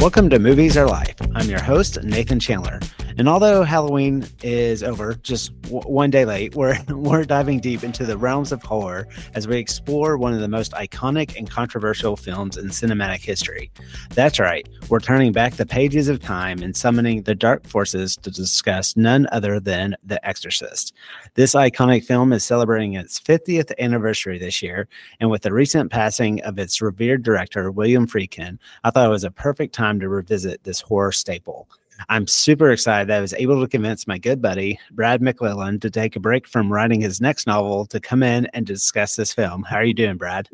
Welcome 0.00 0.30
to 0.30 0.38
Movies 0.38 0.78
Are 0.78 0.86
Life. 0.86 1.14
I'm 1.34 1.50
your 1.50 1.62
host, 1.62 2.02
Nathan 2.02 2.40
Chandler. 2.40 2.80
And 3.20 3.28
although 3.28 3.64
Halloween 3.64 4.26
is 4.42 4.82
over, 4.82 5.12
just 5.12 5.52
w- 5.64 5.82
one 5.82 6.08
day 6.08 6.24
late, 6.24 6.54
we're, 6.54 6.78
we're 6.88 7.24
diving 7.24 7.60
deep 7.60 7.84
into 7.84 8.06
the 8.06 8.16
realms 8.16 8.50
of 8.50 8.62
horror 8.62 9.06
as 9.34 9.46
we 9.46 9.58
explore 9.58 10.16
one 10.16 10.32
of 10.32 10.40
the 10.40 10.48
most 10.48 10.72
iconic 10.72 11.36
and 11.36 11.50
controversial 11.50 12.16
films 12.16 12.56
in 12.56 12.68
cinematic 12.68 13.18
history. 13.18 13.70
That's 14.14 14.40
right, 14.40 14.66
we're 14.88 15.00
turning 15.00 15.32
back 15.32 15.56
the 15.56 15.66
pages 15.66 16.08
of 16.08 16.20
time 16.20 16.62
and 16.62 16.74
summoning 16.74 17.24
the 17.24 17.34
dark 17.34 17.66
forces 17.66 18.16
to 18.16 18.30
discuss 18.30 18.96
none 18.96 19.28
other 19.32 19.60
than 19.60 19.96
The 20.02 20.26
Exorcist. 20.26 20.94
This 21.34 21.52
iconic 21.52 22.06
film 22.06 22.32
is 22.32 22.42
celebrating 22.42 22.94
its 22.94 23.20
50th 23.20 23.70
anniversary 23.78 24.38
this 24.38 24.62
year, 24.62 24.88
and 25.20 25.28
with 25.28 25.42
the 25.42 25.52
recent 25.52 25.90
passing 25.90 26.40
of 26.44 26.58
its 26.58 26.80
revered 26.80 27.22
director, 27.22 27.70
William 27.70 28.06
Friedkin, 28.06 28.56
I 28.82 28.88
thought 28.88 29.08
it 29.08 29.10
was 29.10 29.24
a 29.24 29.30
perfect 29.30 29.74
time 29.74 30.00
to 30.00 30.08
revisit 30.08 30.64
this 30.64 30.80
horror 30.80 31.12
staple. 31.12 31.68
I'm 32.08 32.26
super 32.26 32.70
excited 32.70 33.08
that 33.08 33.18
I 33.18 33.20
was 33.20 33.34
able 33.34 33.60
to 33.60 33.68
convince 33.68 34.06
my 34.06 34.18
good 34.18 34.40
buddy, 34.40 34.78
Brad 34.92 35.20
McLelland, 35.20 35.80
to 35.82 35.90
take 35.90 36.16
a 36.16 36.20
break 36.20 36.46
from 36.46 36.72
writing 36.72 37.00
his 37.00 37.20
next 37.20 37.46
novel 37.46 37.86
to 37.86 38.00
come 38.00 38.22
in 38.22 38.46
and 38.46 38.66
discuss 38.66 39.16
this 39.16 39.32
film. 39.32 39.62
How 39.62 39.76
are 39.76 39.84
you 39.84 39.94
doing, 39.94 40.16
Brad? 40.16 40.48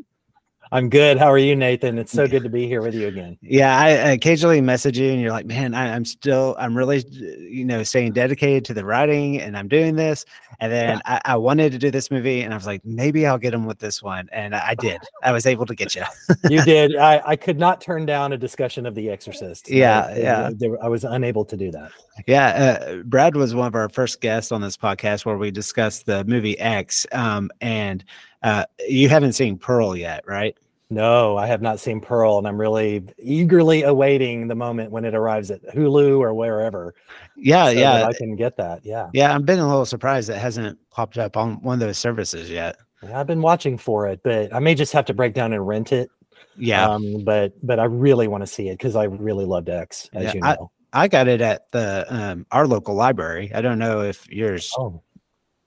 I'm 0.73 0.89
good. 0.89 1.19
How 1.19 1.31
are 1.31 1.39
you, 1.39 1.55
Nathan? 1.55 1.99
It's 1.99 2.13
so 2.13 2.27
good 2.27 2.43
to 2.43 2.49
be 2.49 2.67
here 2.67 2.83
with 2.83 2.95
you 2.95 3.07
again. 3.07 3.39
Yeah, 3.41 3.79
I 3.79 3.89
occasionally 3.89 4.61
message 4.61 4.99
you, 4.99 5.11
and 5.11 5.21
you're 5.21 5.31
like, 5.31 5.47
"Man, 5.47 5.75
I, 5.75 5.89
am 5.89 6.05
still, 6.05 6.57
I'm 6.59 6.77
really, 6.77 7.05
you 7.09 7.65
know, 7.65 7.83
staying 7.85 8.13
dedicated 8.13 8.65
to 8.67 8.75
the 8.75 8.85
writing, 8.85 9.41
and 9.41 9.57
I'm 9.57 9.69
doing 9.69 9.95
this." 9.95 10.25
And 10.59 10.73
then. 10.73 11.01
I, 11.05 11.21
I, 11.25 11.37
wanted 11.37 11.73
to 11.73 11.79
do 11.79 11.91
this 11.91 12.11
movie, 12.11 12.41
and 12.41 12.53
I 12.53 12.57
was 12.57 12.67
like, 12.67 12.85
"Maybe 12.85 13.27
I'll 13.27 13.39
get 13.39 13.55
him 13.55 13.67
with 13.67 13.79
this 13.79 14.03
one," 14.03 14.29
and 14.33 14.55
I 14.55 14.75
did. 14.75 15.01
I 15.23 15.33
was 15.33 15.47
able 15.47 15.67
to 15.67 15.75
get 15.75 15.95
you. 15.95 16.03
you 16.49 16.63
did. 16.65 16.97
I, 16.97 17.23
I 17.25 17.37
could 17.37 17.59
not 17.59 17.81
turn 17.81 18.07
down 18.07 18.33
a 18.33 18.39
discussion 18.39 18.87
of 18.87 18.95
The 18.95 19.11
Exorcist. 19.11 19.71
Yeah, 19.71 20.07
I, 20.07 20.17
yeah. 20.17 20.51
I, 20.61 20.87
I 20.87 20.89
was 20.89 21.05
unable 21.05 21.45
to 21.45 21.57
do 21.57 21.71
that. 21.73 21.93
Yeah, 22.27 22.79
uh, 22.81 23.03
Brad 23.05 23.37
was 23.37 23.55
one 23.55 23.67
of 23.67 23.75
our 23.75 23.89
first 23.89 24.21
guests 24.21 24.51
on 24.51 24.63
this 24.63 24.77
podcast 24.77 25.25
where 25.25 25.37
we 25.37 25.51
discussed 25.51 26.07
the 26.07 26.25
movie 26.25 26.59
X, 26.59 27.07
um, 27.13 27.51
and 27.61 28.03
uh, 28.47 28.65
you 28.87 29.09
haven't 29.09 29.33
seen 29.33 29.59
Pearl 29.59 29.97
yet, 29.97 30.23
right? 30.25 30.57
No, 30.89 31.37
I 31.37 31.49
have 31.49 31.63
not 31.63 31.81
seen 31.81 32.01
Pearl, 32.01 32.39
and 32.39 32.47
I'm 32.47 32.61
really 32.61 33.05
eagerly 33.19 33.83
awaiting 33.83 34.47
the 34.47 34.55
moment 34.55 34.93
when 34.93 35.05
it 35.05 35.17
arrives 35.17 35.51
at 35.51 35.61
Hulu 35.75 36.21
or 36.21 36.33
wherever. 36.33 36.95
Yeah, 37.37 37.65
so 37.67 37.71
yeah, 37.73 38.07
I 38.07 38.13
can 38.13 38.37
get 38.37 38.57
that. 38.59 38.87
Yeah, 38.87 39.11
yeah. 39.13 39.35
I've 39.35 39.45
been 39.45 39.59
a 39.59 39.67
little 39.67 39.85
surprised 39.85 40.31
it 40.31 40.37
hasn't 40.37 40.79
popped 40.91 41.19
up 41.19 41.37
on 41.37 41.61
one 41.63 41.75
of 41.75 41.81
those 41.81 41.99
services 41.99 42.49
yet. 42.49 42.77
Yeah, 43.03 43.19
I've 43.19 43.27
been 43.27 43.43
watching 43.43 43.79
for 43.79 44.07
it, 44.07 44.21
but 44.23 44.55
I 44.55 44.61
may 44.61 44.77
just 44.77 44.93
have 44.93 45.07
to 45.07 45.15
break 45.15 45.35
down 45.35 45.53
and 45.53 45.67
rent 45.67 45.93
it. 45.93 46.09
Yeah, 46.57 46.89
um, 46.89 47.25
but 47.25 47.55
but 47.67 47.81
I 47.81 47.85
really 47.87 48.29
want 48.29 48.43
to 48.43 48.47
see 48.47 48.69
it 48.69 48.79
because 48.79 48.95
I 48.95 49.05
really 49.05 49.45
loved 49.45 49.69
X, 49.69 50.09
as 50.13 50.23
yeah, 50.23 50.35
you 50.35 50.41
know. 50.41 50.71
I, 50.93 51.03
I 51.03 51.09
got 51.09 51.27
it 51.27 51.41
at 51.41 51.69
the 51.73 52.07
um, 52.09 52.47
our 52.53 52.69
local 52.69 52.95
library. 52.95 53.51
I 53.53 53.61
don't 53.61 53.81
know 53.81 54.03
if 54.03 54.29
yours. 54.31 54.73
Oh. 54.79 55.03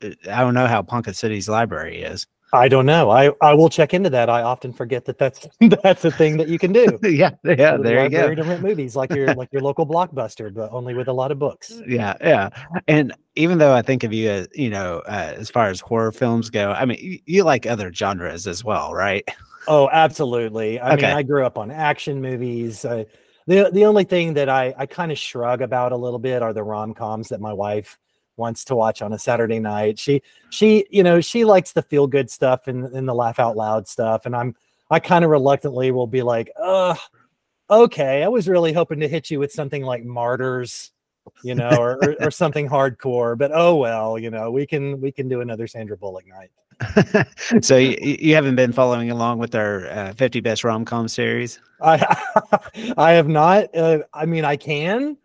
I 0.02 0.40
don't 0.40 0.54
know 0.54 0.68
how 0.68 0.82
Ponca 0.82 1.14
City's 1.14 1.50
library 1.50 2.04
is. 2.04 2.26
I 2.52 2.68
don't 2.68 2.86
know. 2.86 3.12
I, 3.12 3.32
I 3.42 3.54
will 3.54 3.70
check 3.70 3.94
into 3.94 4.10
that. 4.10 4.30
I 4.30 4.42
often 4.42 4.74
forget 4.74 5.06
that 5.06 5.18
that's 5.18 5.48
that's 5.84 6.04
a 6.04 6.12
thing 6.12 6.38
that 6.38 6.48
you 6.48 6.58
can 6.58 6.74
do. 6.74 6.98
yeah, 7.04 7.32
yeah. 7.44 7.78
There 7.78 8.04
you 8.04 8.10
go. 8.10 8.34
Different 8.34 8.64
movies 8.64 8.96
like 8.96 9.12
your 9.14 9.34
like 9.36 9.50
your 9.52 9.62
local 9.62 9.86
blockbuster, 9.86 10.54
but 10.54 10.72
only 10.72 10.94
with 10.94 11.08
a 11.08 11.14
lot 11.14 11.32
of 11.32 11.40
books. 11.40 11.82
Yeah, 11.90 12.14
yeah. 12.22 12.50
And 12.88 13.14
even 13.36 13.58
though 13.58 13.74
I 13.74 13.82
think 13.82 14.04
of 14.04 14.14
you 14.14 14.30
as 14.30 14.48
you 14.54 14.70
know, 14.70 15.02
uh, 15.08 15.34
as 15.38 15.50
far 15.50 15.70
as 15.70 15.80
horror 15.80 16.12
films 16.12 16.52
go, 16.52 16.72
I 16.72 16.86
mean, 16.86 17.00
you, 17.02 17.20
you, 17.26 17.44
like 17.44 17.66
other 17.66 17.92
genres 17.92 18.46
as 18.46 18.64
well, 18.64 18.94
right? 18.94 19.28
Oh, 19.68 19.90
absolutely. 19.92 20.80
I 20.80 20.94
okay. 20.94 21.08
mean, 21.08 21.18
I 21.18 21.24
grew 21.24 21.46
up 21.46 21.58
on 21.58 21.72
action 21.72 22.22
movies. 22.22 22.86
Uh, 22.86 23.06
the 23.48 23.72
the 23.74 23.86
only 23.86 24.04
thing 24.04 24.36
that 24.36 24.50
I 24.50 24.76
I 24.78 24.86
kind 24.86 25.12
of 25.12 25.18
shrug 25.18 25.62
about 25.64 25.94
a 25.94 25.98
little 25.98 26.20
bit 26.20 26.44
are 26.44 26.54
the 26.54 26.64
rom 26.64 26.94
coms 26.94 27.30
that 27.30 27.42
my 27.42 27.54
wife 27.54 27.98
wants 28.40 28.64
to 28.66 28.76
watch 28.76 29.02
on 29.02 29.14
a 29.14 29.20
Saturday 29.20 29.60
night. 29.60 30.00
She 30.00 30.22
she 30.50 30.86
you 30.90 31.04
know 31.04 31.22
she 31.22 31.46
likes 31.46 31.74
the 31.74 31.84
feel 31.84 32.08
good 32.08 32.32
stuff 32.32 32.68
and, 32.68 32.86
and 32.86 33.08
the 33.08 33.14
laugh 33.14 33.40
out 33.40 33.56
loud 33.56 33.88
stuff, 33.88 34.26
and 34.26 34.36
I'm 34.36 34.56
I 34.90 35.00
kind 35.00 35.24
of 35.24 35.30
reluctantly 35.30 35.92
will 35.92 36.08
be 36.08 36.24
like, 36.24 36.50
uh, 36.60 36.96
okay, 37.70 38.24
I 38.24 38.28
was 38.28 38.48
really 38.48 38.74
hoping 38.74 39.00
to 39.02 39.08
hit 39.08 39.30
you 39.30 39.40
with 39.40 39.52
something 39.52 39.84
like 39.84 40.04
Martyrs, 40.04 40.92
you 41.44 41.54
know, 41.54 41.70
or, 41.78 42.00
or, 42.04 42.16
or 42.22 42.32
something 42.32 42.68
hardcore, 42.68 43.38
but 43.38 43.52
oh 43.54 43.76
well, 43.76 44.18
you 44.18 44.32
know, 44.32 44.52
we 44.52 44.66
can 44.66 45.00
we 45.00 45.12
can 45.12 45.28
do 45.30 45.42
another 45.42 45.68
Sandra 45.68 45.98
Bullock 45.98 46.26
night. 46.28 46.50
so 47.62 47.76
you, 47.76 47.98
you, 48.02 48.34
haven't 48.34 48.56
been 48.56 48.72
following 48.72 49.12
along 49.12 49.38
with 49.38 49.54
our 49.54 49.88
uh, 49.88 50.14
50 50.14 50.40
best 50.40 50.64
rom 50.64 50.86
com 50.86 51.10
series? 51.10 51.60
I 51.82 52.18
I 52.98 53.12
have 53.12 53.28
not. 53.28 53.76
Uh, 53.76 54.00
I 54.14 54.26
mean, 54.26 54.46
I 54.46 54.56
can, 54.56 55.18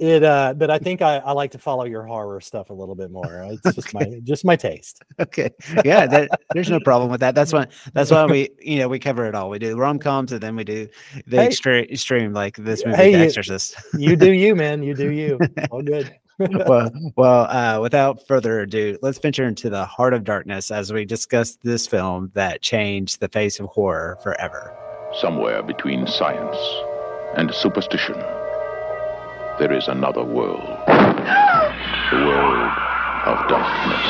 it 0.00 0.24
uh 0.24 0.54
but 0.56 0.70
i 0.70 0.78
think 0.78 1.02
I, 1.02 1.18
I 1.18 1.32
like 1.32 1.50
to 1.52 1.58
follow 1.58 1.84
your 1.84 2.04
horror 2.04 2.40
stuff 2.40 2.70
a 2.70 2.72
little 2.72 2.94
bit 2.94 3.10
more. 3.10 3.46
It's 3.50 3.74
just 3.74 3.94
okay. 3.94 4.10
my 4.10 4.20
just 4.20 4.44
my 4.44 4.56
taste. 4.56 5.02
Okay. 5.20 5.50
Yeah 5.84 6.06
that, 6.06 6.30
there's 6.54 6.70
no 6.70 6.80
problem 6.80 7.10
with 7.10 7.20
that. 7.20 7.34
That's 7.34 7.52
why 7.52 7.66
that's 7.92 8.10
why 8.10 8.24
we 8.24 8.48
you 8.58 8.78
know 8.78 8.88
we 8.88 8.98
cover 8.98 9.26
it 9.26 9.34
all. 9.34 9.50
We 9.50 9.58
do 9.58 9.76
rom-coms 9.76 10.32
and 10.32 10.40
then 10.40 10.56
we 10.56 10.64
do 10.64 10.88
the 11.26 11.36
hey, 11.36 11.46
extreme 11.46 11.84
extreme 11.84 12.32
like 12.32 12.56
this 12.56 12.84
movie 12.84 12.96
hey, 12.96 13.14
the 13.14 13.20
exorcist. 13.20 13.76
you, 13.94 14.10
you 14.10 14.16
do 14.16 14.32
you 14.32 14.54
man. 14.54 14.82
You 14.82 14.94
do 14.94 15.12
you. 15.12 15.38
All 15.70 15.82
good. 15.82 16.14
Well 16.38 16.90
well 17.16 17.46
uh 17.50 17.80
without 17.80 18.26
further 18.26 18.60
ado 18.60 18.98
let's 19.02 19.18
venture 19.18 19.44
into 19.44 19.68
the 19.68 19.84
heart 19.84 20.14
of 20.14 20.24
darkness 20.24 20.70
as 20.70 20.90
we 20.90 21.04
discuss 21.04 21.56
this 21.62 21.86
film 21.86 22.30
that 22.34 22.62
changed 22.62 23.20
the 23.20 23.28
face 23.28 23.60
of 23.60 23.66
horror 23.66 24.18
forever. 24.22 24.74
Somewhere 25.20 25.62
between 25.62 26.06
science 26.06 26.56
and 27.36 27.52
superstition 27.54 28.16
there 29.60 29.74
is 29.74 29.88
another 29.88 30.24
world. 30.24 30.66
The 30.86 32.16
world 32.16 32.72
of 33.26 33.46
darkness. 33.46 34.06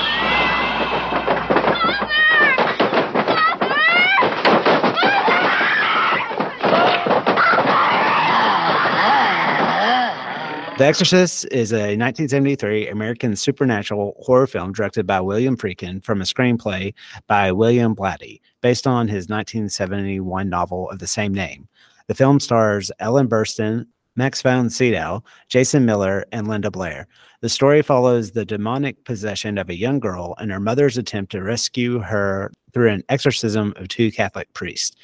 The 10.78 10.86
Exorcist 10.86 11.48
is 11.50 11.72
a 11.72 11.98
1973 11.98 12.88
American 12.88 13.34
supernatural 13.34 14.14
horror 14.20 14.46
film 14.46 14.72
directed 14.72 15.04
by 15.04 15.20
William 15.20 15.56
Friedkin 15.56 16.02
from 16.02 16.20
a 16.20 16.24
screenplay 16.24 16.94
by 17.26 17.50
William 17.50 17.96
Blatty, 17.96 18.40
based 18.60 18.86
on 18.86 19.08
his 19.08 19.28
1971 19.28 20.48
novel 20.48 20.88
of 20.90 21.00
the 21.00 21.08
same 21.08 21.34
name. 21.34 21.68
The 22.06 22.14
film 22.14 22.38
stars 22.38 22.92
Ellen 23.00 23.28
Burstyn, 23.28 23.86
Max 24.16 24.42
von 24.42 24.68
Sydow, 24.70 25.22
Jason 25.48 25.84
Miller, 25.84 26.24
and 26.32 26.48
Linda 26.48 26.70
Blair. 26.70 27.06
The 27.40 27.48
story 27.48 27.82
follows 27.82 28.32
the 28.32 28.44
demonic 28.44 29.04
possession 29.04 29.56
of 29.56 29.70
a 29.70 29.78
young 29.78 29.98
girl 29.98 30.34
and 30.38 30.50
her 30.50 30.60
mother's 30.60 30.98
attempt 30.98 31.32
to 31.32 31.42
rescue 31.42 32.00
her 32.00 32.52
through 32.72 32.90
an 32.90 33.02
exorcism 33.08 33.72
of 33.76 33.88
two 33.88 34.12
Catholic 34.12 34.52
priests. 34.52 34.96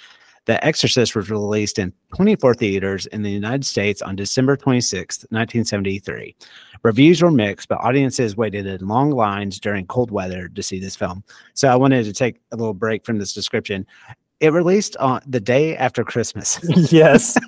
The 0.46 0.64
Exorcist 0.64 1.16
was 1.16 1.28
released 1.28 1.76
in 1.76 1.92
24 2.14 2.54
theaters 2.54 3.06
in 3.06 3.22
the 3.22 3.30
United 3.30 3.64
States 3.64 4.00
on 4.00 4.14
December 4.14 4.56
26, 4.56 5.26
1973. 5.30 6.36
Reviews 6.84 7.20
were 7.20 7.32
mixed, 7.32 7.68
but 7.68 7.80
audiences 7.80 8.36
waited 8.36 8.64
in 8.64 8.86
long 8.86 9.10
lines 9.10 9.58
during 9.58 9.86
cold 9.86 10.12
weather 10.12 10.48
to 10.48 10.62
see 10.62 10.78
this 10.78 10.94
film. 10.94 11.24
So 11.54 11.66
I 11.68 11.74
wanted 11.74 12.04
to 12.04 12.12
take 12.12 12.40
a 12.52 12.56
little 12.56 12.74
break 12.74 13.04
from 13.04 13.18
this 13.18 13.34
description 13.34 13.86
it 14.40 14.52
released 14.52 14.96
on 14.98 15.22
the 15.26 15.40
day 15.40 15.76
after 15.76 16.04
Christmas. 16.04 16.60
yes. 16.92 17.38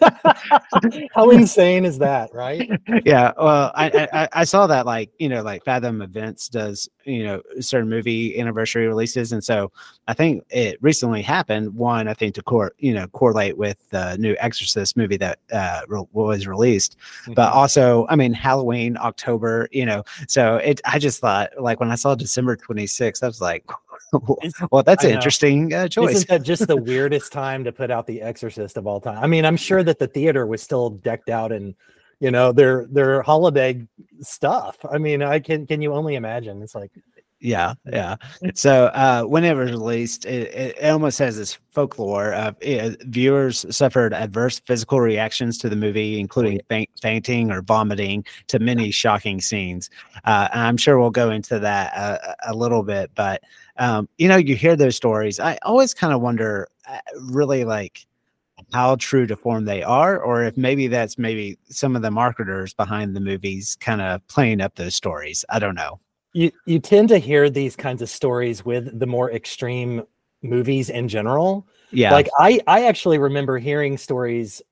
How 1.14 1.30
insane 1.30 1.84
is 1.84 1.98
that, 1.98 2.32
right? 2.32 2.70
Yeah. 3.04 3.32
Well, 3.36 3.70
I, 3.74 4.08
I, 4.12 4.28
I 4.32 4.44
saw 4.44 4.66
that 4.66 4.86
like 4.86 5.10
you 5.18 5.28
know 5.28 5.42
like 5.42 5.64
Fathom 5.64 6.00
Events 6.00 6.48
does 6.48 6.88
you 7.04 7.24
know 7.24 7.42
certain 7.60 7.90
movie 7.90 8.38
anniversary 8.40 8.86
releases, 8.86 9.32
and 9.32 9.44
so 9.44 9.70
I 10.08 10.14
think 10.14 10.44
it 10.48 10.78
recently 10.82 11.20
happened. 11.20 11.74
One, 11.74 12.08
I 12.08 12.14
think 12.14 12.34
to 12.36 12.42
core 12.42 12.72
you 12.78 12.94
know 12.94 13.06
correlate 13.08 13.58
with 13.58 13.78
the 13.90 14.16
new 14.16 14.34
Exorcist 14.38 14.96
movie 14.96 15.18
that 15.18 15.38
uh, 15.52 15.82
re- 15.86 16.06
was 16.12 16.46
released, 16.46 16.96
mm-hmm. 17.22 17.34
but 17.34 17.52
also 17.52 18.06
I 18.08 18.16
mean 18.16 18.32
Halloween, 18.32 18.96
October, 18.96 19.68
you 19.70 19.84
know. 19.84 20.02
So 20.28 20.56
it 20.56 20.80
I 20.86 20.98
just 20.98 21.20
thought 21.20 21.50
like 21.60 21.78
when 21.78 21.90
I 21.90 21.96
saw 21.96 22.14
December 22.14 22.56
26th, 22.56 23.22
I 23.22 23.26
was 23.26 23.40
like 23.40 23.66
well, 24.70 24.82
that's 24.82 25.04
an 25.04 25.10
interesting 25.10 25.72
uh, 25.72 25.88
choice. 25.88 26.16
Isn't 26.16 26.28
that 26.28 26.42
just 26.42 26.66
the 26.66 26.76
weirdest 26.92 27.32
time 27.32 27.64
to 27.64 27.72
put 27.72 27.90
out 27.90 28.06
The 28.06 28.22
Exorcist 28.22 28.76
of 28.76 28.86
all 28.86 29.00
time? 29.00 29.22
I 29.22 29.26
mean, 29.26 29.44
I'm 29.44 29.56
sure 29.56 29.82
that 29.82 29.98
the 29.98 30.06
theater 30.06 30.46
was 30.46 30.62
still 30.62 30.90
decked 30.90 31.28
out 31.28 31.52
in, 31.52 31.74
you 32.20 32.30
know, 32.30 32.52
their 32.52 32.86
their 32.86 33.22
holiday 33.22 33.86
stuff. 34.20 34.78
I 34.90 34.98
mean, 34.98 35.22
I 35.22 35.40
can 35.40 35.66
can 35.66 35.82
you 35.82 35.92
only 35.94 36.14
imagine? 36.14 36.62
It's 36.62 36.74
like, 36.74 36.90
yeah, 37.42 37.74
yeah. 37.92 38.16
So 38.54 38.86
uh, 38.86 39.24
when 39.24 39.42
it 39.42 39.56
was 39.56 39.72
released, 39.72 40.26
it, 40.26 40.54
it 40.54 40.90
almost 40.90 41.18
has 41.18 41.36
this 41.36 41.58
folklore 41.72 42.32
of 42.34 42.54
it, 42.60 43.02
viewers 43.02 43.66
suffered 43.74 44.14
adverse 44.14 44.60
physical 44.60 45.00
reactions 45.00 45.58
to 45.58 45.68
the 45.68 45.74
movie, 45.74 46.20
including 46.20 46.60
faint, 46.68 46.88
fainting 47.00 47.50
or 47.50 47.60
vomiting, 47.60 48.24
to 48.46 48.60
many 48.60 48.92
shocking 48.92 49.40
scenes. 49.40 49.90
Uh, 50.24 50.48
I'm 50.52 50.76
sure 50.76 51.00
we'll 51.00 51.10
go 51.10 51.32
into 51.32 51.58
that 51.58 51.92
a, 51.96 52.52
a 52.52 52.54
little 52.54 52.84
bit, 52.84 53.10
but 53.16 53.42
um, 53.78 54.08
you 54.18 54.28
know, 54.28 54.36
you 54.36 54.54
hear 54.54 54.76
those 54.76 54.96
stories. 54.96 55.40
I 55.40 55.58
always 55.62 55.94
kind 55.94 56.12
of 56.12 56.20
wonder, 56.20 56.68
uh, 56.88 56.98
really, 57.20 57.64
like 57.64 58.06
how 58.72 58.96
true 58.96 59.26
to 59.26 59.36
form 59.36 59.64
they 59.64 59.82
are, 59.82 60.20
or 60.20 60.44
if 60.44 60.56
maybe 60.56 60.86
that's 60.86 61.18
maybe 61.18 61.58
some 61.68 61.96
of 61.96 62.02
the 62.02 62.10
marketers 62.10 62.74
behind 62.74 63.16
the 63.16 63.20
movies 63.20 63.76
kind 63.80 64.00
of 64.00 64.26
playing 64.28 64.60
up 64.60 64.74
those 64.76 64.94
stories. 64.94 65.44
I 65.48 65.58
don't 65.58 65.74
know. 65.74 66.00
You 66.32 66.50
you 66.66 66.78
tend 66.78 67.08
to 67.10 67.18
hear 67.18 67.50
these 67.50 67.76
kinds 67.76 68.02
of 68.02 68.08
stories 68.08 68.64
with 68.64 68.98
the 68.98 69.06
more 69.06 69.30
extreme 69.30 70.04
movies 70.42 70.90
in 70.90 71.08
general. 71.08 71.66
Yeah. 71.90 72.12
Like 72.12 72.28
I 72.38 72.60
I 72.66 72.86
actually 72.86 73.18
remember 73.18 73.58
hearing 73.58 73.98
stories 73.98 74.62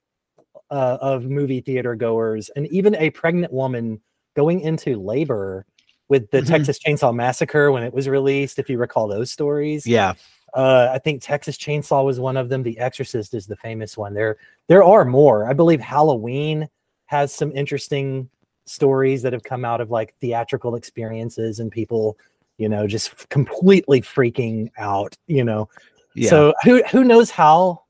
uh, 0.70 0.98
of 1.00 1.24
movie 1.24 1.60
theater 1.60 1.94
goers 1.94 2.50
and 2.56 2.66
even 2.68 2.94
a 2.96 3.10
pregnant 3.10 3.52
woman 3.52 4.00
going 4.36 4.60
into 4.60 5.00
labor 5.00 5.66
with 6.10 6.30
the 6.30 6.38
mm-hmm. 6.38 6.48
Texas 6.48 6.78
Chainsaw 6.78 7.14
Massacre 7.14 7.72
when 7.72 7.82
it 7.84 7.94
was 7.94 8.08
released, 8.08 8.58
if 8.58 8.68
you 8.68 8.76
recall 8.76 9.08
those 9.08 9.30
stories. 9.30 9.86
Yeah. 9.86 10.14
Uh, 10.52 10.90
I 10.92 10.98
think 10.98 11.22
Texas 11.22 11.56
Chainsaw 11.56 12.04
was 12.04 12.18
one 12.18 12.36
of 12.36 12.48
them. 12.48 12.64
The 12.64 12.78
Exorcist 12.78 13.32
is 13.32 13.46
the 13.46 13.56
famous 13.56 13.96
one. 13.96 14.12
There, 14.12 14.36
there 14.66 14.82
are 14.82 15.04
more. 15.04 15.48
I 15.48 15.52
believe 15.52 15.80
Halloween 15.80 16.68
has 17.06 17.32
some 17.32 17.52
interesting 17.52 18.28
stories 18.66 19.22
that 19.22 19.32
have 19.32 19.44
come 19.44 19.64
out 19.64 19.80
of 19.80 19.90
like 19.90 20.14
theatrical 20.16 20.74
experiences 20.74 21.60
and 21.60 21.70
people, 21.70 22.18
you 22.58 22.68
know, 22.68 22.88
just 22.88 23.28
completely 23.28 24.02
freaking 24.02 24.70
out. 24.76 25.16
You 25.28 25.44
know, 25.44 25.68
yeah. 26.16 26.30
so 26.30 26.54
who 26.64 26.82
who 26.90 27.04
knows 27.04 27.30
how 27.30 27.84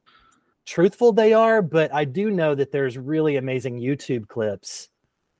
truthful 0.66 1.12
they 1.12 1.32
are? 1.32 1.62
But 1.62 1.92
I 1.94 2.04
do 2.04 2.30
know 2.30 2.54
that 2.54 2.72
there's 2.72 2.98
really 2.98 3.36
amazing 3.36 3.80
YouTube 3.80 4.28
clips 4.28 4.90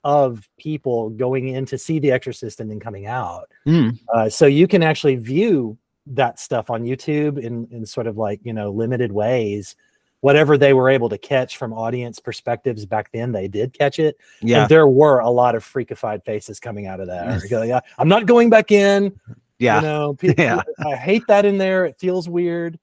of 0.04 0.48
people 0.58 1.10
going 1.10 1.48
in 1.48 1.66
to 1.66 1.78
see 1.78 1.98
The 1.98 2.10
Exorcist 2.10 2.60
and 2.60 2.70
then 2.70 2.80
coming 2.80 3.06
out. 3.06 3.50
Mm. 3.66 3.98
Uh, 4.12 4.28
so 4.28 4.46
you 4.46 4.66
can 4.66 4.82
actually 4.82 5.16
view 5.16 5.76
that 6.06 6.38
stuff 6.38 6.70
on 6.70 6.84
YouTube 6.84 7.38
in, 7.38 7.68
in 7.70 7.84
sort 7.86 8.06
of 8.06 8.16
like, 8.16 8.40
you 8.42 8.52
know, 8.52 8.70
limited 8.70 9.12
ways. 9.12 9.76
Whatever 10.20 10.58
they 10.58 10.74
were 10.74 10.90
able 10.90 11.08
to 11.08 11.16
catch 11.16 11.56
from 11.56 11.72
audience 11.72 12.18
perspectives 12.18 12.84
back 12.84 13.10
then, 13.12 13.32
they 13.32 13.48
did 13.48 13.72
catch 13.72 13.98
it. 13.98 14.18
Yeah. 14.42 14.62
And 14.62 14.68
there 14.68 14.86
were 14.86 15.20
a 15.20 15.30
lot 15.30 15.54
of 15.54 15.64
freakified 15.64 16.24
faces 16.24 16.60
coming 16.60 16.86
out 16.86 17.00
of 17.00 17.06
that. 17.06 17.42
Yes. 17.50 17.82
I'm 17.96 18.08
not 18.08 18.26
going 18.26 18.50
back 18.50 18.70
in. 18.70 19.18
Yeah. 19.58 19.76
You 19.76 19.82
know, 19.86 20.14
people, 20.14 20.44
yeah. 20.44 20.62
I 20.84 20.96
hate 20.96 21.22
that 21.28 21.46
in 21.46 21.56
there. 21.58 21.86
It 21.86 21.98
feels 21.98 22.28
weird. 22.28 22.78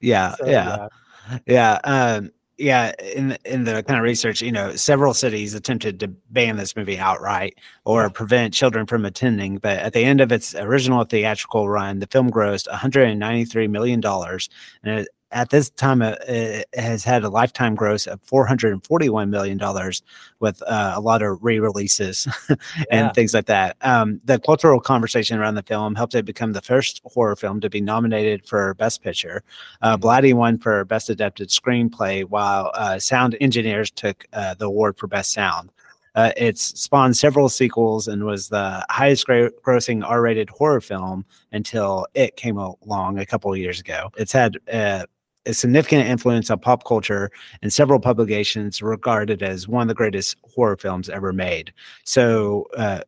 Yeah. 0.00 0.34
So, 0.36 0.46
yeah. 0.46 0.88
Yeah. 1.30 1.38
yeah. 1.46 1.80
Um, 1.84 2.30
yeah, 2.62 2.92
in 3.14 3.36
in 3.44 3.64
the 3.64 3.82
kind 3.82 3.98
of 3.98 4.04
research, 4.04 4.40
you 4.40 4.52
know, 4.52 4.76
several 4.76 5.14
cities 5.14 5.52
attempted 5.52 5.98
to 6.00 6.08
ban 6.30 6.56
this 6.56 6.76
movie 6.76 6.98
outright 6.98 7.58
or 7.84 8.08
prevent 8.08 8.54
children 8.54 8.86
from 8.86 9.04
attending. 9.04 9.58
But 9.58 9.78
at 9.78 9.92
the 9.92 10.04
end 10.04 10.20
of 10.20 10.30
its 10.30 10.54
original 10.54 11.02
theatrical 11.04 11.68
run, 11.68 11.98
the 11.98 12.06
film 12.06 12.30
grossed 12.30 12.68
193 12.68 13.66
million 13.66 14.00
dollars, 14.00 14.48
and 14.84 15.00
it 15.00 15.08
at 15.32 15.50
this 15.50 15.70
time 15.70 16.02
uh, 16.02 16.14
it 16.28 16.66
has 16.74 17.02
had 17.02 17.24
a 17.24 17.28
lifetime 17.28 17.74
gross 17.74 18.06
of 18.06 18.20
441 18.22 19.30
million 19.30 19.58
dollars 19.58 20.02
with 20.40 20.62
uh, 20.66 20.92
a 20.94 21.00
lot 21.00 21.22
of 21.22 21.42
re-releases 21.42 22.28
and 22.48 22.58
yeah. 22.90 23.12
things 23.12 23.34
like 23.34 23.46
that 23.46 23.76
um, 23.80 24.20
the 24.24 24.38
cultural 24.38 24.80
conversation 24.80 25.38
around 25.38 25.54
the 25.54 25.62
film 25.62 25.94
helped 25.94 26.14
it 26.14 26.24
become 26.24 26.52
the 26.52 26.60
first 26.60 27.00
horror 27.04 27.34
film 27.34 27.60
to 27.60 27.70
be 27.70 27.80
nominated 27.80 28.46
for 28.46 28.74
best 28.74 29.02
picture 29.02 29.42
uh, 29.80 29.96
mm-hmm. 29.96 30.06
blatty 30.06 30.34
won 30.34 30.58
for 30.58 30.84
best 30.84 31.10
adapted 31.10 31.48
screenplay 31.48 32.24
while 32.24 32.70
uh, 32.74 32.98
sound 32.98 33.36
engineers 33.40 33.90
took 33.90 34.26
uh, 34.32 34.54
the 34.54 34.66
award 34.66 34.96
for 34.96 35.06
best 35.06 35.32
sound 35.32 35.72
uh, 36.14 36.30
it's 36.36 36.78
spawned 36.78 37.16
several 37.16 37.48
sequels 37.48 38.06
and 38.06 38.24
was 38.24 38.48
the 38.48 38.84
highest 38.90 39.24
gra- 39.26 39.50
grossing 39.64 40.04
R-rated 40.04 40.50
horror 40.50 40.80
film 40.80 41.24
until 41.52 42.06
it 42.14 42.36
came 42.36 42.58
along 42.58 43.18
a 43.18 43.24
couple 43.24 43.50
of 43.50 43.58
years 43.58 43.80
ago. 43.80 44.10
It's 44.18 44.32
had 44.32 44.58
uh, 44.70 45.06
a 45.46 45.54
significant 45.54 46.06
influence 46.06 46.50
on 46.50 46.58
pop 46.58 46.84
culture 46.84 47.30
and 47.62 47.72
several 47.72 47.98
publications 47.98 48.80
regarded 48.82 49.42
as 49.42 49.66
one 49.66 49.82
of 49.82 49.88
the 49.88 49.94
greatest 49.94 50.36
horror 50.54 50.76
films 50.76 51.08
ever 51.08 51.32
made. 51.32 51.72
So, 52.04 52.66
uh, 52.76 53.00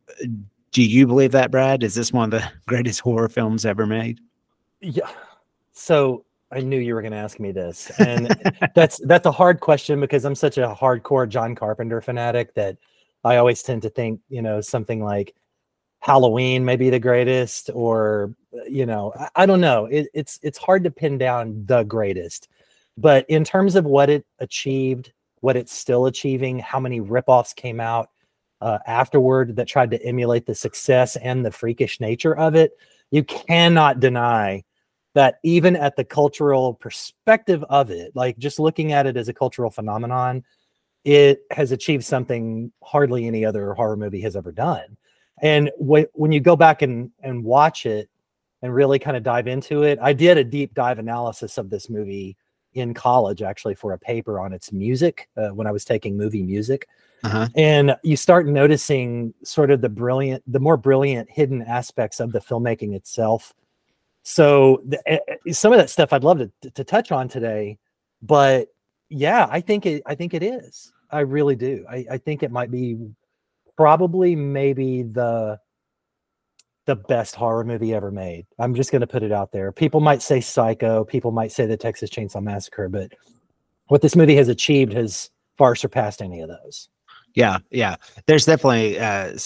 do 0.71 0.83
you 0.83 1.07
believe 1.07 1.31
that, 1.31 1.51
Brad? 1.51 1.83
Is 1.83 1.95
this 1.95 2.11
one 2.11 2.33
of 2.33 2.41
the 2.41 2.51
greatest 2.67 2.99
horror 2.99 3.29
films 3.29 3.65
ever 3.65 3.85
made? 3.85 4.19
Yeah. 4.81 5.09
So 5.71 6.25
I 6.51 6.59
knew 6.59 6.77
you 6.77 6.95
were 6.95 7.01
going 7.01 7.11
to 7.11 7.17
ask 7.17 7.39
me 7.39 7.51
this, 7.51 7.91
and 7.99 8.27
that's 8.75 8.99
that's 9.05 9.25
a 9.25 9.31
hard 9.31 9.59
question 9.59 9.99
because 9.99 10.25
I'm 10.25 10.35
such 10.35 10.57
a 10.57 10.75
hardcore 10.79 11.27
John 11.27 11.55
Carpenter 11.55 12.01
fanatic 12.01 12.53
that 12.55 12.77
I 13.23 13.37
always 13.37 13.63
tend 13.63 13.81
to 13.81 13.89
think, 13.89 14.21
you 14.29 14.41
know, 14.41 14.61
something 14.61 15.03
like 15.03 15.33
Halloween 15.99 16.63
may 16.63 16.75
be 16.75 16.89
the 16.89 16.99
greatest, 16.99 17.71
or 17.73 18.35
you 18.67 18.85
know, 18.85 19.13
I, 19.19 19.29
I 19.35 19.45
don't 19.45 19.61
know. 19.61 19.85
It, 19.85 20.07
it's 20.13 20.39
it's 20.43 20.57
hard 20.57 20.83
to 20.83 20.91
pin 20.91 21.17
down 21.17 21.65
the 21.65 21.83
greatest, 21.83 22.49
but 22.97 23.25
in 23.29 23.43
terms 23.43 23.75
of 23.75 23.85
what 23.85 24.09
it 24.09 24.25
achieved, 24.39 25.13
what 25.41 25.55
it's 25.55 25.73
still 25.73 26.05
achieving, 26.05 26.59
how 26.59 26.79
many 26.79 27.01
ripoffs 27.01 27.55
came 27.55 27.79
out 27.79 28.09
uh, 28.61 28.79
afterward 28.87 29.55
that 29.55 29.67
tried 29.67 29.91
to 29.91 30.03
emulate 30.03 30.45
the 30.45 30.55
success 30.55 31.15
and 31.17 31.45
the 31.45 31.51
freakish 31.51 31.99
nature 31.99 32.35
of 32.35 32.55
it, 32.55 32.71
you 33.11 33.23
cannot 33.23 33.99
deny 33.99 34.63
that 35.13 35.39
even 35.43 35.75
at 35.75 35.95
the 35.95 36.03
cultural 36.03 36.73
perspective 36.73 37.63
of 37.69 37.89
it, 37.89 38.11
like 38.15 38.37
just 38.37 38.59
looking 38.59 38.91
at 38.91 39.07
it 39.07 39.17
as 39.17 39.29
a 39.29 39.33
cultural 39.33 39.71
phenomenon, 39.71 40.43
it 41.05 41.43
has 41.51 41.71
achieved 41.71 42.03
something 42.03 42.71
hardly 42.83 43.25
any 43.25 43.45
other 43.45 43.73
horror 43.73 43.95
movie 43.95 44.21
has 44.21 44.35
ever 44.35 44.51
done. 44.51 44.97
And 45.41 45.71
when 45.77 46.07
when 46.13 46.31
you 46.31 46.39
go 46.39 46.55
back 46.55 46.81
and 46.81 47.11
and 47.21 47.43
watch 47.43 47.85
it, 47.85 48.09
and 48.65 48.73
really 48.73 48.97
kind 48.97 49.15
of 49.15 49.21
dive 49.21 49.47
into 49.47 49.83
it. 49.83 49.99
I 50.01 50.11
did 50.11 50.39
a 50.39 50.43
deep 50.43 50.73
dive 50.73 50.97
analysis 50.97 51.59
of 51.59 51.69
this 51.69 51.87
movie 51.87 52.35
in 52.73 52.95
college, 52.95 53.43
actually, 53.43 53.75
for 53.75 53.93
a 53.93 53.99
paper 53.99 54.39
on 54.39 54.53
its 54.53 54.71
music 54.71 55.29
uh, 55.37 55.49
when 55.49 55.67
I 55.67 55.71
was 55.71 55.85
taking 55.85 56.17
movie 56.17 56.41
music. 56.41 56.87
Uh-huh. 57.23 57.47
And 57.55 57.95
you 58.01 58.17
start 58.17 58.47
noticing 58.47 59.35
sort 59.43 59.69
of 59.69 59.81
the 59.81 59.89
brilliant, 59.89 60.43
the 60.51 60.59
more 60.59 60.77
brilliant 60.77 61.29
hidden 61.29 61.61
aspects 61.61 62.19
of 62.19 62.31
the 62.31 62.39
filmmaking 62.39 62.95
itself. 62.95 63.53
So 64.23 64.81
the, 64.83 64.99
uh, 65.07 65.53
some 65.53 65.71
of 65.71 65.77
that 65.77 65.91
stuff 65.91 66.11
I'd 66.11 66.23
love 66.23 66.39
to, 66.39 66.71
to 66.71 66.83
touch 66.83 67.11
on 67.11 67.27
today, 67.27 67.77
but 68.23 68.69
yeah, 69.09 69.47
I 69.51 69.61
think 69.61 69.85
it. 69.85 70.01
I 70.07 70.15
think 70.15 70.33
it 70.33 70.41
is. 70.41 70.91
I 71.11 71.19
really 71.19 71.55
do. 71.55 71.85
I, 71.87 72.05
I 72.09 72.17
think 72.17 72.41
it 72.41 72.51
might 72.51 72.71
be 72.71 72.97
probably 73.77 74.35
maybe 74.35 75.03
the 75.03 75.59
the 76.85 76.95
best 76.95 77.35
horror 77.35 77.63
movie 77.63 77.93
ever 77.93 78.11
made. 78.11 78.45
I'm 78.59 78.75
just 78.75 78.91
going 78.91 79.01
to 79.01 79.07
put 79.07 79.23
it 79.23 79.31
out 79.31 79.51
there. 79.51 79.71
People 79.71 79.99
might 79.99 80.21
say 80.21 80.39
Psycho, 80.39 81.03
people 81.03 81.31
might 81.31 81.51
say 81.51 81.65
the 81.65 81.77
Texas 81.77 82.09
Chainsaw 82.09 82.43
Massacre, 82.43 82.89
but 82.89 83.11
what 83.87 84.01
this 84.01 84.15
movie 84.15 84.35
has 84.35 84.49
achieved 84.49 84.93
has 84.93 85.29
far 85.57 85.75
surpassed 85.75 86.21
any 86.21 86.41
of 86.41 86.49
those. 86.49 86.89
Yeah, 87.33 87.57
yeah. 87.69 87.97
There's 88.27 88.45
definitely, 88.45 88.97
uh, 88.97 89.37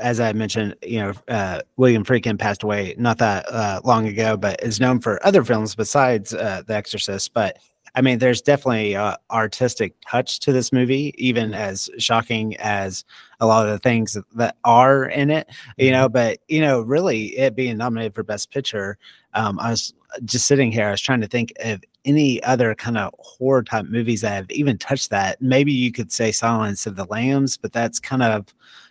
as 0.00 0.18
I 0.18 0.32
mentioned, 0.32 0.76
you 0.82 1.00
know, 1.00 1.12
uh, 1.28 1.60
William 1.76 2.02
Friedkin 2.02 2.38
passed 2.38 2.62
away 2.62 2.94
not 2.96 3.18
that 3.18 3.44
uh, 3.50 3.82
long 3.84 4.08
ago, 4.08 4.36
but 4.38 4.62
is 4.62 4.80
known 4.80 5.00
for 5.00 5.24
other 5.26 5.44
films 5.44 5.74
besides 5.74 6.32
uh, 6.32 6.62
The 6.66 6.74
Exorcist. 6.74 7.34
But 7.34 7.58
I 7.94 8.00
mean, 8.00 8.18
there's 8.18 8.42
definitely 8.42 8.94
a 8.94 9.18
artistic 9.30 9.94
touch 10.06 10.40
to 10.40 10.52
this 10.52 10.72
movie, 10.72 11.14
even 11.18 11.54
as 11.54 11.90
shocking 11.98 12.56
as 12.56 13.04
a 13.40 13.46
lot 13.46 13.66
of 13.66 13.72
the 13.72 13.78
things 13.78 14.16
that 14.34 14.56
are 14.64 15.04
in 15.04 15.30
it, 15.30 15.48
you 15.76 15.90
know. 15.90 16.06
Mm-hmm. 16.06 16.12
But 16.12 16.38
you 16.48 16.60
know, 16.60 16.80
really, 16.80 17.38
it 17.38 17.54
being 17.54 17.76
nominated 17.76 18.14
for 18.14 18.22
Best 18.22 18.50
Picture, 18.50 18.98
um, 19.34 19.58
I 19.58 19.70
was 19.70 19.94
just 20.24 20.46
sitting 20.46 20.72
here. 20.72 20.88
I 20.88 20.92
was 20.92 21.00
trying 21.00 21.20
to 21.20 21.28
think 21.28 21.52
of 21.60 21.82
any 22.04 22.42
other 22.42 22.74
kind 22.74 22.98
of 22.98 23.14
horror 23.18 23.62
type 23.62 23.86
movies 23.86 24.22
that 24.22 24.30
have 24.30 24.50
even 24.50 24.78
touched 24.78 25.10
that. 25.10 25.40
Maybe 25.40 25.72
you 25.72 25.92
could 25.92 26.12
say 26.12 26.32
Silence 26.32 26.86
of 26.86 26.96
the 26.96 27.04
Lambs, 27.06 27.56
but 27.56 27.72
that's 27.72 28.00
kind 28.00 28.22
of 28.22 28.46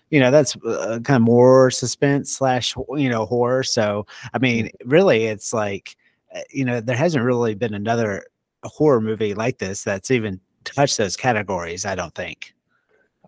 you 0.09 0.19
know 0.19 0.31
that's 0.31 0.55
uh, 0.65 0.99
kind 1.03 1.17
of 1.17 1.21
more 1.21 1.69
suspense 1.69 2.31
slash 2.31 2.75
you 2.95 3.09
know 3.09 3.25
horror 3.25 3.63
so 3.63 4.05
i 4.33 4.39
mean 4.39 4.67
mm-hmm. 4.67 4.89
really 4.89 5.25
it's 5.25 5.53
like 5.53 5.97
uh, 6.33 6.39
you 6.49 6.63
know 6.63 6.79
there 6.79 6.95
hasn't 6.95 7.25
really 7.25 7.55
been 7.55 7.73
another 7.73 8.23
a 8.63 8.69
horror 8.69 9.01
movie 9.01 9.33
like 9.33 9.57
this 9.57 9.83
that's 9.83 10.11
even 10.11 10.39
touched 10.63 10.97
those 10.97 11.15
categories. 11.15 11.85
I 11.85 11.95
don't 11.95 12.15
think. 12.15 12.53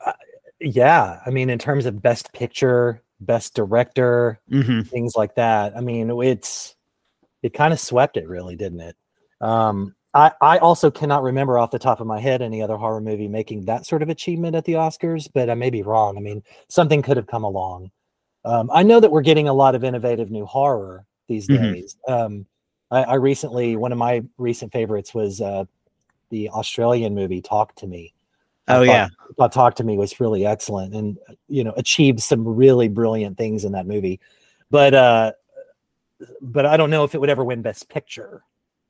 Uh, 0.05 0.13
yeah, 0.59 1.19
I 1.25 1.29
mean, 1.29 1.49
in 1.49 1.59
terms 1.59 1.85
of 1.85 2.01
best 2.01 2.33
picture, 2.33 3.01
best 3.21 3.53
director, 3.53 4.39
mm-hmm. 4.51 4.81
things 4.81 5.13
like 5.15 5.35
that. 5.35 5.75
I 5.75 5.81
mean, 5.81 6.09
it's 6.21 6.75
it 7.43 7.53
kind 7.53 7.73
of 7.73 7.79
swept 7.79 8.17
it, 8.17 8.27
really, 8.27 8.55
didn't 8.55 8.81
it? 8.81 8.95
Um, 9.41 9.95
I, 10.13 10.31
I 10.41 10.57
also 10.57 10.89
cannot 10.89 11.23
remember 11.23 11.57
off 11.57 11.71
the 11.71 11.79
top 11.79 11.99
of 11.99 12.07
my 12.07 12.19
head 12.19 12.41
any 12.41 12.61
other 12.61 12.77
horror 12.77 13.01
movie 13.01 13.27
making 13.27 13.65
that 13.65 13.85
sort 13.85 14.01
of 14.01 14.09
achievement 14.09 14.55
at 14.55 14.65
the 14.65 14.73
Oscars, 14.73 15.29
but 15.33 15.49
I 15.49 15.53
may 15.53 15.69
be 15.69 15.83
wrong. 15.83 16.17
I 16.17 16.19
mean, 16.19 16.43
something 16.67 17.01
could 17.01 17.17
have 17.17 17.27
come 17.27 17.43
along. 17.43 17.91
Um, 18.43 18.69
I 18.73 18.83
know 18.83 18.99
that 18.99 19.11
we're 19.11 19.21
getting 19.21 19.47
a 19.47 19.53
lot 19.53 19.75
of 19.75 19.83
innovative 19.83 20.31
new 20.31 20.45
horror 20.45 21.05
these 21.27 21.47
mm-hmm. 21.47 21.73
days. 21.73 21.95
Um, 22.07 22.45
I, 22.91 23.03
I 23.03 23.13
recently 23.15 23.75
one 23.75 23.91
of 23.91 23.97
my 23.97 24.23
recent 24.37 24.71
favorites 24.71 25.13
was 25.13 25.41
uh, 25.41 25.65
the 26.29 26.49
Australian 26.49 27.15
movie 27.15 27.41
Talk 27.41 27.75
to 27.75 27.87
Me. 27.87 28.13
Oh 28.67 28.81
I 28.81 28.85
yeah, 28.85 29.07
thought 29.37 29.51
Talk 29.51 29.75
to 29.75 29.83
Me 29.83 29.97
was 29.97 30.19
really 30.19 30.45
excellent, 30.45 30.93
and 30.93 31.17
you 31.47 31.63
know 31.63 31.73
achieved 31.77 32.21
some 32.21 32.47
really 32.47 32.87
brilliant 32.87 33.37
things 33.37 33.65
in 33.65 33.71
that 33.71 33.87
movie. 33.87 34.19
But 34.69 34.93
uh, 34.93 35.31
but 36.41 36.65
I 36.65 36.77
don't 36.77 36.89
know 36.89 37.03
if 37.03 37.15
it 37.15 37.21
would 37.21 37.29
ever 37.29 37.43
win 37.43 37.61
Best 37.61 37.89
Picture. 37.89 38.43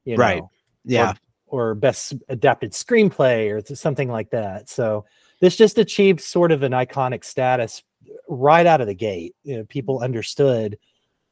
You 0.05 0.17
know? 0.17 0.21
Right. 0.21 0.43
Yeah. 0.85 1.13
or 1.47 1.75
best 1.75 2.13
adapted 2.29 2.71
screenplay 2.71 3.51
or 3.51 3.75
something 3.75 4.09
like 4.09 4.29
that. 4.31 4.69
So 4.69 5.05
this 5.39 5.55
just 5.55 5.77
achieved 5.77 6.21
sort 6.21 6.51
of 6.51 6.63
an 6.63 6.71
iconic 6.73 7.23
status 7.23 7.83
right 8.27 8.65
out 8.65 8.81
of 8.81 8.87
the 8.87 8.93
gate. 8.93 9.35
You 9.43 9.57
know, 9.57 9.63
people 9.65 9.99
understood 9.99 10.77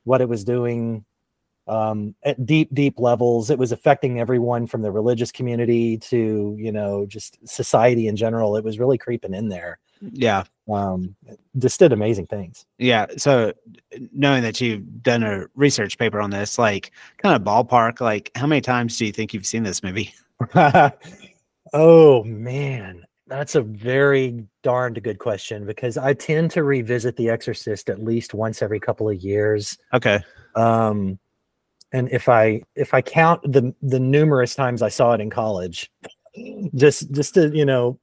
what 0.04 0.22
it 0.22 0.30
was 0.30 0.44
doing 0.44 1.06
um, 1.68 2.16
at 2.24 2.46
deep, 2.46 2.74
deep 2.74 3.00
levels. 3.00 3.50
It 3.50 3.60
was 3.60 3.72
affecting 3.72 4.20
everyone 4.20 4.68
from 4.68 4.82
the 4.82 4.92
religious 4.92 5.32
community 5.32 5.98
to, 5.98 6.56
you 6.58 6.72
know, 6.72 7.06
just 7.06 7.38
society 7.48 8.08
in 8.08 8.16
general. 8.16 8.56
It 8.56 8.64
was 8.64 8.80
really 8.80 8.98
creeping 8.98 9.34
in 9.34 9.50
there. 9.50 9.80
Yeah. 10.02 10.44
Um, 10.72 11.16
just 11.58 11.80
did 11.80 11.94
amazing 11.94 12.28
things. 12.28 12.66
Yeah. 12.78 13.08
So 13.18 13.54
knowing 14.14 14.44
that 14.44 14.62
you've 14.62 15.02
done 15.02 15.24
a 15.24 15.48
research 15.56 15.98
paper 15.98 16.22
on 16.22 16.30
this, 16.30 16.58
like 16.58 16.92
kind 17.18 17.36
of 17.36 17.42
ballpark, 17.42 18.02
like 18.02 18.32
how 18.36 18.48
many 18.48 18.62
times 18.62 18.98
do 18.98 19.06
you 19.06 19.12
think 19.12 19.34
you've 19.34 19.46
seen 19.46 19.64
this 19.64 19.84
movie? 19.84 20.14
oh 21.74 22.24
man. 22.24 23.04
That's 23.30 23.56
a 23.56 23.62
very 23.62 24.46
darned 24.64 25.04
good 25.04 25.20
question 25.20 25.66
because 25.66 25.98
I 25.98 26.14
tend 26.14 26.52
to 26.52 26.64
revisit 26.64 27.18
The 27.18 27.30
Exorcist 27.30 27.90
at 27.90 28.02
least 28.02 28.34
once 28.34 28.62
every 28.62 28.80
couple 28.80 29.10
of 29.10 29.22
years. 29.22 29.78
Okay. 29.94 30.22
Um, 30.56 31.20
and 31.92 32.10
if 32.12 32.28
I 32.30 32.62
if 32.76 32.94
I 32.94 33.02
count 33.02 33.42
the 33.44 33.74
the 33.82 34.00
numerous 34.00 34.56
times 34.56 34.82
I 34.82 34.90
saw 34.90 35.14
it 35.14 35.22
in 35.22 35.30
college, 35.30 35.92
just 36.76 37.12
just 37.12 37.34
to 37.36 37.50
you 37.56 37.66
know 37.66 38.00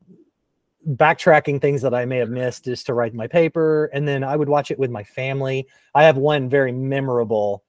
backtracking 0.88 1.60
things 1.60 1.80
that 1.82 1.94
I 1.94 2.04
may 2.04 2.18
have 2.18 2.28
missed 2.28 2.64
just 2.64 2.86
to 2.86 2.94
write 2.94 3.14
my 3.14 3.26
paper, 3.26 3.86
and 3.86 4.06
then 4.06 4.22
I 4.24 4.36
would 4.36 4.48
watch 4.48 4.70
it 4.70 4.78
with 4.78 4.90
my 4.90 5.04
family. 5.04 5.66
I 5.94 6.04
have 6.04 6.16
one 6.16 6.48
very 6.48 6.72
memorable 6.72 7.64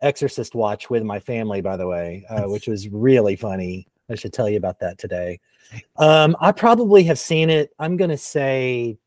Exorcist 0.00 0.56
watch 0.56 0.90
with 0.90 1.04
my 1.04 1.20
family, 1.20 1.60
by 1.60 1.76
the 1.76 1.86
way, 1.86 2.24
uh, 2.28 2.42
which 2.44 2.66
was 2.66 2.88
really 2.88 3.36
funny. 3.36 3.86
I 4.10 4.16
should 4.16 4.32
tell 4.32 4.48
you 4.48 4.56
about 4.56 4.80
that 4.80 4.98
today. 4.98 5.38
Um, 5.96 6.36
I 6.40 6.50
probably 6.50 7.04
have 7.04 7.20
seen 7.20 7.48
it. 7.50 7.72
I'm 7.78 7.96
going 7.96 8.10
to 8.10 8.18
say 8.18 8.98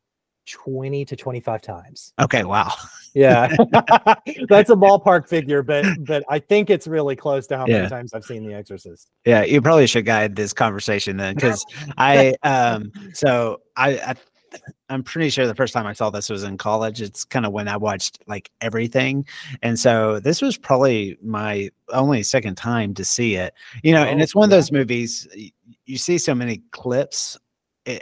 20 0.46 1.04
to 1.04 1.16
25 1.16 1.60
times. 1.60 2.12
Okay, 2.18 2.44
wow. 2.44 2.72
Yeah. 3.14 3.48
That's 4.48 4.70
a 4.70 4.76
ballpark 4.76 5.28
figure, 5.28 5.62
but 5.62 5.84
but 6.00 6.24
I 6.28 6.38
think 6.38 6.70
it's 6.70 6.86
really 6.86 7.16
close 7.16 7.46
to 7.48 7.56
how 7.56 7.66
yeah. 7.66 7.78
many 7.78 7.88
times 7.88 8.14
I've 8.14 8.24
seen 8.24 8.46
The 8.46 8.54
Exorcist. 8.54 9.10
Yeah, 9.24 9.42
you 9.44 9.60
probably 9.60 9.86
should 9.86 10.06
guide 10.06 10.36
this 10.36 10.52
conversation 10.52 11.16
then 11.16 11.36
cuz 11.36 11.64
I 11.98 12.34
um 12.42 12.92
so 13.12 13.60
I, 13.76 13.98
I 13.98 14.14
I'm 14.88 15.02
pretty 15.02 15.30
sure 15.30 15.46
the 15.46 15.54
first 15.54 15.74
time 15.74 15.86
I 15.86 15.92
saw 15.92 16.10
this 16.10 16.30
was 16.30 16.44
in 16.44 16.56
college. 16.56 17.02
It's 17.02 17.24
kind 17.24 17.44
of 17.44 17.52
when 17.52 17.68
I 17.68 17.76
watched 17.76 18.22
like 18.26 18.50
everything. 18.60 19.26
And 19.62 19.78
so 19.78 20.20
this 20.20 20.40
was 20.40 20.56
probably 20.56 21.18
my 21.22 21.70
only 21.88 22.22
second 22.22 22.56
time 22.56 22.94
to 22.94 23.04
see 23.04 23.34
it. 23.34 23.52
You 23.82 23.92
know, 23.92 24.02
oh, 24.02 24.06
and 24.06 24.22
it's 24.22 24.34
one 24.34 24.44
of 24.44 24.50
those 24.50 24.70
movies 24.72 25.26
you 25.86 25.98
see 25.98 26.18
so 26.18 26.34
many 26.34 26.62
clips 26.70 27.36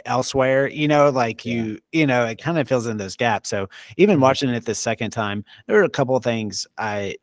elsewhere 0.05 0.67
you 0.67 0.87
know 0.87 1.09
like 1.09 1.45
yeah. 1.45 1.53
you 1.53 1.79
you 1.91 2.07
know 2.07 2.25
it 2.25 2.37
kind 2.37 2.57
of 2.57 2.67
fills 2.67 2.87
in 2.87 2.97
those 2.97 3.15
gaps 3.15 3.49
so 3.49 3.67
even 3.97 4.15
mm-hmm. 4.15 4.23
watching 4.23 4.49
it 4.49 4.65
the 4.65 4.75
second 4.75 5.11
time 5.11 5.43
there 5.67 5.77
were 5.77 5.83
a 5.83 5.89
couple 5.89 6.15
of 6.15 6.23
things 6.23 6.67
i 6.77 7.15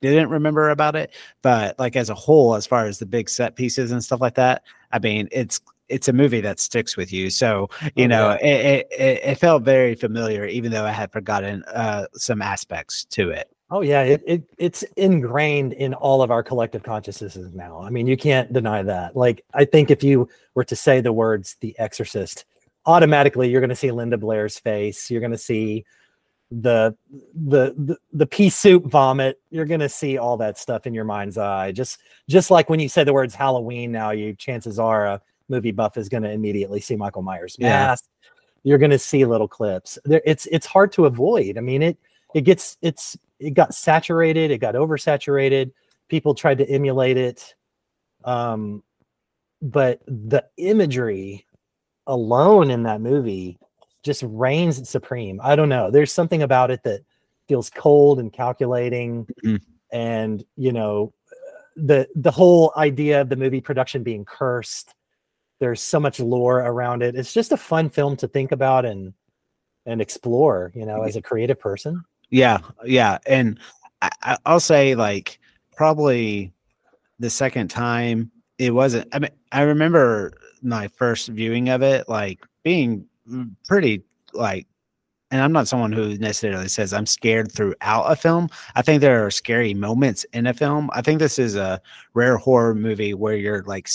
didn't 0.00 0.28
remember 0.28 0.70
about 0.70 0.94
it 0.94 1.12
but 1.42 1.78
like 1.78 1.96
as 1.96 2.10
a 2.10 2.14
whole 2.14 2.54
as 2.54 2.66
far 2.66 2.86
as 2.86 2.98
the 2.98 3.06
big 3.06 3.28
set 3.28 3.56
pieces 3.56 3.90
and 3.90 4.04
stuff 4.04 4.20
like 4.20 4.34
that 4.34 4.62
i 4.92 4.98
mean 4.98 5.28
it's 5.32 5.60
it's 5.88 6.08
a 6.08 6.12
movie 6.12 6.40
that 6.40 6.60
sticks 6.60 6.96
with 6.96 7.12
you 7.12 7.30
so 7.30 7.68
you 7.94 8.04
oh, 8.04 8.08
know 8.08 8.38
yeah. 8.40 8.46
it, 8.46 8.86
it, 8.98 9.20
it 9.24 9.34
felt 9.38 9.62
very 9.62 9.94
familiar 9.94 10.44
even 10.46 10.70
though 10.70 10.84
i 10.84 10.90
had 10.90 11.10
forgotten 11.10 11.62
uh 11.74 12.06
some 12.14 12.42
aspects 12.42 13.04
to 13.06 13.30
it 13.30 13.53
Oh 13.74 13.80
yeah, 13.80 14.02
it, 14.02 14.22
it 14.24 14.44
it's 14.56 14.84
ingrained 14.96 15.72
in 15.72 15.94
all 15.94 16.22
of 16.22 16.30
our 16.30 16.44
collective 16.44 16.84
consciousnesses 16.84 17.52
now. 17.54 17.82
I 17.82 17.90
mean, 17.90 18.06
you 18.06 18.16
can't 18.16 18.52
deny 18.52 18.84
that. 18.84 19.16
Like, 19.16 19.44
I 19.52 19.64
think 19.64 19.90
if 19.90 20.04
you 20.04 20.28
were 20.54 20.62
to 20.62 20.76
say 20.76 21.00
the 21.00 21.12
words 21.12 21.56
"The 21.60 21.76
Exorcist," 21.76 22.44
automatically 22.86 23.50
you're 23.50 23.60
going 23.60 23.70
to 23.70 23.76
see 23.76 23.90
Linda 23.90 24.16
Blair's 24.16 24.60
face. 24.60 25.10
You're 25.10 25.18
going 25.20 25.32
to 25.32 25.38
see 25.38 25.84
the, 26.52 26.96
the 27.34 27.74
the 27.76 27.96
the 28.12 28.26
pea 28.28 28.48
soup 28.48 28.84
vomit. 28.84 29.40
You're 29.50 29.64
going 29.64 29.80
to 29.80 29.88
see 29.88 30.18
all 30.18 30.36
that 30.36 30.56
stuff 30.56 30.86
in 30.86 30.94
your 30.94 31.04
mind's 31.04 31.36
eye. 31.36 31.72
Just 31.72 31.98
just 32.28 32.52
like 32.52 32.70
when 32.70 32.78
you 32.78 32.88
say 32.88 33.02
the 33.02 33.12
words 33.12 33.34
Halloween, 33.34 33.90
now 33.90 34.12
you 34.12 34.34
chances 34.34 34.78
are 34.78 35.04
a 35.04 35.20
movie 35.48 35.72
buff 35.72 35.96
is 35.96 36.08
going 36.08 36.22
to 36.22 36.30
immediately 36.30 36.80
see 36.80 36.94
Michael 36.94 37.22
Myers 37.22 37.58
mask. 37.58 38.04
Yeah. 38.04 38.30
You're 38.62 38.78
going 38.78 38.92
to 38.92 39.00
see 39.00 39.24
little 39.24 39.48
clips. 39.48 39.98
There, 40.04 40.22
it's 40.24 40.46
it's 40.46 40.64
hard 40.64 40.92
to 40.92 41.06
avoid. 41.06 41.58
I 41.58 41.60
mean 41.60 41.82
it 41.82 41.98
it 42.34 42.42
gets 42.42 42.76
it's 42.80 43.16
it 43.44 43.54
got 43.54 43.74
saturated, 43.74 44.50
it 44.50 44.58
got 44.58 44.74
oversaturated. 44.74 45.72
People 46.08 46.34
tried 46.34 46.58
to 46.58 46.68
emulate 46.68 47.16
it. 47.16 47.54
Um, 48.24 48.82
but 49.60 50.00
the 50.06 50.44
imagery 50.56 51.46
alone 52.06 52.70
in 52.70 52.82
that 52.84 53.00
movie 53.00 53.58
just 54.02 54.22
reigns 54.26 54.88
supreme. 54.88 55.40
I 55.42 55.56
don't 55.56 55.68
know. 55.68 55.90
There's 55.90 56.12
something 56.12 56.42
about 56.42 56.70
it 56.70 56.82
that 56.84 57.00
feels 57.48 57.70
cold 57.70 58.18
and 58.18 58.32
calculating. 58.32 59.26
Mm-hmm. 59.44 59.56
And, 59.92 60.44
you 60.56 60.72
know, 60.72 61.12
the 61.76 62.08
the 62.14 62.30
whole 62.30 62.72
idea 62.76 63.20
of 63.20 63.28
the 63.28 63.36
movie 63.36 63.60
production 63.60 64.02
being 64.02 64.24
cursed. 64.24 64.94
There's 65.60 65.80
so 65.80 66.00
much 66.00 66.20
lore 66.20 66.58
around 66.58 67.02
it. 67.02 67.16
It's 67.16 67.32
just 67.32 67.52
a 67.52 67.56
fun 67.56 67.88
film 67.88 68.16
to 68.18 68.28
think 68.28 68.52
about 68.52 68.84
and 68.84 69.14
and 69.86 70.00
explore, 70.00 70.72
you 70.74 70.86
know, 70.86 71.02
as 71.02 71.16
a 71.16 71.22
creative 71.22 71.58
person. 71.58 72.04
Yeah, 72.30 72.58
yeah, 72.84 73.18
and 73.26 73.58
I, 74.02 74.38
I'll 74.44 74.60
say 74.60 74.94
like 74.94 75.38
probably 75.76 76.52
the 77.18 77.30
second 77.30 77.68
time 77.68 78.30
it 78.58 78.72
wasn't. 78.72 79.08
I 79.14 79.18
mean, 79.18 79.30
I 79.52 79.62
remember 79.62 80.32
my 80.62 80.88
first 80.88 81.28
viewing 81.28 81.68
of 81.68 81.82
it 81.82 82.08
like 82.08 82.40
being 82.62 83.06
pretty 83.66 84.02
like 84.32 84.66
and 85.30 85.42
I'm 85.42 85.52
not 85.52 85.66
someone 85.66 85.92
who 85.92 86.16
necessarily 86.18 86.68
says 86.68 86.92
I'm 86.92 87.06
scared 87.06 87.50
throughout 87.50 88.04
a 88.04 88.14
film. 88.14 88.48
I 88.76 88.82
think 88.82 89.00
there 89.00 89.26
are 89.26 89.30
scary 89.32 89.74
moments 89.74 90.24
in 90.32 90.46
a 90.46 90.54
film. 90.54 90.90
I 90.92 91.02
think 91.02 91.18
this 91.18 91.38
is 91.38 91.56
a 91.56 91.80
rare 92.14 92.36
horror 92.36 92.74
movie 92.74 93.14
where 93.14 93.34
you're 93.34 93.64
like 93.64 93.88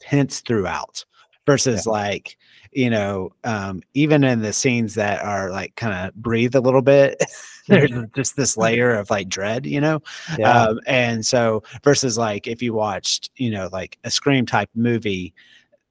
tense 0.00 0.40
throughout 0.40 1.04
versus 1.46 1.86
yeah. 1.86 1.92
like 1.92 2.36
you 2.72 2.90
know, 2.90 3.32
um, 3.44 3.82
even 3.94 4.22
in 4.24 4.42
the 4.42 4.52
scenes 4.52 4.94
that 4.94 5.22
are 5.24 5.50
like 5.50 5.74
kind 5.76 5.94
of 5.94 6.14
breathe 6.14 6.54
a 6.54 6.60
little 6.60 6.82
bit, 6.82 7.22
there's 7.68 7.90
mm-hmm. 7.90 8.04
just 8.14 8.36
this 8.36 8.56
layer 8.56 8.94
of 8.94 9.10
like 9.10 9.28
dread, 9.28 9.66
you 9.66 9.80
know? 9.80 10.00
Yeah. 10.38 10.64
Um, 10.64 10.80
and 10.86 11.26
so 11.26 11.62
versus 11.82 12.16
like 12.16 12.46
if 12.46 12.62
you 12.62 12.72
watched, 12.72 13.30
you 13.36 13.50
know, 13.50 13.68
like 13.72 13.98
a 14.04 14.10
Scream 14.10 14.46
type 14.46 14.70
movie, 14.74 15.34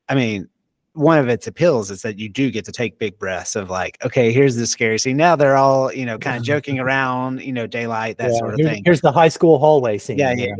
I 0.07 0.15
mean, 0.15 0.48
one 0.93 1.19
of 1.19 1.29
its 1.29 1.48
appeals 1.48 1.91
is 1.91 2.01
that 2.01 2.17
you 2.17 2.27
do 2.27 2.50
get 2.50 2.65
to 2.65 2.71
take 2.71 2.98
big 2.98 3.17
breaths 3.19 3.55
of 3.55 3.69
like, 3.69 3.98
okay, 4.03 4.31
here's 4.31 4.55
the 4.55 4.65
scary 4.65 4.98
scene. 4.98 5.17
Now 5.17 5.36
they're 5.36 5.55
all, 5.55 5.93
you 5.93 6.05
know, 6.05 6.17
kind 6.17 6.38
of 6.38 6.43
joking 6.43 6.79
around, 6.79 7.41
you 7.41 7.53
know, 7.53 7.67
daylight, 7.67 8.17
that 8.17 8.31
yeah, 8.31 8.38
sort 8.38 8.53
of 8.55 8.59
thing. 8.59 8.83
Here's 8.83 9.01
the 9.01 9.12
high 9.12 9.27
school 9.27 9.59
hallway 9.59 9.98
scene. 9.98 10.17
Yeah, 10.17 10.33
yeah, 10.33 10.48
yeah, 10.48 10.55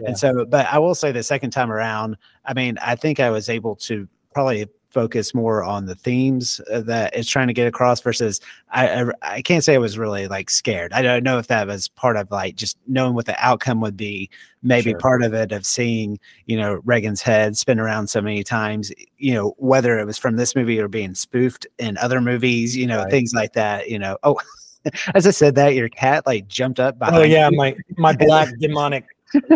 yeah. 0.00 0.06
And 0.08 0.18
so, 0.18 0.44
but 0.46 0.66
I 0.66 0.78
will 0.78 0.94
say 0.94 1.12
the 1.12 1.22
second 1.22 1.50
time 1.50 1.70
around, 1.70 2.16
I 2.44 2.54
mean, 2.54 2.78
I 2.78 2.96
think 2.96 3.20
I 3.20 3.30
was 3.30 3.48
able 3.48 3.76
to 3.76 4.08
probably 4.32 4.66
focus 4.94 5.34
more 5.34 5.64
on 5.64 5.86
the 5.86 5.96
themes 5.96 6.60
uh, 6.72 6.80
that 6.82 7.14
it's 7.14 7.28
trying 7.28 7.48
to 7.48 7.52
get 7.52 7.66
across 7.66 8.00
versus 8.00 8.40
I, 8.70 9.02
I, 9.02 9.10
I 9.22 9.42
can't 9.42 9.64
say 9.64 9.74
I 9.74 9.78
was 9.78 9.98
really 9.98 10.28
like 10.28 10.48
scared. 10.48 10.92
I 10.92 11.02
don't 11.02 11.24
know 11.24 11.38
if 11.38 11.48
that 11.48 11.66
was 11.66 11.88
part 11.88 12.16
of 12.16 12.30
like 12.30 12.54
just 12.54 12.78
knowing 12.86 13.14
what 13.14 13.26
the 13.26 13.36
outcome 13.44 13.80
would 13.80 13.96
be. 13.96 14.30
Maybe 14.62 14.90
sure. 14.90 15.00
part 15.00 15.22
of 15.22 15.34
it 15.34 15.52
of 15.52 15.66
seeing 15.66 16.18
you 16.46 16.56
know 16.56 16.80
Regan's 16.84 17.20
head 17.20 17.56
spin 17.58 17.80
around 17.80 18.06
so 18.06 18.22
many 18.22 18.44
times. 18.44 18.92
You 19.18 19.34
know 19.34 19.54
whether 19.58 19.98
it 19.98 20.06
was 20.06 20.16
from 20.16 20.36
this 20.36 20.54
movie 20.54 20.80
or 20.80 20.88
being 20.88 21.14
spoofed 21.14 21.66
in 21.78 21.98
other 21.98 22.20
movies. 22.20 22.76
You 22.76 22.86
know 22.86 23.02
right. 23.02 23.10
things 23.10 23.34
like 23.34 23.52
that. 23.54 23.90
You 23.90 23.98
know 23.98 24.16
oh. 24.22 24.38
As 25.14 25.26
I 25.26 25.30
said 25.30 25.54
that, 25.54 25.74
your 25.74 25.88
cat 25.88 26.26
like 26.26 26.46
jumped 26.46 26.78
up. 26.78 26.98
By 26.98 27.08
oh 27.10 27.22
yeah, 27.22 27.48
you. 27.48 27.56
my 27.56 27.74
my 27.96 28.12
black 28.18 28.50
demonic 28.60 29.06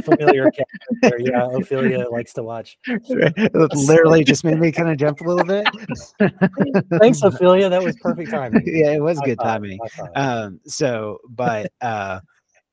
familiar 0.02 0.50
character. 0.50 1.18
Yeah, 1.18 1.48
Ophelia 1.52 2.08
likes 2.10 2.32
to 2.34 2.42
watch. 2.42 2.78
Literally 3.08 4.24
just 4.24 4.44
made 4.44 4.58
me 4.58 4.72
kind 4.72 4.90
of 4.90 4.96
jump 4.96 5.20
a 5.20 5.24
little 5.24 5.44
bit. 5.44 5.66
Thanks, 7.00 7.22
Ophelia. 7.22 7.68
That 7.68 7.82
was 7.82 7.96
perfect 7.96 8.30
timing. 8.30 8.62
Yeah, 8.78 8.92
it 8.92 9.02
was 9.02 9.18
good 9.20 9.38
timing. 9.40 9.78
Um, 10.14 10.60
so, 10.64 11.18
but 11.28 11.72
uh, 11.80 12.20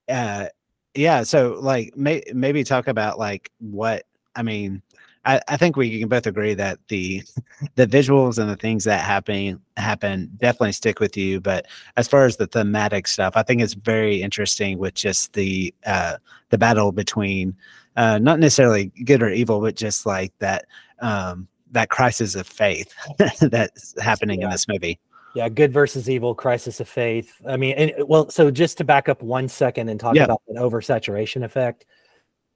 uh, 0.10 0.48
yeah, 0.94 1.24
so 1.24 1.58
like 1.60 1.96
may, 1.96 2.22
maybe 2.34 2.64
talk 2.64 2.88
about 2.88 3.18
like 3.18 3.50
what 3.60 4.04
I 4.36 4.44
mean 4.44 4.82
I, 5.26 5.42
I 5.48 5.58
think 5.58 5.76
we 5.76 6.00
can 6.00 6.08
both 6.08 6.28
agree 6.28 6.54
that 6.54 6.80
the 6.88 7.24
the 7.76 7.88
visuals 7.88 8.38
and 8.38 8.50
the 8.50 8.56
things 8.56 8.84
that 8.84 9.02
happen 9.02 9.60
happen 9.78 10.32
definitely 10.38 10.74
stick 10.74 11.00
with 11.00 11.18
you. 11.18 11.42
But 11.42 11.66
as 11.98 12.08
far 12.08 12.26
as 12.26 12.38
the 12.38 12.48
thematic 12.48 13.08
stuff, 13.08 13.34
I 13.36 13.44
think 13.44 13.62
it's 13.62 13.74
very 13.74 14.22
interesting 14.22 14.78
with 14.78 14.94
just 14.94 15.34
the 15.34 15.74
uh, 15.86 16.18
the 16.50 16.58
battle 16.58 16.92
between 16.92 17.56
uh, 17.96 18.20
not 18.20 18.40
necessarily 18.40 18.88
good 19.06 19.22
or 19.22 19.30
evil, 19.30 19.62
but 19.62 19.76
just 19.76 20.06
like 20.06 20.34
that 20.40 20.66
um, 21.00 21.48
that 21.72 21.90
crisis 21.90 22.36
of 22.36 22.48
faith 22.48 22.94
that's 23.40 24.00
happening 24.02 24.40
yeah. 24.42 24.46
in 24.46 24.52
this 24.52 24.68
movie. 24.68 25.00
Yeah, 25.34 25.50
good 25.50 25.74
versus 25.74 26.10
evil, 26.10 26.34
crisis 26.34 26.80
of 26.80 26.88
faith. 26.88 27.42
I 27.46 27.58
mean, 27.58 27.76
and 27.76 27.94
well, 28.08 28.30
so 28.30 28.50
just 28.52 28.78
to 28.78 28.86
back 28.86 29.10
up 29.10 29.22
one 29.22 29.50
second 29.50 29.90
and 29.90 30.00
talk 30.00 30.16
yeah. 30.16 30.24
about 30.24 30.42
an 30.48 30.56
oversaturation 30.56 31.44
effect, 31.44 31.86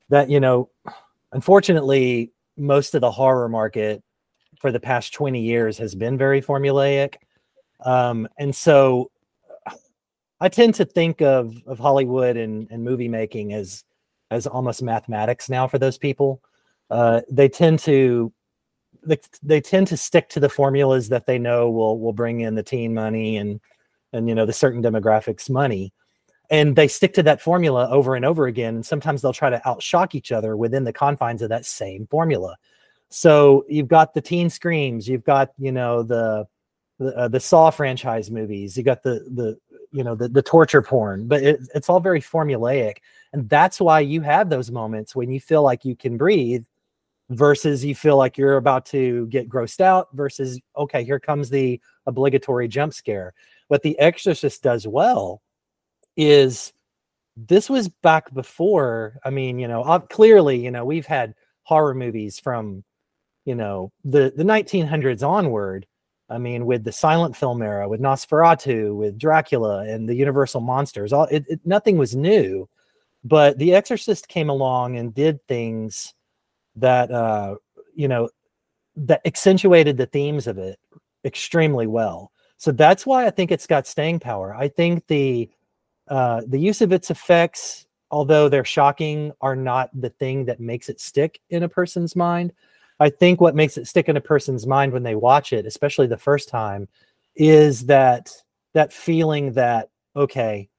that 0.07 0.29
you 0.29 0.39
know, 0.39 0.69
unfortunately, 1.33 2.31
most 2.59 2.93
of 2.95 3.01
the 3.01 3.11
horror 3.11 3.49
market 3.49 4.03
for 4.59 4.71
the 4.71 4.79
past 4.79 5.13
20 5.13 5.39
years 5.41 5.77
has 5.77 5.95
been 5.95 6.17
very 6.17 6.41
formulaic. 6.41 7.15
Um, 7.85 8.27
and 8.37 8.53
so 8.55 9.09
I 10.41 10.49
tend 10.49 10.75
to 10.75 10.85
think 10.85 11.21
of 11.21 11.55
of 11.65 11.79
Hollywood 11.79 12.37
and, 12.37 12.67
and 12.71 12.83
movie 12.83 13.07
making 13.07 13.53
as 13.53 13.83
as 14.31 14.47
almost 14.47 14.81
mathematics 14.81 15.49
now 15.49 15.67
for 15.67 15.77
those 15.77 15.97
people. 15.97 16.41
Uh, 16.89 17.21
they 17.29 17.49
tend 17.49 17.79
to 17.79 18.31
they, 19.05 19.17
they 19.43 19.61
tend 19.61 19.87
to 19.87 19.97
stick 19.97 20.29
to 20.29 20.39
the 20.39 20.49
formulas 20.49 21.09
that 21.09 21.25
they 21.25 21.39
know 21.39 21.69
will 21.69 21.99
will 21.99 22.13
bring 22.13 22.41
in 22.41 22.55
the 22.55 22.63
teen 22.63 22.93
money 22.93 23.37
and 23.37 23.59
and 24.13 24.27
you 24.27 24.35
know 24.35 24.45
the 24.45 24.53
certain 24.53 24.81
demographics 24.81 25.49
money 25.49 25.93
and 26.49 26.75
they 26.75 26.87
stick 26.87 27.13
to 27.13 27.23
that 27.23 27.41
formula 27.41 27.87
over 27.89 28.15
and 28.15 28.25
over 28.25 28.47
again 28.47 28.75
and 28.75 28.85
sometimes 28.85 29.21
they'll 29.21 29.33
try 29.33 29.49
to 29.49 29.61
outshock 29.65 30.15
each 30.15 30.31
other 30.31 30.57
within 30.57 30.83
the 30.83 30.93
confines 30.93 31.41
of 31.41 31.49
that 31.49 31.65
same 31.65 32.07
formula. 32.07 32.57
So 33.09 33.65
you've 33.67 33.87
got 33.87 34.13
the 34.13 34.21
teen 34.21 34.49
screams 34.49 35.07
you've 35.07 35.23
got 35.23 35.51
you 35.57 35.71
know 35.71 36.03
the 36.03 36.47
the, 36.99 37.15
uh, 37.15 37.27
the 37.27 37.39
saw 37.39 37.69
franchise 37.69 38.29
movies 38.29 38.77
you 38.77 38.83
got 38.83 39.03
the 39.03 39.25
the 39.33 39.57
you 39.91 40.03
know 40.03 40.15
the, 40.15 40.27
the 40.27 40.41
torture 40.41 40.81
porn 40.81 41.27
but 41.27 41.41
it, 41.41 41.59
it's 41.73 41.89
all 41.89 41.99
very 41.99 42.21
formulaic 42.21 42.97
and 43.33 43.49
that's 43.49 43.79
why 43.79 43.99
you 43.99 44.21
have 44.21 44.49
those 44.49 44.69
moments 44.69 45.15
when 45.15 45.31
you 45.31 45.39
feel 45.39 45.63
like 45.63 45.85
you 45.85 45.95
can 45.95 46.17
breathe 46.17 46.63
versus 47.29 47.85
you 47.85 47.93
feel 47.93 48.17
like 48.17 48.37
you're 48.37 48.57
about 48.57 48.85
to 48.87 49.27
get 49.27 49.47
grossed 49.47 49.81
out 49.81 50.09
versus 50.13 50.59
okay 50.75 51.03
here 51.03 51.19
comes 51.19 51.49
the 51.49 51.79
obligatory 52.05 52.67
jump 52.67 52.93
scare. 52.93 53.33
What 53.67 53.83
the 53.83 53.97
exorcist 53.99 54.63
does 54.63 54.87
well 54.87 55.41
is 56.19 56.73
this 57.37 57.69
was 57.69 57.87
back 57.87 58.33
before 58.33 59.17
i 59.23 59.29
mean 59.29 59.57
you 59.57 59.67
know 59.67 59.99
clearly 60.09 60.57
you 60.57 60.69
know 60.69 60.83
we've 60.83 61.05
had 61.05 61.33
horror 61.63 61.95
movies 61.95 62.39
from 62.39 62.83
you 63.45 63.55
know 63.55 63.91
the 64.03 64.33
the 64.35 64.43
1900s 64.43 65.25
onward 65.25 65.87
i 66.29 66.37
mean 66.37 66.65
with 66.65 66.83
the 66.83 66.91
silent 66.91 67.37
film 67.37 67.61
era 67.61 67.87
with 67.87 68.01
nosferatu 68.01 68.93
with 68.95 69.17
dracula 69.17 69.85
and 69.87 70.09
the 70.09 70.15
universal 70.15 70.59
monsters 70.59 71.13
all 71.13 71.23
it, 71.25 71.45
it 71.47 71.61
nothing 71.63 71.97
was 71.97 72.15
new 72.15 72.67
but 73.23 73.57
the 73.57 73.73
exorcist 73.73 74.27
came 74.27 74.49
along 74.49 74.97
and 74.97 75.13
did 75.13 75.45
things 75.47 76.13
that 76.75 77.11
uh, 77.11 77.55
you 77.95 78.07
know 78.07 78.29
that 78.95 79.21
accentuated 79.25 79.97
the 79.97 80.05
themes 80.05 80.47
of 80.47 80.57
it 80.57 80.79
extremely 81.25 81.87
well. 81.87 82.31
So 82.57 82.71
that's 82.71 83.05
why 83.05 83.25
I 83.25 83.29
think 83.29 83.51
it's 83.51 83.67
got 83.67 83.87
staying 83.87 84.19
power. 84.19 84.53
I 84.53 84.67
think 84.67 85.07
the 85.07 85.49
uh, 86.09 86.41
the 86.47 86.59
use 86.59 86.81
of 86.81 86.91
its 86.91 87.11
effects, 87.11 87.85
although 88.11 88.49
they're 88.49 88.65
shocking, 88.65 89.31
are 89.41 89.55
not 89.55 89.89
the 89.99 90.09
thing 90.09 90.45
that 90.45 90.59
makes 90.59 90.89
it 90.89 90.99
stick 90.99 91.39
in 91.49 91.63
a 91.63 91.69
person's 91.69 92.15
mind. 92.15 92.51
I 92.99 93.09
think 93.09 93.39
what 93.39 93.55
makes 93.55 93.77
it 93.77 93.87
stick 93.87 94.09
in 94.09 94.17
a 94.17 94.21
person's 94.21 94.67
mind 94.67 94.91
when 94.91 95.03
they 95.03 95.15
watch 95.15 95.53
it, 95.53 95.65
especially 95.65 96.07
the 96.07 96.17
first 96.17 96.49
time, 96.49 96.87
is 97.35 97.85
that 97.85 98.31
that 98.73 98.91
feeling 98.91 99.53
that 99.53 99.89
okay, 100.15 100.69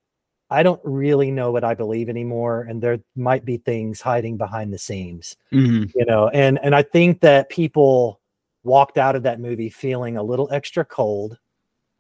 I 0.51 0.63
don't 0.63 0.81
really 0.85 1.31
know 1.31 1.53
what 1.53 1.65
I 1.65 1.75
believe 1.75 2.09
anymore, 2.09 2.67
and 2.69 2.83
there 2.83 2.99
might 3.15 3.45
be 3.45 3.57
things 3.57 4.01
hiding 4.01 4.37
behind 4.37 4.73
the 4.73 4.79
scenes, 4.79 5.37
mm-hmm. 5.53 5.85
you 5.95 6.05
know. 6.05 6.29
And 6.29 6.59
and 6.63 6.75
I 6.75 6.83
think 6.83 7.21
that 7.21 7.49
people 7.49 8.21
walked 8.65 8.99
out 8.99 9.17
of 9.17 9.23
that 9.23 9.41
movie 9.41 9.71
feeling 9.71 10.17
a 10.17 10.23
little 10.23 10.53
extra 10.53 10.85
cold 10.85 11.39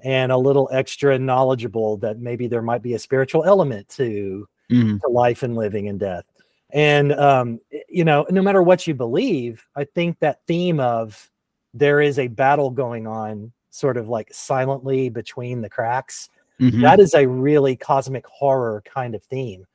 and 0.04 0.32
a 0.32 0.36
little 0.36 0.68
extra 0.72 1.18
knowledgeable 1.18 1.96
that 1.98 2.18
maybe 2.18 2.48
there 2.48 2.62
might 2.62 2.82
be 2.82 2.94
a 2.94 2.98
spiritual 2.98 3.44
element 3.44 3.88
to, 3.88 4.48
mm-hmm. 4.70 4.98
to 4.98 5.08
life 5.08 5.42
and 5.42 5.56
living 5.56 5.88
and 5.88 6.00
death. 6.00 6.26
And 6.72 7.12
um, 7.12 7.60
you 7.88 8.04
know, 8.04 8.26
no 8.30 8.42
matter 8.42 8.62
what 8.62 8.86
you 8.86 8.94
believe, 8.94 9.66
I 9.74 9.84
think 9.84 10.20
that 10.20 10.40
theme 10.46 10.78
of 10.78 11.30
there 11.74 12.00
is 12.00 12.18
a 12.18 12.28
battle 12.28 12.70
going 12.70 13.06
on, 13.06 13.52
sort 13.70 13.96
of 13.96 14.08
like 14.08 14.32
silently 14.32 15.08
between 15.08 15.62
the 15.62 15.68
cracks 15.68 16.28
Mm-hmm. 16.60 16.82
That 16.82 17.00
is 17.00 17.14
a 17.14 17.26
really 17.26 17.74
cosmic 17.74 18.26
horror 18.26 18.82
kind 18.84 19.14
of 19.14 19.22
theme. 19.24 19.66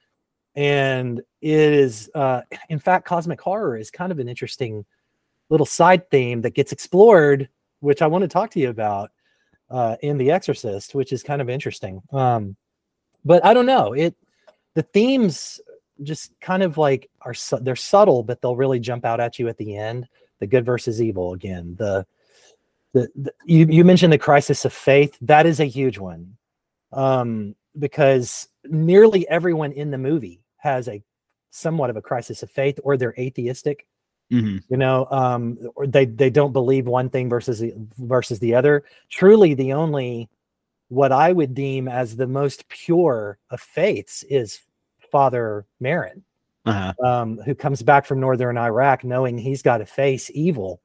And 0.56 1.20
it 1.42 1.60
is, 1.60 2.10
uh, 2.14 2.42
in 2.70 2.80
fact, 2.80 3.06
cosmic 3.06 3.42
horror 3.42 3.76
is 3.76 3.92
kind 3.92 4.12
of 4.12 4.20
an 4.20 4.30
interesting 4.30 4.86
little 5.50 5.66
side 5.66 6.10
theme 6.10 6.42
that 6.42 6.54
gets 6.54 6.72
explored, 6.72 7.50
which 7.80 8.02
I 8.02 8.08
want 8.08 8.22
to 8.22 8.28
talk 8.28 8.52
to 8.52 8.60
you 8.60 8.70
about 8.70 9.12
uh, 9.70 9.96
in 10.02 10.18
The 10.18 10.32
Exorcist, 10.32 10.96
which 10.96 11.12
is 11.12 11.24
kind 11.24 11.42
of 11.42 11.50
interesting. 11.50 12.02
Um, 12.12 12.56
but 13.24 13.44
I 13.44 13.54
don't 13.54 13.66
know. 13.66 13.94
It 13.94 14.16
the 14.76 14.84
themes 14.84 15.60
just 16.04 16.40
kind 16.40 16.64
of 16.64 16.78
like 16.78 17.10
are 17.22 17.34
su- 17.34 17.60
they're 17.62 17.76
subtle, 17.76 18.24
but 18.24 18.42
they'll 18.42 18.56
really 18.56 18.80
jump 18.80 19.06
out 19.06 19.20
at 19.20 19.40
you 19.40 19.48
at 19.48 19.58
the 19.58 19.76
end. 19.76 20.08
The 20.40 20.48
good 20.48 20.66
versus 20.66 21.02
evil 21.02 21.34
again. 21.34 21.76
The 21.78 22.06
the, 22.94 23.10
the 23.16 23.34
you, 23.46 23.66
you 23.68 23.84
mentioned 23.84 24.14
the 24.14 24.18
crisis 24.18 24.66
of 24.66 24.74
faith. 24.74 25.18
That 25.22 25.46
is 25.46 25.60
a 25.60 25.66
huge 25.66 25.98
one 25.98 26.38
um, 26.92 27.56
because 27.78 28.48
nearly 28.64 29.28
everyone 29.28 29.72
in 29.72 29.92
the 29.92 29.98
movie 29.98 30.42
has 30.58 30.88
a 30.88 31.04
somewhat 31.50 31.90
of 31.90 31.98
a 31.98 32.02
crisis 32.02 32.44
of 32.44 32.52
faith 32.52 32.80
or 32.84 32.98
they're 32.98 33.16
atheistic 33.18 33.88
mm-hmm. 34.36 34.58
you 34.70 34.78
know 34.78 35.08
um, 35.12 35.58
or 35.76 35.88
they 35.88 36.06
they 36.06 36.30
don't 36.30 36.54
believe 36.54 36.88
one 36.88 37.10
thing 37.10 37.30
versus 37.30 37.60
the, 37.60 37.74
versus 37.98 38.40
the 38.40 38.56
other. 38.56 38.84
Truly 39.10 39.54
the 39.54 39.74
only 39.74 40.30
what 40.90 41.12
i 41.12 41.32
would 41.32 41.54
deem 41.54 41.88
as 41.88 42.16
the 42.16 42.28
most 42.28 42.68
pure 42.70 43.38
of 43.50 43.60
faiths 43.60 44.24
is 44.30 44.62
father 45.12 45.66
Merrin, 45.82 46.22
uh-huh. 46.66 46.94
um, 47.04 47.38
who 47.40 47.56
comes 47.56 47.82
back 47.82 48.06
from 48.06 48.20
northern 48.20 48.58
iraq 48.58 49.04
knowing 49.04 49.38
he's 49.38 49.62
got 49.62 49.80
to 49.80 49.86
face 49.86 50.30
evil. 50.34 50.82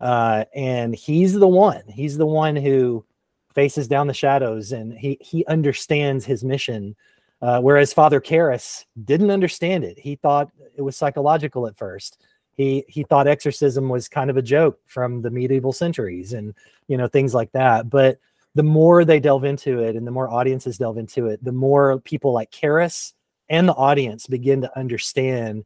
Uh, 0.00 0.46
and 0.54 0.94
he's 0.94 1.34
the 1.34 1.48
one 1.48 1.82
he's 1.88 2.16
the 2.16 2.26
one 2.26 2.56
who 2.56 3.04
faces 3.52 3.86
down 3.86 4.06
the 4.06 4.14
shadows 4.14 4.72
and 4.72 4.96
he 4.96 5.18
he 5.20 5.44
understands 5.46 6.24
his 6.24 6.42
mission. 6.42 6.96
Uh, 7.42 7.60
whereas 7.60 7.92
father 7.92 8.20
Karras 8.20 8.84
didn't 9.04 9.30
understand 9.30 9.84
it. 9.84 9.98
He 9.98 10.16
thought 10.16 10.50
it 10.76 10.82
was 10.82 10.96
psychological 10.96 11.66
at 11.66 11.76
first 11.76 12.18
he 12.56 12.84
he 12.88 13.02
thought 13.04 13.26
exorcism 13.26 13.88
was 13.88 14.08
kind 14.08 14.30
of 14.30 14.36
a 14.36 14.42
joke 14.42 14.78
from 14.86 15.22
the 15.22 15.30
medieval 15.30 15.72
centuries 15.72 16.32
and 16.32 16.54
you 16.88 16.96
know 16.96 17.08
things 17.08 17.34
like 17.34 17.52
that. 17.52 17.88
But 17.88 18.18
the 18.54 18.62
more 18.62 19.04
they 19.04 19.20
delve 19.20 19.44
into 19.44 19.78
it 19.80 19.96
and 19.96 20.06
the 20.06 20.10
more 20.10 20.28
audiences 20.28 20.78
delve 20.78 20.98
into 20.98 21.26
it 21.28 21.42
the 21.44 21.52
more 21.52 22.00
people 22.00 22.32
like 22.32 22.50
Karras 22.50 23.12
and 23.48 23.68
the 23.68 23.74
audience 23.74 24.26
begin 24.26 24.62
to 24.62 24.78
understand 24.78 25.64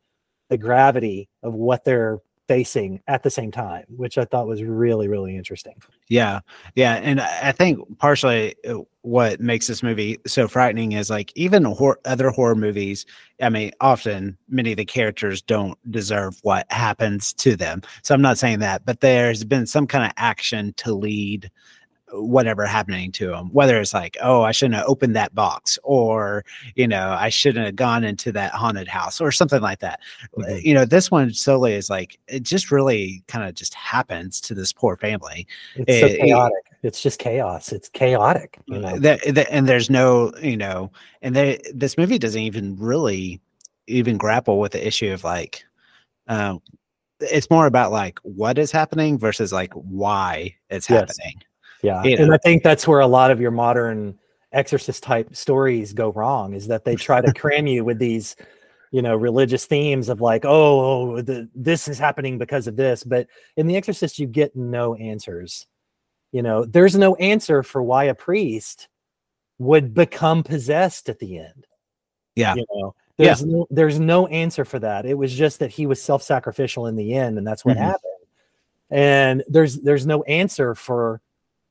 the 0.48 0.58
gravity 0.58 1.28
of 1.42 1.54
what 1.54 1.84
they're 1.84 2.20
facing 2.46 3.00
at 3.06 3.22
the 3.22 3.30
same 3.30 3.50
time, 3.50 3.84
which 3.88 4.18
I 4.18 4.24
thought 4.24 4.46
was 4.46 4.62
really, 4.62 5.08
really 5.08 5.36
interesting. 5.36 5.74
Yeah. 6.08 6.40
Yeah. 6.74 6.94
And 6.96 7.20
I 7.20 7.52
think 7.52 7.98
partially 7.98 8.54
uh, 8.68 8.80
what 9.02 9.40
makes 9.40 9.66
this 9.66 9.82
movie 9.82 10.18
so 10.26 10.46
frightening 10.46 10.92
is 10.92 11.10
like 11.10 11.32
even 11.34 11.64
hor- 11.64 12.00
other 12.04 12.30
horror 12.30 12.54
movies, 12.54 13.06
I 13.40 13.48
mean, 13.48 13.72
often 13.80 14.36
many 14.48 14.72
of 14.72 14.76
the 14.76 14.84
characters 14.84 15.40
don't 15.42 15.78
deserve 15.90 16.38
what 16.42 16.70
happens 16.70 17.32
to 17.34 17.56
them. 17.56 17.82
So 18.02 18.14
I'm 18.14 18.22
not 18.22 18.38
saying 18.38 18.58
that, 18.58 18.84
but 18.84 19.00
there's 19.00 19.44
been 19.44 19.66
some 19.66 19.86
kind 19.86 20.04
of 20.04 20.12
action 20.16 20.74
to 20.78 20.94
lead 20.94 21.50
whatever 22.12 22.66
happening 22.66 23.10
to 23.10 23.28
them 23.28 23.48
whether 23.52 23.80
it's 23.80 23.94
like 23.94 24.16
oh 24.22 24.42
i 24.42 24.52
shouldn't 24.52 24.74
have 24.74 24.86
opened 24.86 25.16
that 25.16 25.34
box 25.34 25.78
or 25.82 26.44
you 26.74 26.86
know 26.86 27.16
i 27.18 27.28
shouldn't 27.28 27.64
have 27.64 27.76
gone 27.76 28.04
into 28.04 28.30
that 28.30 28.52
haunted 28.52 28.86
house 28.88 29.20
or 29.20 29.32
something 29.32 29.60
like 29.60 29.80
that. 29.80 30.00
Mm-hmm. 30.36 30.58
you 30.66 30.74
know 30.74 30.84
this 30.84 31.10
one 31.10 31.32
solely 31.32 31.74
is 31.74 31.90
like 31.90 32.18
it 32.28 32.42
just 32.42 32.70
really 32.70 33.22
kind 33.26 33.48
of 33.48 33.54
just 33.54 33.74
happens 33.74 34.40
to 34.42 34.54
this 34.54 34.72
poor 34.72 34.96
family. 34.96 35.46
It's 35.76 35.90
it, 35.90 36.00
so 36.00 36.24
chaotic. 36.24 36.64
It, 36.70 36.86
it's 36.86 37.02
just 37.02 37.18
chaos. 37.18 37.72
It's 37.72 37.88
chaotic 37.88 38.58
you 38.66 38.78
know? 38.78 38.98
that, 38.98 39.20
that, 39.34 39.48
and 39.50 39.68
there's 39.68 39.90
no 39.90 40.32
you 40.42 40.56
know 40.56 40.90
and 41.22 41.34
they, 41.34 41.60
this 41.72 41.96
movie 41.96 42.18
doesn't 42.18 42.40
even 42.40 42.76
really 42.76 43.40
even 43.86 44.16
grapple 44.16 44.60
with 44.60 44.72
the 44.72 44.86
issue 44.86 45.12
of 45.12 45.24
like 45.24 45.64
um 46.28 46.60
it's 47.20 47.50
more 47.50 47.66
about 47.66 47.92
like 47.92 48.18
what 48.22 48.58
is 48.58 48.70
happening 48.70 49.18
versus 49.18 49.52
like 49.52 49.72
why 49.74 50.54
it's 50.70 50.88
yes. 50.90 51.00
happening 51.00 51.40
yeah. 51.84 52.02
You 52.02 52.16
know? 52.16 52.24
And 52.24 52.34
I 52.34 52.38
think 52.38 52.62
that's 52.62 52.88
where 52.88 53.00
a 53.00 53.06
lot 53.06 53.30
of 53.30 53.40
your 53.40 53.50
modern 53.50 54.18
exorcist 54.52 55.02
type 55.02 55.34
stories 55.34 55.92
go 55.92 56.12
wrong 56.12 56.54
is 56.54 56.68
that 56.68 56.84
they 56.84 56.96
try 56.96 57.20
to 57.20 57.32
cram 57.38 57.66
you 57.66 57.84
with 57.84 57.98
these, 57.98 58.36
you 58.90 59.02
know, 59.02 59.14
religious 59.14 59.66
themes 59.66 60.08
of 60.08 60.20
like, 60.20 60.44
oh, 60.44 60.80
oh 61.16 61.20
the, 61.20 61.48
this 61.54 61.88
is 61.88 61.98
happening 61.98 62.38
because 62.38 62.66
of 62.66 62.76
this. 62.76 63.04
But 63.04 63.26
in 63.56 63.66
The 63.66 63.76
Exorcist, 63.76 64.18
you 64.18 64.26
get 64.26 64.56
no 64.56 64.94
answers. 64.94 65.66
You 66.32 66.42
know, 66.42 66.64
there's 66.64 66.96
no 66.96 67.14
answer 67.16 67.62
for 67.62 67.82
why 67.82 68.04
a 68.04 68.14
priest 68.14 68.88
would 69.58 69.94
become 69.94 70.42
possessed 70.42 71.08
at 71.08 71.18
the 71.18 71.38
end. 71.38 71.66
Yeah. 72.34 72.54
You 72.54 72.64
know, 72.72 72.94
there's 73.16 73.42
yeah. 73.42 73.46
no 73.46 73.66
there's 73.70 74.00
no 74.00 74.26
answer 74.26 74.64
for 74.64 74.78
that. 74.80 75.06
It 75.06 75.14
was 75.14 75.32
just 75.32 75.60
that 75.60 75.70
he 75.70 75.86
was 75.86 76.02
self-sacrificial 76.02 76.88
in 76.88 76.96
the 76.96 77.14
end, 77.14 77.38
and 77.38 77.46
that's 77.46 77.64
what 77.64 77.76
mm-hmm. 77.76 77.84
happened. 77.84 78.12
And 78.90 79.44
there's 79.48 79.76
there's 79.76 80.06
no 80.06 80.24
answer 80.24 80.74
for 80.74 81.20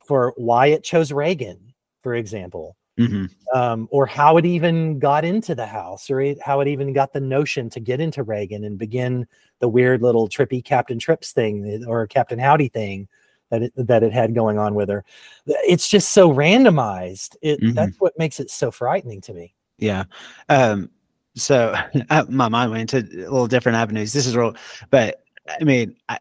for 0.05 0.33
why 0.37 0.67
it 0.67 0.83
chose 0.83 1.11
Regan, 1.11 1.73
for 2.01 2.15
example. 2.15 2.75
mm-hmm. 2.97 3.25
um, 3.57 3.87
or 3.91 4.05
how 4.05 4.37
it 4.37 4.45
even 4.45 4.99
got 4.99 5.25
into 5.25 5.55
the 5.55 5.65
house, 5.65 6.09
or 6.09 6.21
it, 6.21 6.37
how 6.41 6.59
it 6.59 6.67
even 6.67 6.93
got 6.93 7.13
the 7.13 7.19
notion 7.19 7.69
to 7.71 7.79
get 7.79 7.99
into 7.99 8.23
Regan 8.23 8.63
and 8.63 8.77
begin 8.77 9.27
the 9.59 9.67
weird 9.67 10.01
little 10.01 10.29
trippy 10.29 10.63
Captain 10.63 10.99
Trips 10.99 11.31
thing 11.31 11.85
or 11.87 12.05
Captain 12.07 12.39
Howdy 12.39 12.69
thing 12.69 13.07
that 13.49 13.63
it, 13.63 13.73
that 13.77 14.03
it 14.03 14.13
had 14.13 14.35
going 14.35 14.57
on 14.57 14.75
with 14.75 14.89
her. 14.89 15.03
It's 15.45 15.87
just 15.87 16.11
so 16.11 16.31
randomized. 16.31 17.35
It 17.41 17.61
mm-hmm. 17.61 17.73
that's 17.73 17.99
what 17.99 18.17
makes 18.17 18.39
it 18.39 18.49
so 18.49 18.71
frightening 18.71 19.21
to 19.21 19.33
me. 19.33 19.53
Yeah. 19.77 20.05
Um, 20.49 20.89
so 21.35 21.75
my 22.29 22.49
mind 22.49 22.71
went 22.71 22.93
into 22.93 23.21
a 23.21 23.29
little 23.29 23.47
different 23.47 23.77
avenues. 23.77 24.13
This 24.13 24.27
is 24.27 24.35
real, 24.35 24.55
but 24.89 25.23
I 25.59 25.63
mean, 25.63 25.95
I, 26.09 26.19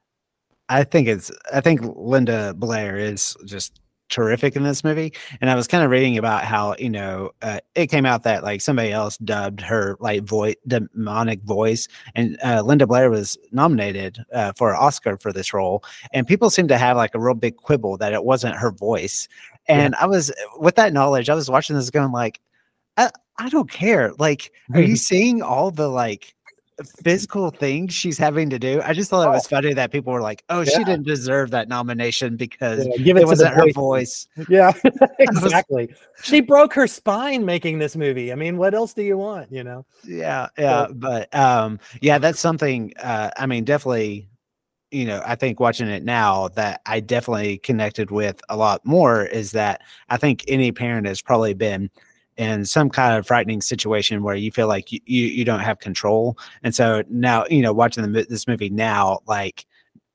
I 0.69 0.85
think 0.85 1.09
it's 1.09 1.31
I 1.53 1.61
think 1.61 1.81
Linda 1.97 2.55
Blair 2.55 2.97
is 2.97 3.37
just 3.45 3.81
terrific 4.13 4.55
in 4.55 4.63
this 4.63 4.85
movie. 4.85 5.13
And 5.41 5.51
I 5.51 5.55
was 5.57 5.67
kind 5.67 5.83
of 5.83 5.91
reading 5.91 6.19
about 6.19 6.45
how 6.45 6.77
you 6.79 6.91
know 6.91 7.33
uh, 7.41 7.59
it 7.75 7.89
came 7.89 8.07
out 8.07 8.23
that 8.23 8.45
like 8.45 8.61
somebody 8.61 8.93
else 8.93 9.17
dubbed 9.19 9.61
her 9.63 9.97
like 9.99 10.23
voice 10.23 10.55
demonic 10.69 11.43
voice, 11.43 11.89
and 12.15 12.39
uh, 12.45 12.63
Linda 12.63 12.87
Blair 12.87 13.11
was 13.11 13.37
nominated 13.51 14.25
uh, 14.33 14.53
for 14.53 14.71
an 14.71 14.77
Oscar 14.79 15.17
for 15.17 15.33
this 15.33 15.53
role. 15.53 15.83
And 16.13 16.27
people 16.27 16.51
seem 16.51 16.69
to 16.69 16.79
have 16.79 16.97
like 16.97 17.15
a 17.15 17.21
real 17.21 17.35
big 17.35 17.57
quibble 17.57 17.97
that 17.97 18.13
it 18.13 18.25
wasn't 18.25 18.57
her 18.57 18.71
voice. 18.71 19.27
And 19.67 19.95
yeah. 19.97 20.05
I 20.05 20.07
was 20.07 20.33
with 20.59 20.77
that 20.77 20.93
knowledge, 20.93 21.29
I 21.29 21.35
was 21.35 21.51
watching 21.51 21.75
this 21.77 21.91
going 21.91 22.13
like, 22.13 22.41
I, 22.97 23.11
I 23.39 23.49
don't 23.49 23.71
care. 23.71 24.13
Like, 24.19 24.53
are 24.75 24.81
you 24.83 24.97
seeing 24.97 25.43
all 25.43 25.71
the 25.71 25.89
like 25.89 26.35
physical 26.85 27.51
things 27.51 27.93
she's 27.95 28.19
having 28.19 28.51
to 28.51 28.59
do. 28.59 28.81
I 28.85 28.93
just 28.93 29.11
thought 29.11 29.27
it 29.27 29.31
was 29.31 29.47
oh. 29.47 29.49
funny 29.49 29.75
that 29.75 29.91
people 29.91 30.13
were 30.13 30.21
like, 30.21 30.45
"Oh, 30.49 30.61
yeah. 30.61 30.71
she 30.77 30.85
didn't 30.85 31.07
deserve 31.07 31.51
that 31.51 31.69
nomination 31.69 32.37
because 32.37 32.87
yeah, 32.87 32.97
give 32.97 33.17
it, 33.17 33.23
it 33.23 33.27
wasn't 33.27 33.55
her 33.55 33.71
voice." 33.73 34.27
Yeah, 34.49 34.73
exactly. 35.19 35.95
She 36.23 36.41
broke 36.41 36.73
her 36.75 36.87
spine 36.87 37.45
making 37.45 37.79
this 37.79 37.97
movie. 37.97 38.33
I 38.33 38.35
mean, 38.35 38.57
what 38.57 38.75
else 38.75 38.95
do 38.95 39.03
you 39.03 39.17
want? 39.17 39.51
You 39.53 39.65
know? 39.65 39.87
Yeah, 40.05 40.49
yeah, 40.59 40.87
so, 40.87 40.95
but 40.95 41.35
um, 41.35 41.81
yeah, 42.01 42.19
that's 42.19 42.41
something. 42.41 42.93
Uh, 43.03 43.31
I 43.37 43.47
mean, 43.47 43.65
definitely. 43.65 44.29
You 44.91 45.07
know, 45.07 45.23
I 45.25 45.37
think 45.37 45.59
watching 45.59 45.89
it 45.89 46.05
now 46.05 46.49
that 46.49 46.83
I 46.85 47.01
definitely 47.01 47.57
connected 47.57 48.11
with 48.11 48.43
a 48.51 48.59
lot 48.59 48.85
more 48.85 49.25
is 49.25 49.53
that 49.53 49.81
I 50.11 50.19
think 50.19 50.45
any 50.49 50.71
parent 50.71 51.07
has 51.07 51.23
probably 51.23 51.55
been 51.55 51.91
in 52.37 52.65
some 52.65 52.89
kind 52.89 53.17
of 53.17 53.27
frightening 53.27 53.61
situation 53.61 54.23
where 54.23 54.35
you 54.35 54.51
feel 54.51 54.69
like 54.69 54.93
you, 54.93 55.01
you, 55.05 55.27
you 55.27 55.45
don't 55.45 55.61
have 55.61 55.81
control. 55.81 56.39
And 56.63 56.75
so 56.75 57.03
now, 57.09 57.45
you 57.51 57.63
know, 57.63 57.73
watching 57.73 58.11
the, 58.11 58.27
this 58.29 58.47
movie 58.47 58.71
now, 58.71 59.21
like, 59.27 59.67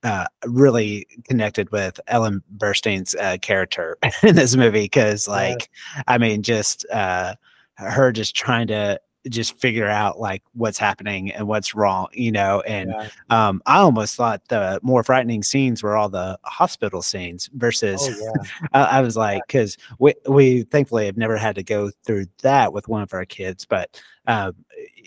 uh, 0.04 0.26
really 0.46 1.08
connected 1.26 1.72
with 1.72 2.00
Ellen 2.08 2.42
Burstyn's 2.58 3.16
uh, 3.16 3.38
character 3.42 3.98
in 4.24 4.36
this 4.36 4.56
movie 4.56 4.86
because, 4.86 5.28
like, 5.28 5.70
yeah. 5.96 6.04
I 6.08 6.18
mean, 6.18 6.44
just 6.44 6.86
uh, 6.92 7.36
her 7.76 8.12
just 8.12 8.36
trying 8.36 8.68
to 8.68 9.00
just 9.30 9.60
figure 9.60 9.88
out 9.88 10.20
like 10.20 10.44
what's 10.54 10.78
happening 10.78 11.32
and 11.32 11.48
what's 11.48 11.76
wrong, 11.76 12.08
you 12.12 12.32
know. 12.32 12.62
And 12.62 12.92
yeah. 12.92 13.10
um, 13.30 13.62
I 13.66 13.78
almost 13.80 14.16
thought 14.16 14.42
the 14.48 14.80
more 14.84 15.04
frightening 15.04 15.44
scenes 15.44 15.84
were 15.84 15.96
all 15.96 16.10
the 16.10 16.40
hospital 16.44 17.02
scenes 17.02 17.50
versus. 17.54 18.00
Oh, 18.02 18.16
yeah. 18.20 18.68
I, 18.74 18.98
I, 18.98 19.02
was 19.02 19.18
like, 19.18 19.42
because 19.48 19.78
we 20.00 20.14
we 20.28 20.64
thankfully 20.64 21.06
have 21.06 21.18
never 21.18 21.38
had 21.38 21.56
to 21.56 21.64
go 21.64 21.92
through 22.06 22.26
that 22.42 22.74
with 22.74 22.88
one 22.88 23.02
of 23.02 23.14
our 23.14 23.26
kids, 23.26 23.66
but 23.66 24.02
um, 24.28 24.54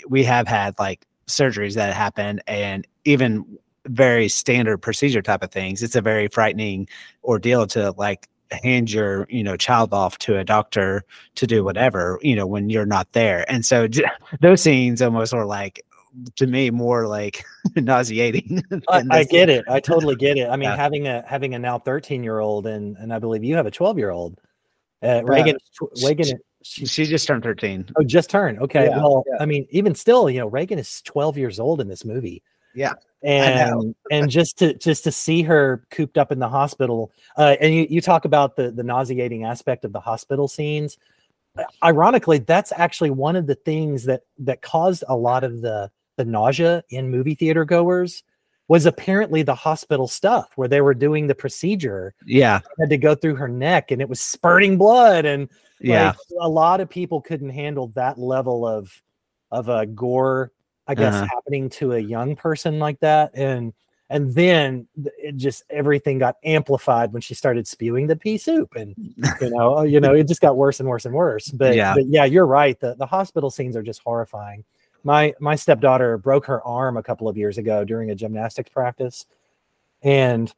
we 0.09 0.25
have 0.25 0.49
had 0.49 0.79
like 0.79 1.07
surgeries 1.29 1.75
that 1.75 1.95
happen, 1.95 2.41
and 2.47 2.87
even 3.05 3.45
very 3.87 4.29
standard 4.29 4.79
procedure 4.79 5.23
type 5.23 5.43
of 5.43 5.51
things. 5.51 5.83
It's 5.83 5.97
a 5.97 6.01
very 6.01 6.29
frightening 6.29 6.89
ordeal 7.25 7.67
to 7.69 7.93
like 7.93 8.29
hand 8.63 8.91
your 8.91 9.27
you 9.31 9.43
know 9.43 9.57
child 9.57 9.93
off 9.93 10.19
to 10.19 10.39
a 10.39 10.45
doctor 10.45 11.05
to 11.37 11.47
do 11.47 11.65
whatever 11.65 12.19
you 12.23 12.35
know 12.35 12.47
when 12.47 12.71
you're 12.71 12.87
not 12.87 13.11
there. 13.13 13.51
And 13.51 13.65
so 13.65 13.89
those 14.41 14.63
scenes 14.63 15.03
almost 15.03 15.33
are 15.33 15.47
like 15.47 15.85
to 16.37 16.47
me 16.47 16.71
more 16.71 17.07
like 17.07 17.45
nauseating 17.77 18.63
I, 18.89 19.05
I, 19.11 19.25
get 19.25 19.49
it. 19.49 19.65
I 19.69 19.81
totally 19.81 20.17
get 20.17 20.37
it. 20.37 20.49
I 20.49 20.57
mean 20.57 20.69
yeah. 20.69 20.77
having 20.77 21.07
a 21.07 21.23
having 21.27 21.55
a 21.55 21.59
now 21.59 21.79
13 21.79 22.25
year 22.25 22.41
old 22.41 22.67
and 22.67 22.97
and 22.97 23.13
i 23.13 23.19
believe 23.19 23.45
you 23.45 23.55
have 23.57 23.67
a 23.67 23.71
12 23.71 23.99
year 23.99 24.11
old 24.11 24.41
uh, 25.03 25.23
reagan 25.25 25.57
uh, 25.81 25.87
reagan 26.05 26.39
she, 26.63 26.85
she, 26.85 27.07
just 27.07 27.27
turned 27.27 27.43
13 27.43 27.87
oh 27.97 28.05
just 28.05 28.29
turned. 28.29 28.59
Okay. 28.59 28.87
Yeah, 28.87 28.99
well 28.99 29.25
yeah. 29.27 29.43
i 29.43 29.47
mean 29.47 29.67
even 29.71 29.95
still 29.95 30.29
you 30.29 30.41
know 30.41 30.49
regan 30.49 30.79
is 30.79 31.01
12 31.03 31.39
years 31.39 31.61
old 31.61 31.81
in 31.81 31.89
this 31.89 32.05
movie. 32.05 32.43
Yeah 32.75 32.95
and 33.23 33.95
and 34.11 34.31
just 34.31 34.59
to 34.59 34.75
just 34.75 35.05
to 35.05 35.13
see 35.13 35.43
her 35.43 35.85
cooped 35.91 36.17
up 36.17 36.33
in 36.33 36.39
the 36.39 36.49
hospital 36.49 37.13
uh, 37.37 37.57
and 37.61 37.75
you, 37.75 37.87
you 37.91 38.01
talk 38.01 38.25
about 38.25 38.57
the 38.57 38.71
the 38.71 38.83
nauseating 38.83 39.45
aspect 39.45 39.85
of 39.85 39.93
the 39.93 40.01
hospital 40.01 40.49
scenes. 40.49 40.97
Ironically 41.85 42.39
that's 42.39 42.73
actually 42.75 43.11
one 43.11 43.37
of 43.37 43.47
the 43.47 43.57
things 43.57 44.05
that 44.05 44.23
that 44.39 44.63
caused 44.63 45.05
a 45.09 45.17
lot 45.17 45.45
of 45.45 45.61
the 45.61 45.91
the 46.17 46.25
nausea 46.25 46.83
in 46.91 47.11
movie 47.11 47.35
theater 47.35 47.65
goers 47.65 48.23
was 48.69 48.87
apparently 48.87 49.43
the 49.43 49.55
hospital 49.55 50.07
stuff 50.07 50.49
where 50.55 50.69
they 50.69 50.81
were 50.81 50.95
doing 50.95 51.27
the 51.27 51.35
procedure. 51.35 52.15
Yeah. 52.25 52.61
Had 52.79 52.91
to 52.91 52.99
go 52.99 53.17
through 53.17 53.35
her 53.35 53.49
neck 53.49 53.91
and 53.91 54.01
it 54.01 54.09
was 54.09 54.21
spurting 54.21 54.79
blood 54.79 55.25
and 55.25 55.49
yeah. 55.81 56.09
like, 56.09 56.17
a 56.41 56.49
lot 56.49 56.81
of 56.81 56.89
people 56.89 57.21
couldn't 57.21 57.51
handle 57.51 57.89
that 57.97 58.17
level 58.17 58.65
of 58.65 59.03
of 59.51 59.69
a 59.69 59.87
gore 59.87 60.53
I 60.91 60.95
guess, 60.95 61.15
uh-huh. 61.15 61.27
happening 61.33 61.69
to 61.71 61.93
a 61.93 61.99
young 61.99 62.35
person 62.35 62.81
like 62.81 62.99
that. 63.01 63.31
And 63.35 63.73
and 64.11 64.35
then 64.35 64.89
it 64.97 65.37
just 65.37 65.63
everything 65.71 66.19
got 66.19 66.35
amplified 66.45 67.13
when 67.13 67.23
she 67.23 67.35
started 67.35 67.67
spewing 67.69 68.09
the 68.09 68.17
pea 68.17 68.37
soup 68.37 68.75
and 68.75 68.95
you 68.99 69.15
know 69.51 69.79
oh, 69.79 69.83
you 69.83 70.01
know 70.01 70.13
it 70.13 70.27
just 70.27 70.41
got 70.41 70.57
worse 70.57 70.81
and 70.81 70.89
worse 70.89 71.07
and 71.07 71.15
worse 71.15 71.49
but 71.49 71.75
yeah, 71.75 71.95
but 71.95 72.07
yeah 72.07 72.25
you're 72.25 72.47
right 72.47 72.79
the, 72.81 72.95
the 72.97 73.07
hospital 73.07 73.49
scenes 73.49 73.77
are 73.77 73.83
just 73.83 74.03
horrifying 74.03 74.65
my 75.05 75.33
my 75.41 75.55
stepdaughter 75.55 76.19
broke 76.19 76.45
her 76.45 76.63
arm 76.67 76.97
a 76.97 77.03
couple 77.03 77.29
of 77.29 77.39
years 77.39 77.57
ago 77.57 77.85
during 77.85 78.11
a 78.11 78.15
gymnastics 78.15 78.69
practice 78.69 79.25
and 80.03 80.53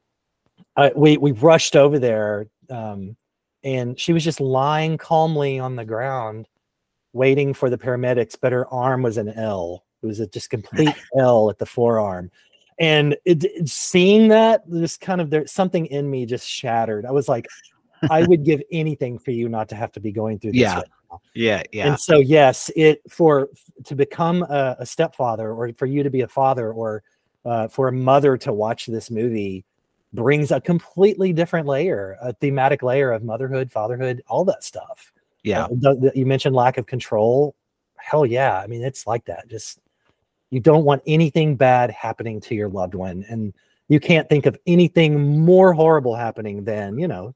I, 0.74 0.90
we 0.96 1.18
we 1.18 1.32
rushed 1.32 1.76
over 1.76 1.98
there 1.98 2.46
um, 2.70 3.16
and 3.62 4.00
she 4.00 4.14
was 4.14 4.24
just 4.24 4.40
lying 4.40 4.96
calmly 4.96 5.58
on 5.58 5.76
the 5.76 5.84
ground 5.84 6.48
waiting 7.12 7.52
for 7.52 7.68
the 7.68 7.78
paramedics 7.78 8.36
but 8.40 8.52
her 8.52 8.66
arm 8.72 9.02
was 9.02 9.18
an 9.18 9.28
l 9.28 9.84
it 10.02 10.06
was 10.06 10.20
a 10.20 10.26
just 10.26 10.50
complete 10.50 10.94
L 11.18 11.50
at 11.50 11.58
the 11.58 11.66
forearm. 11.66 12.30
And 12.78 13.16
it, 13.24 13.44
it, 13.44 13.68
seeing 13.68 14.28
that, 14.28 14.68
just 14.70 15.00
kind 15.00 15.20
of 15.20 15.30
there's 15.30 15.52
something 15.52 15.86
in 15.86 16.10
me 16.10 16.26
just 16.26 16.48
shattered. 16.48 17.06
I 17.06 17.12
was 17.12 17.28
like, 17.28 17.46
I 18.10 18.22
would 18.26 18.44
give 18.44 18.62
anything 18.72 19.18
for 19.18 19.30
you 19.30 19.48
not 19.48 19.68
to 19.68 19.76
have 19.76 19.92
to 19.92 20.00
be 20.00 20.10
going 20.10 20.38
through 20.38 20.52
this. 20.52 20.62
Yeah. 20.62 20.76
Right 20.76 20.88
yeah. 21.34 21.62
Yeah. 21.72 21.88
And 21.88 22.00
so, 22.00 22.18
yes, 22.18 22.70
it 22.76 23.02
for 23.08 23.48
to 23.84 23.94
become 23.94 24.42
a, 24.42 24.76
a 24.80 24.86
stepfather 24.86 25.52
or 25.52 25.72
for 25.74 25.86
you 25.86 26.02
to 26.02 26.10
be 26.10 26.22
a 26.22 26.28
father 26.28 26.72
or 26.72 27.02
uh, 27.44 27.68
for 27.68 27.88
a 27.88 27.92
mother 27.92 28.36
to 28.38 28.52
watch 28.52 28.86
this 28.86 29.10
movie 29.10 29.64
brings 30.12 30.50
a 30.50 30.60
completely 30.60 31.32
different 31.32 31.66
layer, 31.66 32.16
a 32.20 32.32
thematic 32.34 32.82
layer 32.82 33.12
of 33.12 33.24
motherhood, 33.24 33.72
fatherhood, 33.72 34.22
all 34.28 34.44
that 34.44 34.62
stuff. 34.62 35.12
Yeah. 35.42 35.64
Uh, 35.64 35.68
the, 35.70 35.94
the, 35.94 36.12
you 36.14 36.26
mentioned 36.26 36.54
lack 36.54 36.78
of 36.78 36.86
control. 36.86 37.54
Hell 37.96 38.26
yeah. 38.26 38.58
I 38.58 38.66
mean, 38.66 38.82
it's 38.82 39.06
like 39.06 39.24
that. 39.26 39.48
Just 39.48 39.80
you 40.52 40.60
don't 40.60 40.84
want 40.84 41.02
anything 41.06 41.56
bad 41.56 41.90
happening 41.90 42.38
to 42.38 42.54
your 42.54 42.68
loved 42.68 42.94
one. 42.94 43.24
And 43.30 43.54
you 43.88 43.98
can't 43.98 44.28
think 44.28 44.44
of 44.44 44.56
anything 44.66 45.40
more 45.40 45.72
horrible 45.72 46.14
happening 46.14 46.64
than, 46.64 46.98
you 46.98 47.08
know, 47.08 47.34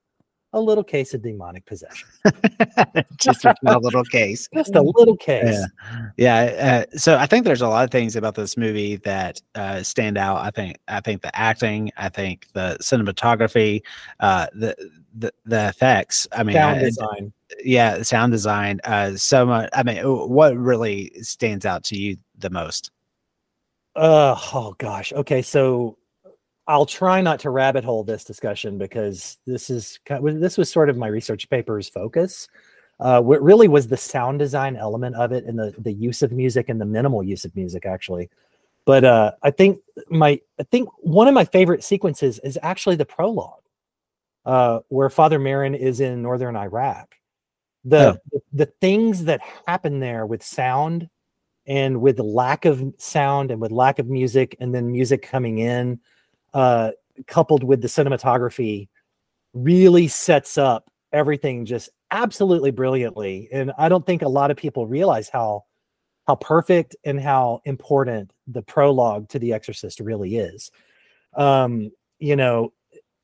a 0.53 0.61
little 0.61 0.85
case 0.85 1.15
of 1.15 1.23
demonic 1.23 1.65
possession. 1.65 2.07
just 3.17 3.47
a 3.47 3.79
little 3.79 4.05
case. 4.05 4.49
Just 4.55 4.75
a 4.75 4.83
little 4.83 5.17
case. 5.17 5.67
Yeah. 6.17 6.45
yeah 6.47 6.87
uh, 6.93 6.97
so 6.99 7.17
I 7.17 7.27
think 7.27 7.47
there's 7.47 7.63
a 7.63 7.69
lot 7.69 7.85
of 7.85 7.91
things 7.91 8.17
about 8.17 8.35
this 8.35 8.57
movie 8.57 8.97
that 8.97 9.41
uh, 9.55 9.83
stand 9.83 10.19
out. 10.19 10.39
I 10.39 10.51
think 10.51 10.79
I 10.87 11.01
think 11.01 11.23
the 11.23 11.35
acting, 11.35 11.91
I 11.97 12.11
think 12.11 12.47
the 12.53 12.77
cinematography, 12.81 13.81
uh, 14.21 14.47
the 14.55 14.77
the 15.15 15.33
the 15.45 15.69
effects. 15.69 16.27
I 16.33 16.43
mean, 16.43 16.55
sound 16.55 16.81
design. 16.81 17.33
yeah, 17.65 18.03
sound 18.03 18.33
design. 18.33 18.81
Uh, 18.85 19.17
so 19.17 19.47
much. 19.47 19.69
I 19.75 19.83
mean, 19.83 20.03
what 20.05 20.57
really 20.57 21.13
stands 21.23 21.67
out 21.67 21.85
to 21.85 21.99
you 21.99 22.17
the 22.39 22.51
most? 22.51 22.91
Uh, 23.97 24.39
oh 24.53 24.75
gosh. 24.79 25.13
Okay, 25.13 25.41
so 25.41 25.97
I'll 26.67 26.87
try 26.87 27.23
not 27.23 27.41
to 27.41 27.51
rabbit 27.51 27.83
hole 27.83 28.05
this 28.05 28.25
discussion 28.25 28.77
because 28.77 29.39
this 29.47 29.71
is 29.71 29.99
this 30.07 30.59
was 30.59 30.71
sort 30.71 30.91
of 30.91 30.97
my 30.97 31.07
research 31.07 31.49
paper's 31.49 31.89
focus. 31.89 32.49
Uh, 33.01 33.21
what 33.21 33.43
really 33.43 33.69
was 33.69 33.89
the 33.89 33.97
sound 33.97 34.39
design 34.39 34.77
element 34.77 35.17
of 35.17 35.33
it 35.33 35.45
and 35.45 35.59
the 35.59 35.75
the 35.79 35.93
use 35.93 36.23
of 36.23 36.33
music 36.33 36.69
and 36.69 36.81
the 36.81 36.85
minimal 36.85 37.23
use 37.23 37.45
of 37.45 37.57
music 37.57 37.87
actually. 37.87 38.29
But 38.85 39.05
uh, 39.05 39.33
I 39.43 39.51
think 39.51 39.81
my 40.09 40.41
I 40.61 40.65
think 40.65 40.89
one 40.99 41.29
of 41.29 41.35
my 41.35 41.45
favorite 41.45 41.83
sequences 41.83 42.39
is 42.41 42.59
actually 42.63 42.97
the 42.97 43.07
prologue, 43.07 43.63
uh, 44.45 44.81
where 44.89 45.09
Father 45.11 45.39
Merrin 45.39 45.77
is 45.77 46.01
in 46.01 46.23
northern 46.23 46.57
Iraq. 46.57 47.17
The, 47.85 48.15
oh. 48.15 48.17
the 48.33 48.41
the 48.53 48.67
things 48.67 49.25
that 49.25 49.41
happen 49.67 50.01
there 50.01 50.27
with 50.27 50.43
sound 50.43 51.09
and 51.67 52.01
with 52.01 52.19
lack 52.19 52.65
of 52.65 52.83
sound 52.99 53.51
and 53.51 53.61
with 53.61 53.73
lack 53.73 53.99
of 53.99 54.07
music 54.09 54.57
and 54.61 54.75
then 54.75 54.91
music 54.91 55.23
coming 55.23 55.59
in 55.59 56.01
uh, 56.55 56.93
coupled 57.27 57.65
with 57.65 57.83
the 57.83 57.89
cinematography 57.89 58.89
really 59.53 60.07
sets 60.09 60.59
up 60.59 60.91
everything 61.13 61.65
just 61.65 61.89
absolutely 62.11 62.71
brilliantly. 62.71 63.49
And 63.53 63.73
I 63.79 63.89
don't 63.89 64.05
think 64.05 64.23
a 64.23 64.29
lot 64.29 64.51
of 64.51 64.57
people 64.57 64.87
realize 64.87 65.29
how 65.29 65.65
how 66.27 66.35
perfect 66.35 66.97
and 67.05 67.21
how 67.21 67.61
important 67.65 68.33
the 68.49 68.63
prologue 68.63 69.29
to 69.29 69.39
The 69.39 69.53
Exorcist 69.53 70.01
really 70.01 70.37
is. 70.37 70.73
Um, 71.37 71.93
you 72.19 72.35
know, 72.35 72.73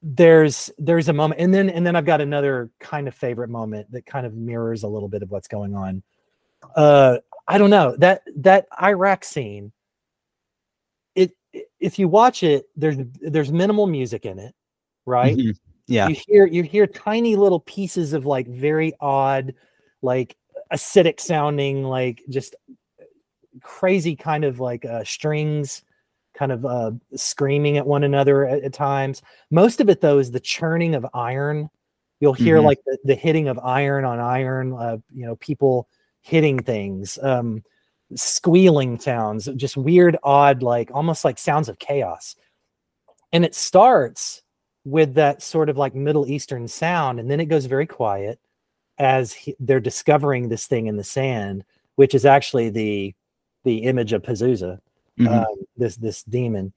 there's 0.03 0.71
there's 0.79 1.09
a 1.09 1.13
moment, 1.13 1.41
and 1.41 1.53
then 1.53 1.69
and 1.69 1.87
then 1.87 1.97
I've 1.97 2.05
got 2.05 2.21
another 2.21 2.71
kind 2.81 3.09
of 3.09 3.15
favorite 3.15 3.49
moment 3.49 3.91
that 3.93 4.07
kind 4.07 4.27
of 4.27 4.35
mirrors 4.35 4.83
a 4.83 4.89
little 4.89 5.09
bit 5.09 5.23
of 5.23 5.31
what's 5.31 5.49
going 5.49 5.75
on. 5.75 6.03
Uh, 6.77 7.19
I 7.49 7.59
don't 7.59 7.71
know 7.71 7.97
that 7.99 8.23
that 8.37 8.67
Iraq 8.81 9.25
scene. 9.25 9.73
It 11.15 11.33
if 11.81 11.99
you 11.99 12.09
watch 12.09 12.43
it, 12.43 12.67
there's 12.77 12.97
there's 13.21 13.53
minimal 13.53 13.87
music 13.87 14.25
in 14.25 14.39
it, 14.39 14.55
right? 15.07 15.37
Mm-hmm. 15.37 15.51
Yeah, 15.87 16.09
you 16.09 16.17
hear 16.27 16.47
you 16.47 16.63
hear 16.63 16.87
tiny 16.87 17.37
little 17.37 17.61
pieces 17.61 18.13
of 18.13 18.27
like 18.27 18.47
very 18.47 18.93
odd, 19.01 19.55
like 20.01 20.37
acidic 20.73 21.21
sounding, 21.21 21.85
like 21.85 22.23
just 22.29 22.55
crazy 23.63 24.17
kind 24.17 24.45
of 24.45 24.61
like 24.61 24.85
uh, 24.85 25.05
strings 25.05 25.83
kind 26.35 26.53
of 26.53 26.65
uh, 26.65 26.93
screaming 27.15 27.77
at 27.77 27.87
one 27.87 28.05
another 28.05 28.47
at, 28.47 28.63
at, 28.65 28.73
times. 28.73 29.23
Most 29.51 29.81
of 29.81 29.89
it, 29.89 30.01
though, 30.01 30.19
is 30.19 30.31
the 30.31 30.41
churning 30.41 30.95
of 30.95 31.07
iron. 31.15 31.69
You'll 32.21 32.33
hear 32.33 32.57
mm-hmm. 32.57 32.67
like 32.67 32.79
the, 32.87 32.99
the, 33.05 33.15
hitting 33.15 33.49
of 33.49 33.59
iron 33.59 34.05
on 34.05 34.19
iron, 34.19 34.73
uh, 34.73 34.99
you 35.15 35.27
know, 35.27 35.37
people 35.37 35.89
hitting 36.23 36.59
things, 36.61 37.19
um, 37.23 37.63
squealing 38.15 38.99
sounds, 38.99 39.49
just 39.57 39.77
weird, 39.77 40.17
odd, 40.23 40.63
like 40.63 40.91
almost 40.95 41.25
like 41.25 41.39
sounds 41.39 41.69
of 41.69 41.79
chaos. 41.79 42.37
And 43.33 43.45
it 43.45 43.55
starts 43.55 44.43
with 44.85 45.15
that 45.15 45.43
sort 45.43 45.69
of 45.69 45.77
like 45.77 45.95
Middle 45.95 46.29
Eastern 46.29 46.67
sound, 46.69 47.21
and 47.21 47.31
then 47.31 47.41
it 47.41 47.47
goes 47.47 47.67
very 47.67 47.87
quiet 47.87 48.39
as 48.99 49.33
he, 49.33 49.57
they're 49.59 49.81
discovering 49.81 50.49
this 50.49 50.67
thing 50.67 50.87
in 50.87 50.97
the 50.97 51.05
sand, 51.05 51.65
which 51.97 52.15
is 52.15 52.25
actually 52.25 52.71
the 52.71 53.15
the 53.65 53.85
image 53.85 54.13
of 54.13 54.23
Pazuzu, 54.23 54.79
mm-hmm. 55.19 55.29
um, 55.29 55.67
this 55.77 55.97
this 55.97 56.23
demon. 56.25 56.73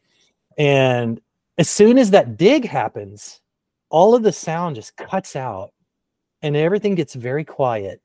And 0.57 1.19
as 1.57 1.69
soon 1.69 1.97
as 1.97 2.11
that 2.11 2.37
dig 2.37 2.65
happens, 2.65 3.41
all 3.89 4.15
of 4.15 4.23
the 4.23 4.31
sound 4.31 4.75
just 4.75 4.95
cuts 4.95 5.35
out, 5.35 5.73
and 6.41 6.55
everything 6.55 6.95
gets 6.95 7.15
very 7.15 7.43
quiet. 7.43 8.01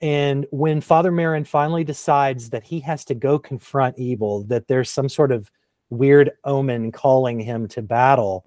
And 0.00 0.46
when 0.50 0.80
Father 0.80 1.10
Merrin 1.10 1.46
finally 1.46 1.84
decides 1.84 2.50
that 2.50 2.64
he 2.64 2.80
has 2.80 3.04
to 3.06 3.14
go 3.14 3.38
confront 3.38 3.98
evil, 3.98 4.44
that 4.44 4.68
there's 4.68 4.90
some 4.90 5.08
sort 5.08 5.32
of 5.32 5.50
weird 5.90 6.32
omen 6.44 6.92
calling 6.92 7.40
him 7.40 7.68
to 7.68 7.82
battle, 7.82 8.46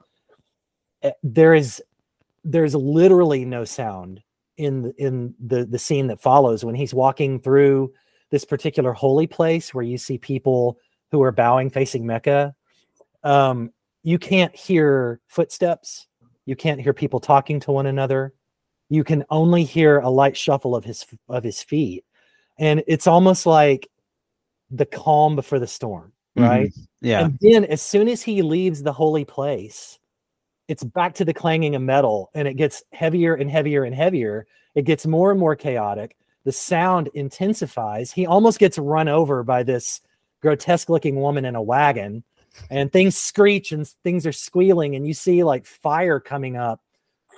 eh, 1.02 1.12
there 1.24 1.54
is 1.54 1.82
there's 2.44 2.76
literally 2.76 3.46
no 3.46 3.66
sound 3.66 4.22
in 4.58 4.84
the, 4.84 4.94
in 4.98 5.34
the 5.40 5.66
the 5.66 5.80
scene 5.80 6.08
that 6.08 6.22
follows 6.22 6.64
when 6.64 6.76
he's 6.76 6.94
walking 6.94 7.40
through 7.40 7.92
this 8.30 8.46
particular 8.46 8.94
holy 8.94 9.28
place 9.28 9.74
where 9.74 9.84
you 9.84 9.98
see 9.98 10.18
people 10.18 10.78
who 11.12 11.24
are 11.24 11.32
bowing 11.32 11.70
facing 11.70 12.06
Mecca, 12.06 12.54
um, 13.24 13.72
you 14.04 14.20
can't 14.20 14.56
hear 14.56 15.20
footsteps. 15.28 16.08
You 16.46 16.56
can't 16.56 16.82
hear 16.82 16.94
people 16.94 17.20
talking 17.20 17.60
to 17.62 17.72
one 17.72 17.86
another. 17.86 18.34
You 18.90 19.04
can 19.04 19.24
only 19.30 19.64
hear 19.64 20.00
a 20.00 20.10
light 20.10 20.36
shuffle 20.36 20.76
of 20.76 20.84
his 20.84 21.06
of 21.28 21.44
his 21.44 21.62
feet, 21.62 22.06
and 22.58 22.84
it's 22.88 23.08
almost 23.08 23.46
like 23.46 23.88
the 24.72 24.86
calm 24.86 25.36
before 25.36 25.60
the 25.60 25.68
storm, 25.68 26.12
mm-hmm. 26.38 26.50
right? 26.50 26.70
Mm-hmm. 26.70 26.82
Yeah. 27.08 27.26
And 27.26 27.40
then 27.42 27.66
as 27.66 27.82
soon 27.82 28.08
as 28.08 28.22
he 28.22 28.42
leaves 28.42 28.84
the 28.84 28.94
holy 28.94 29.26
place, 29.26 30.00
it's 30.68 30.84
back 30.84 31.16
to 31.16 31.26
the 31.26 31.34
clanging 31.34 31.76
of 31.76 31.82
metal, 31.82 32.30
and 32.34 32.48
it 32.48 32.56
gets 32.56 32.84
heavier 32.92 33.36
and 33.36 33.50
heavier 33.50 33.84
and 33.84 33.96
heavier. 33.96 34.48
It 34.76 34.84
gets 34.84 35.06
more 35.06 35.32
and 35.32 35.40
more 35.40 35.56
chaotic 35.56 36.16
the 36.46 36.52
sound 36.52 37.10
intensifies. 37.14 38.12
He 38.12 38.26
almost 38.26 38.60
gets 38.60 38.78
run 38.78 39.08
over 39.08 39.44
by 39.44 39.64
this 39.64 40.02
grotesque 40.42 40.90
looking 40.90 41.16
woman 41.18 41.46
in 41.46 41.56
a 41.56 41.62
wagon, 41.62 42.24
and 42.70 42.92
things 42.92 43.16
screech 43.16 43.72
and 43.72 43.88
things 44.04 44.26
are 44.26 44.32
squealing, 44.32 44.96
and 44.96 45.06
you 45.06 45.14
see 45.14 45.44
like 45.44 45.66
fire 45.66 46.20
coming 46.20 46.56
up 46.56 46.82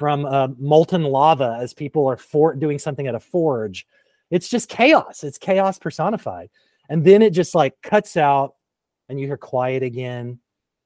from 0.02 0.26
uh, 0.26 0.48
molten 0.58 1.04
lava 1.04 1.60
as 1.62 1.76
people 1.76 2.08
are 2.08 2.18
for- 2.18 2.56
doing 2.56 2.80
something 2.80 3.06
at 3.06 3.14
a 3.14 3.20
forge. 3.20 3.86
It's 4.32 4.50
just 4.50 4.68
chaos. 4.68 5.24
It's 5.24 5.38
chaos 5.38 5.78
personified. 5.78 6.50
And 6.90 7.06
then 7.06 7.22
it 7.22 7.34
just 7.34 7.54
like 7.54 7.80
cuts 7.84 8.18
out, 8.18 8.56
and 9.08 9.20
you 9.20 9.28
hear 9.28 9.38
quiet 9.38 9.84
again. 9.84 10.40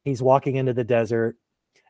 He's 0.04 0.22
walking 0.22 0.58
into 0.58 0.74
the 0.74 0.84
desert. 0.84 1.38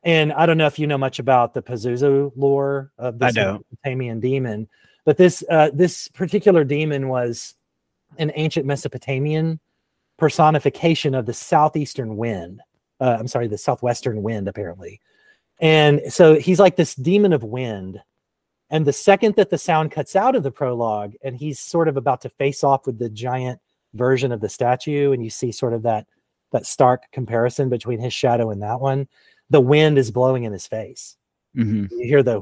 And 0.04 0.34
I 0.34 0.46
don't 0.46 0.60
know 0.60 0.68
if 0.68 0.78
you 0.78 0.86
know 0.86 1.00
much 1.00 1.18
about 1.18 1.56
the 1.56 1.64
Pazuzu 1.64 2.32
lore 2.36 2.92
of 3.00 3.18
the 3.18 3.26
Mesopotamian 3.34 4.20
demon, 4.20 4.68
but 5.04 5.18
this 5.18 5.44
uh, 5.50 5.72
this 5.74 6.08
particular 6.10 6.64
demon 6.64 7.08
was 7.08 7.56
an 8.20 8.32
ancient 8.36 8.68
Mesopotamian 8.68 9.60
personification 10.18 11.16
of 11.16 11.26
the 11.26 11.34
southeastern 11.34 12.18
wind. 12.18 12.62
Uh, 13.02 13.18
I'm 13.20 13.28
sorry, 13.28 13.48
the 13.48 13.58
southwestern 13.58 14.22
wind, 14.22 14.48
apparently. 14.48 15.02
And 15.60 16.02
so 16.10 16.36
he's 16.36 16.60
like 16.60 16.76
this 16.76 16.96
demon 16.96 17.34
of 17.34 17.44
wind. 17.44 18.02
And 18.70 18.86
the 18.86 18.94
second 18.94 19.36
that 19.36 19.50
the 19.50 19.58
sound 19.58 19.92
cuts 19.92 20.16
out 20.16 20.36
of 20.36 20.44
the 20.44 20.52
prologue, 20.52 21.14
and 21.24 21.38
he's 21.38 21.60
sort 21.60 21.88
of 21.88 21.98
about 21.98 22.22
to 22.22 22.30
face 22.30 22.64
off 22.64 22.86
with 22.86 23.00
the 23.00 23.10
giant 23.10 23.60
version 23.94 24.32
of 24.32 24.42
the 24.42 24.50
statue, 24.50 25.12
and 25.12 25.24
you 25.24 25.30
see 25.30 25.52
sort 25.52 25.74
of 25.74 25.84
that 25.84 26.08
that 26.52 26.66
stark 26.66 27.04
comparison 27.12 27.70
between 27.70 28.00
his 28.00 28.14
shadow 28.14 28.50
and 28.50 28.62
that 28.62 28.80
one, 28.80 29.08
the 29.50 29.62
wind 29.62 29.98
is 29.98 30.12
blowing 30.12 30.44
in 30.44 30.54
his 30.54 30.68
face. 30.68 31.18
Mm-hmm. 31.56 31.86
You 31.92 32.08
hear 32.08 32.24
the, 32.24 32.42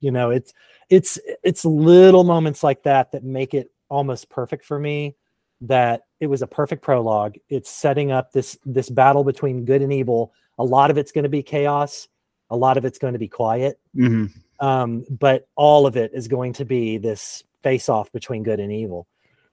you 0.00 0.10
know, 0.10 0.30
it's 0.30 0.52
it's 0.88 1.18
it's 1.42 1.64
little 1.64 2.24
moments 2.24 2.62
like 2.62 2.82
that 2.84 3.12
that 3.12 3.24
make 3.24 3.54
it 3.54 3.70
almost 3.88 4.30
perfect 4.30 4.64
for 4.64 4.78
me 4.78 5.16
that 5.60 6.02
it 6.20 6.26
was 6.26 6.42
a 6.42 6.46
perfect 6.46 6.82
prologue 6.82 7.36
it's 7.48 7.70
setting 7.70 8.12
up 8.12 8.32
this 8.32 8.58
this 8.64 8.90
battle 8.90 9.24
between 9.24 9.64
good 9.64 9.80
and 9.80 9.92
evil 9.92 10.32
a 10.58 10.64
lot 10.64 10.90
of 10.90 10.98
it's 10.98 11.12
going 11.12 11.22
to 11.22 11.30
be 11.30 11.42
chaos 11.42 12.08
a 12.50 12.56
lot 12.56 12.76
of 12.76 12.84
it's 12.84 12.98
going 12.98 13.12
to 13.12 13.18
be 13.18 13.28
quiet 13.28 13.78
mm-hmm. 13.94 14.26
um, 14.66 15.04
but 15.10 15.48
all 15.56 15.86
of 15.86 15.96
it 15.96 16.12
is 16.14 16.28
going 16.28 16.52
to 16.52 16.64
be 16.64 16.98
this 16.98 17.44
face 17.62 17.88
off 17.88 18.10
between 18.12 18.42
good 18.42 18.60
and 18.60 18.72
evil 18.72 19.06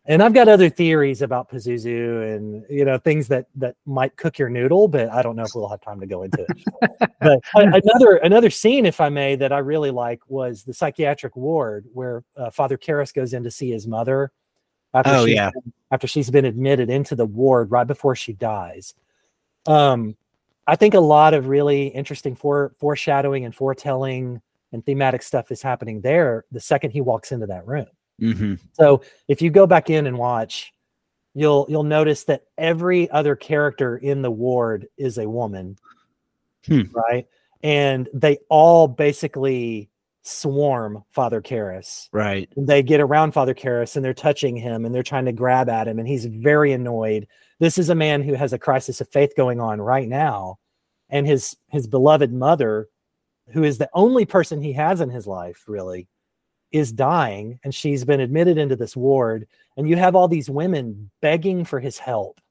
and 0.05 0.21
I've 0.21 0.33
got 0.33 0.49
other 0.49 0.69
theories 0.69 1.21
about 1.21 1.49
Pazuzu 1.49 2.35
and 2.35 2.65
you 2.69 2.83
know 2.83 2.97
things 2.97 3.29
that 3.29 3.47
that 3.55 3.75
might 3.85 4.17
cook 4.17 4.37
your 4.37 4.49
noodle, 4.49 4.89
but 4.89 5.09
I 5.09 5.21
don't 5.21 5.37
know 5.37 5.43
if 5.43 5.51
we'll 5.55 5.69
have 5.69 5.79
time 5.79 6.01
to 6.01 6.05
go 6.05 6.23
into 6.23 6.45
it. 6.49 7.09
but 7.21 7.39
another 7.53 8.17
another 8.17 8.49
scene, 8.49 8.85
if 8.85 8.99
I 8.99 9.07
may, 9.07 9.35
that 9.37 9.53
I 9.53 9.59
really 9.59 9.91
like 9.91 10.19
was 10.27 10.63
the 10.63 10.73
psychiatric 10.73 11.37
ward 11.37 11.85
where 11.93 12.23
uh, 12.35 12.49
Father 12.49 12.77
Karras 12.77 13.13
goes 13.13 13.33
in 13.33 13.45
to 13.45 13.51
see 13.51 13.71
his 13.71 13.87
mother. 13.87 14.31
After 14.93 15.11
oh 15.11 15.25
yeah, 15.25 15.51
been, 15.51 15.73
after 15.89 16.07
she's 16.07 16.29
been 16.29 16.45
admitted 16.45 16.89
into 16.89 17.15
the 17.15 17.25
ward 17.25 17.71
right 17.71 17.87
before 17.87 18.15
she 18.15 18.33
dies. 18.33 18.95
Um, 19.65 20.17
I 20.67 20.75
think 20.75 20.93
a 20.93 20.99
lot 20.99 21.33
of 21.33 21.47
really 21.47 21.87
interesting 21.87 22.35
fore, 22.35 22.73
foreshadowing 22.79 23.45
and 23.45 23.53
foretelling 23.53 24.41
and 24.71 24.85
thematic 24.85 25.21
stuff 25.21 25.51
is 25.51 25.61
happening 25.61 26.01
there 26.01 26.45
the 26.51 26.59
second 26.59 26.91
he 26.91 27.01
walks 27.01 27.31
into 27.31 27.47
that 27.47 27.67
room. 27.67 27.87
Mm-hmm. 28.21 28.55
So 28.73 29.01
if 29.27 29.41
you 29.41 29.49
go 29.49 29.67
back 29.67 29.89
in 29.89 30.07
and 30.07 30.17
watch, 30.17 30.73
you'll 31.33 31.65
you'll 31.69 31.83
notice 31.83 32.25
that 32.25 32.43
every 32.57 33.09
other 33.09 33.35
character 33.35 33.97
in 33.97 34.21
the 34.21 34.31
ward 34.31 34.87
is 34.97 35.17
a 35.17 35.29
woman, 35.29 35.77
hmm. 36.65 36.83
right? 36.93 37.27
And 37.61 38.09
they 38.13 38.37
all 38.49 38.87
basically 38.87 39.89
swarm 40.23 41.03
Father 41.11 41.41
Karras. 41.41 42.07
Right. 42.11 42.49
They 42.55 42.81
get 42.81 43.01
around 43.01 43.33
Father 43.33 43.53
Karras 43.53 43.95
and 43.95 44.03
they're 44.03 44.13
touching 44.13 44.55
him 44.55 44.85
and 44.85 44.95
they're 44.95 45.03
trying 45.03 45.25
to 45.25 45.31
grab 45.33 45.69
at 45.69 45.87
him 45.87 45.99
and 45.99 46.07
he's 46.07 46.25
very 46.25 46.71
annoyed. 46.71 47.27
This 47.63 47.77
is 47.77 47.87
a 47.87 47.95
man 47.95 48.23
who 48.23 48.33
has 48.33 48.51
a 48.51 48.59
crisis 48.59 48.99
of 48.99 49.07
faith 49.07 49.37
going 49.37 49.61
on 49.61 49.79
right 49.79 50.09
now. 50.09 50.59
And 51.09 51.25
his 51.25 51.55
his 51.69 51.87
beloved 51.87 52.33
mother 52.33 52.89
who 53.53 53.63
is 53.63 53.77
the 53.77 53.89
only 53.93 54.25
person 54.25 54.61
he 54.61 54.73
has 54.73 54.99
in 54.99 55.09
his 55.09 55.25
life 55.25 55.63
really 55.65 56.09
is 56.73 56.91
dying. 56.91 57.61
And 57.63 57.73
she's 57.73 58.03
been 58.03 58.19
admitted 58.19 58.57
into 58.57 58.75
this 58.75 58.97
ward. 58.97 59.47
And 59.77 59.87
you 59.87 59.95
have 59.95 60.13
all 60.13 60.27
these 60.27 60.49
women 60.49 61.09
begging 61.21 61.63
for 61.63 61.79
his 61.79 61.97
help. 61.97 62.41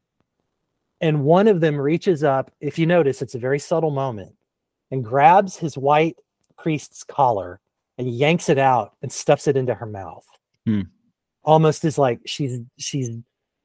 And 1.02 1.24
one 1.24 1.46
of 1.46 1.60
them 1.60 1.78
reaches 1.78 2.24
up 2.24 2.50
if 2.62 2.78
you 2.78 2.86
notice 2.86 3.20
it's 3.20 3.34
a 3.34 3.38
very 3.38 3.58
subtle 3.58 3.90
moment 3.90 4.34
and 4.90 5.04
grabs 5.04 5.58
his 5.58 5.76
white 5.76 6.16
priest's 6.56 7.04
collar 7.04 7.60
and 7.98 8.08
yanks 8.08 8.48
it 8.48 8.56
out 8.56 8.94
and 9.02 9.12
stuffs 9.12 9.46
it 9.46 9.58
into 9.58 9.74
her 9.74 9.84
mouth. 9.84 10.24
Hmm. 10.64 10.82
almost 11.44 11.84
as 11.84 11.98
like 11.98 12.20
she's 12.24 12.60
she's 12.78 13.10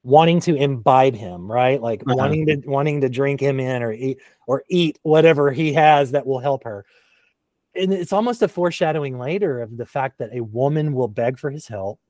wanting 0.08 0.40
to 0.40 0.54
imbibe 0.54 1.14
him 1.14 1.50
right 1.50 1.82
like 1.82 2.02
uh-huh. 2.02 2.16
wanting 2.16 2.46
to 2.46 2.56
wanting 2.66 3.00
to 3.00 3.08
drink 3.08 3.40
him 3.40 3.60
in 3.60 3.82
or 3.82 3.92
eat 3.92 4.18
or 4.46 4.64
eat 4.68 4.98
whatever 5.02 5.50
he 5.50 5.72
has 5.72 6.12
that 6.12 6.26
will 6.26 6.38
help 6.38 6.64
her 6.64 6.84
and 7.78 7.92
it's 7.92 8.12
almost 8.12 8.42
a 8.42 8.48
foreshadowing 8.48 9.18
later 9.18 9.62
of 9.62 9.76
the 9.76 9.86
fact 9.86 10.18
that 10.18 10.34
a 10.34 10.40
woman 10.40 10.92
will 10.92 11.08
beg 11.08 11.38
for 11.38 11.50
his 11.50 11.68
help. 11.68 12.00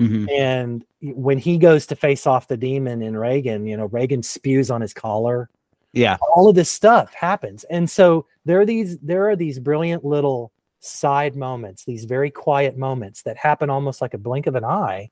Mm-hmm. 0.00 0.26
And 0.30 0.84
when 1.00 1.38
he 1.38 1.58
goes 1.58 1.86
to 1.86 1.96
face 1.96 2.26
off 2.26 2.48
the 2.48 2.56
demon 2.56 3.02
in 3.02 3.16
Regan, 3.16 3.66
you 3.66 3.76
know, 3.76 3.86
Regan 3.86 4.22
spews 4.22 4.70
on 4.70 4.82
his 4.82 4.92
collar. 4.92 5.48
Yeah. 5.92 6.18
All 6.34 6.48
of 6.48 6.54
this 6.54 6.70
stuff 6.70 7.14
happens. 7.14 7.64
And 7.64 7.88
so 7.88 8.26
there 8.44 8.60
are 8.60 8.66
these 8.66 8.98
there 8.98 9.30
are 9.30 9.36
these 9.36 9.58
brilliant 9.58 10.04
little 10.04 10.52
side 10.80 11.34
moments, 11.34 11.84
these 11.84 12.04
very 12.04 12.30
quiet 12.30 12.76
moments 12.76 13.22
that 13.22 13.38
happen 13.38 13.70
almost 13.70 14.02
like 14.02 14.12
a 14.12 14.18
blink 14.18 14.46
of 14.46 14.54
an 14.54 14.64
eye 14.64 15.10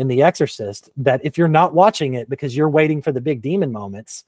in 0.00 0.08
The 0.08 0.22
Exorcist. 0.22 0.90
That 0.96 1.20
if 1.22 1.36
you're 1.36 1.48
not 1.48 1.74
watching 1.74 2.14
it 2.14 2.28
because 2.28 2.56
you're 2.56 2.68
waiting 2.70 3.02
for 3.02 3.12
the 3.12 3.20
big 3.20 3.42
demon 3.42 3.70
moments, 3.70 4.24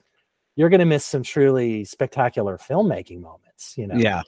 you're 0.55 0.69
going 0.69 0.79
to 0.79 0.85
miss 0.85 1.03
some 1.03 1.23
truly 1.23 1.83
spectacular 1.83 2.57
filmmaking 2.57 3.21
moments. 3.21 3.77
You 3.77 3.87
know, 3.87 3.95
yeah. 3.95 4.21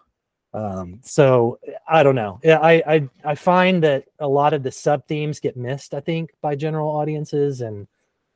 Um, 0.53 0.99
so 1.03 1.59
I 1.87 2.01
don't 2.03 2.15
know. 2.15 2.39
I, 2.43 2.83
I 2.87 3.09
I 3.23 3.35
find 3.35 3.83
that 3.83 4.05
a 4.19 4.27
lot 4.27 4.53
of 4.53 4.63
the 4.63 4.71
sub 4.71 5.07
themes 5.07 5.39
get 5.39 5.55
missed. 5.55 5.93
I 5.93 5.99
think 5.99 6.31
by 6.41 6.55
general 6.55 6.89
audiences 6.89 7.61
and 7.61 7.87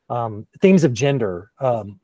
um, 0.09 0.45
themes 0.61 0.83
of 0.83 0.93
gender. 0.93 1.51
Um, 1.59 1.99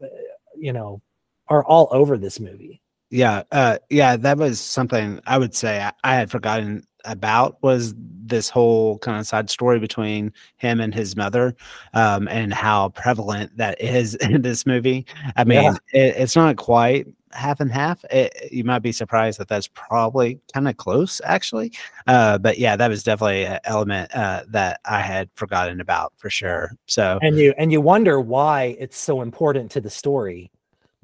you 0.57 0.73
know, 0.73 1.01
are 1.47 1.63
all 1.63 1.87
over 1.91 2.17
this 2.17 2.39
movie. 2.39 2.81
Yeah, 3.09 3.43
uh, 3.51 3.77
yeah, 3.89 4.17
that 4.17 4.37
was 4.37 4.59
something 4.59 5.19
I 5.27 5.37
would 5.37 5.55
say 5.55 5.81
I, 5.81 5.93
I 6.03 6.15
had 6.15 6.31
forgotten 6.31 6.87
about 7.05 7.61
was 7.61 7.93
this 7.97 8.49
whole 8.49 8.97
kind 8.99 9.19
of 9.19 9.27
side 9.27 9.49
story 9.49 9.79
between 9.79 10.33
him 10.57 10.79
and 10.79 10.93
his 10.93 11.15
mother 11.15 11.55
um, 11.93 12.27
and 12.27 12.53
how 12.53 12.89
prevalent 12.89 13.55
that 13.57 13.79
is 13.79 14.15
in 14.21 14.41
this 14.41 14.65
movie. 14.65 15.05
I 15.35 15.43
mean, 15.43 15.63
yeah. 15.63 15.77
it, 15.93 16.15
it's 16.17 16.35
not 16.35 16.55
quite 16.57 17.07
half 17.31 17.59
and 17.59 17.71
half. 17.71 18.03
It, 18.05 18.51
you 18.51 18.63
might 18.63 18.79
be 18.79 18.91
surprised 18.91 19.39
that 19.39 19.47
that's 19.47 19.67
probably 19.67 20.39
kind 20.53 20.67
of 20.67 20.77
close, 20.77 21.21
actually. 21.23 21.73
Uh, 22.07 22.37
but 22.37 22.57
yeah, 22.57 22.75
that 22.75 22.89
was 22.89 23.03
definitely 23.03 23.45
an 23.45 23.59
element 23.65 24.15
uh, 24.15 24.43
that 24.47 24.79
I 24.85 25.01
had 25.01 25.29
forgotten 25.35 25.81
about 25.81 26.13
for 26.17 26.29
sure. 26.29 26.71
So, 26.87 27.19
and 27.21 27.37
you 27.37 27.53
and 27.57 27.71
you 27.71 27.81
wonder 27.81 28.19
why 28.19 28.75
it's 28.79 28.97
so 28.97 29.21
important 29.21 29.71
to 29.71 29.81
the 29.81 29.89
story 29.89 30.51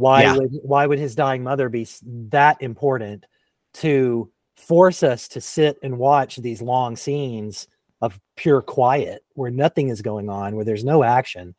why 0.01 0.23
yeah. 0.23 0.35
would 0.35 0.59
why 0.63 0.87
would 0.87 0.97
his 0.97 1.13
dying 1.13 1.43
mother 1.43 1.69
be 1.69 1.87
that 2.29 2.59
important 2.59 3.25
to 3.73 4.29
force 4.61 5.03
us 5.03 5.27
to 5.29 5.41
sit 5.41 5.77
and 5.83 5.97
watch 5.97 6.37
these 6.37 6.61
long 6.61 6.95
scenes 6.95 7.67
of 8.01 8.19
pure 8.35 8.61
quiet 8.61 9.23
where 9.33 9.51
nothing 9.51 9.89
is 9.89 10.01
going 10.01 10.29
on, 10.29 10.55
where 10.55 10.65
there's 10.65 10.83
no 10.83 11.03
action 11.03 11.55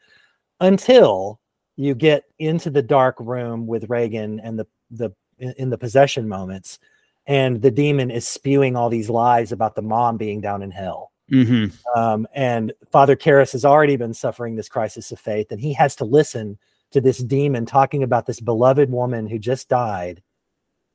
until 0.60 1.40
you 1.76 1.94
get 1.94 2.24
into 2.38 2.70
the 2.70 2.82
dark 2.82 3.16
room 3.18 3.66
with 3.66 3.90
Regan 3.90 4.40
and 4.40 4.58
the 4.58 4.66
the 4.90 5.10
in 5.38 5.70
the 5.70 5.78
possession 5.78 6.28
moments 6.28 6.78
and 7.26 7.62
the 7.62 7.70
demon 7.70 8.10
is 8.10 8.26
spewing 8.26 8.76
all 8.76 8.88
these 8.88 9.10
lies 9.10 9.52
about 9.52 9.74
the 9.74 9.82
mom 9.82 10.16
being 10.16 10.40
down 10.40 10.62
in 10.62 10.70
hell. 10.70 11.12
Mm-hmm. 11.30 11.98
Um, 11.98 12.26
and 12.34 12.72
Father 12.90 13.16
Karras 13.16 13.52
has 13.52 13.64
already 13.64 13.96
been 13.96 14.14
suffering 14.14 14.56
this 14.56 14.68
crisis 14.68 15.12
of 15.12 15.20
faith, 15.20 15.50
and 15.50 15.60
he 15.60 15.72
has 15.74 15.96
to 15.96 16.04
listen 16.04 16.58
to 16.90 17.00
this 17.00 17.18
demon 17.18 17.64
talking 17.64 18.02
about 18.02 18.26
this 18.26 18.40
beloved 18.40 18.90
woman 18.90 19.26
who 19.26 19.38
just 19.38 19.68
died 19.68 20.22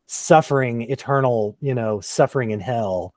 suffering 0.08 0.90
eternal 0.90 1.56
you 1.62 1.76
know 1.76 2.00
suffering 2.00 2.52
in 2.52 2.60
hell. 2.60 3.14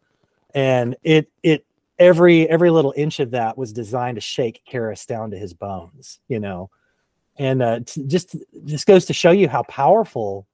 And 0.55 0.97
it 1.03 1.31
it 1.43 1.65
every 1.99 2.49
every 2.49 2.71
little 2.71 2.93
inch 2.97 3.21
of 3.21 3.31
that 3.31 3.57
was 3.57 3.73
designed 3.73 4.17
to 4.17 4.21
shake 4.21 4.63
Karras 4.71 5.07
down 5.07 5.31
to 5.31 5.39
his 5.39 5.55
bones 5.55 6.21
you 6.29 6.41
know? 6.41 6.71
And 7.39 7.63
uh, 7.63 7.81
t- 7.87 8.05
just 8.07 8.37
just 8.67 8.87
goes 8.87 9.07
to 9.07 9.15
show 9.15 9.31
you 9.31 9.49
how 9.49 9.63
powerful 9.63 10.47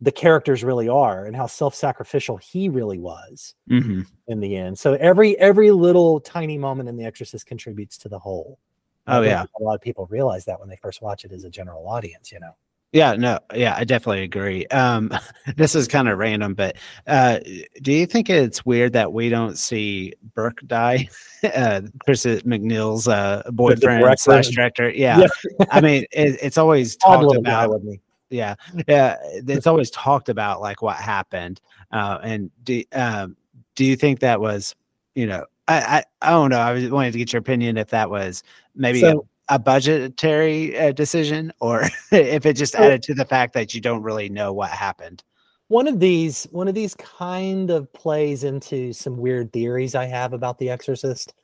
the 0.00 0.12
characters 0.12 0.64
really 0.64 0.88
are 0.88 1.26
and 1.26 1.36
how 1.36 1.46
self-sacrificial 1.46 2.36
he 2.38 2.68
really 2.68 2.98
was 2.98 3.54
mm-hmm. 3.70 4.02
in 4.26 4.40
the 4.40 4.56
end. 4.56 4.78
So 4.78 4.94
every 4.94 5.38
every 5.38 5.70
little 5.70 6.20
tiny 6.20 6.58
moment 6.58 6.88
in 6.88 6.96
the 6.96 7.04
exorcist 7.04 7.46
contributes 7.46 7.96
to 7.98 8.08
the 8.08 8.18
whole. 8.18 8.58
Oh 9.06 9.22
yeah, 9.22 9.44
a 9.58 9.62
lot 9.62 9.74
of 9.74 9.80
people 9.80 10.06
realize 10.06 10.44
that 10.46 10.58
when 10.58 10.68
they 10.68 10.76
first 10.76 11.02
watch 11.02 11.24
it 11.24 11.32
as 11.32 11.44
a 11.44 11.50
general 11.50 11.88
audience, 11.88 12.32
you 12.32 12.40
know. 12.40 12.54
Yeah, 12.92 13.14
no, 13.14 13.38
yeah, 13.54 13.74
I 13.76 13.84
definitely 13.84 14.22
agree. 14.22 14.66
Um, 14.66 15.10
this 15.56 15.74
is 15.74 15.88
kind 15.88 16.08
of 16.08 16.18
random, 16.18 16.54
but 16.54 16.76
uh, 17.06 17.38
do 17.80 17.90
you 17.92 18.04
think 18.04 18.28
it's 18.28 18.66
weird 18.66 18.92
that 18.92 19.14
we 19.14 19.30
don't 19.30 19.56
see 19.56 20.14
Burke 20.34 20.60
die? 20.66 21.08
Uh, 21.42 21.80
Chris 22.04 22.24
MacNeil's 22.24 23.08
uh, 23.08 23.42
boyfriend 23.50 24.16
slash 24.20 24.50
director. 24.50 24.88
Yeah, 24.90 25.18
yeah. 25.18 25.66
I 25.72 25.80
mean, 25.80 26.04
it, 26.12 26.38
it's 26.40 26.56
always 26.56 26.94
talked 27.04 27.34
about. 27.34 27.82
Yeah, 28.30 28.54
yeah, 28.86 29.16
it's 29.24 29.66
always 29.66 29.90
talked 29.90 30.28
about 30.28 30.60
like 30.60 30.82
what 30.82 30.94
happened. 30.94 31.60
Uh, 31.90 32.20
and 32.22 32.48
do 32.62 32.84
um, 32.92 33.36
do 33.74 33.84
you 33.84 33.96
think 33.96 34.20
that 34.20 34.40
was, 34.40 34.76
you 35.16 35.26
know, 35.26 35.44
I, 35.66 35.80
I, 35.80 36.04
I 36.28 36.30
don't 36.30 36.50
know. 36.50 36.60
I 36.60 36.72
was 36.74 36.88
wanted 36.90 37.10
to 37.10 37.18
get 37.18 37.32
your 37.32 37.40
opinion 37.40 37.76
if 37.76 37.88
that 37.88 38.08
was 38.08 38.44
maybe 38.76 39.00
so, 39.00 39.26
a, 39.48 39.58
budgetary 39.58 40.78
uh, 40.78 40.92
decision 40.92 41.52
or 41.60 41.84
if 42.10 42.46
it 42.46 42.56
just 42.56 42.74
added 42.74 43.02
to 43.04 43.14
the 43.14 43.24
fact 43.24 43.54
that 43.54 43.74
you 43.74 43.80
don't 43.80 44.02
really 44.02 44.28
know 44.28 44.52
what 44.52 44.70
happened. 44.70 45.22
One 45.68 45.88
of 45.88 46.00
these, 46.00 46.44
one 46.50 46.68
of 46.68 46.74
these 46.74 46.94
kind 46.94 47.70
of 47.70 47.92
plays 47.92 48.44
into 48.44 48.92
some 48.92 49.16
weird 49.16 49.52
theories 49.52 49.94
I 49.94 50.04
have 50.06 50.32
about 50.32 50.58
The 50.58 50.70
Exorcist. 50.70 51.34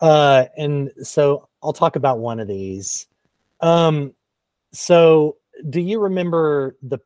Uh, 0.00 0.46
and 0.56 0.90
so 1.02 1.48
I'll 1.62 1.72
talk 1.72 1.96
about 1.96 2.18
one 2.18 2.40
of 2.40 2.48
these. 2.48 3.06
Um, 3.60 4.12
so 4.72 5.36
do 5.70 5.80
you 5.80 6.00
remember 6.00 6.76
the 6.82 6.98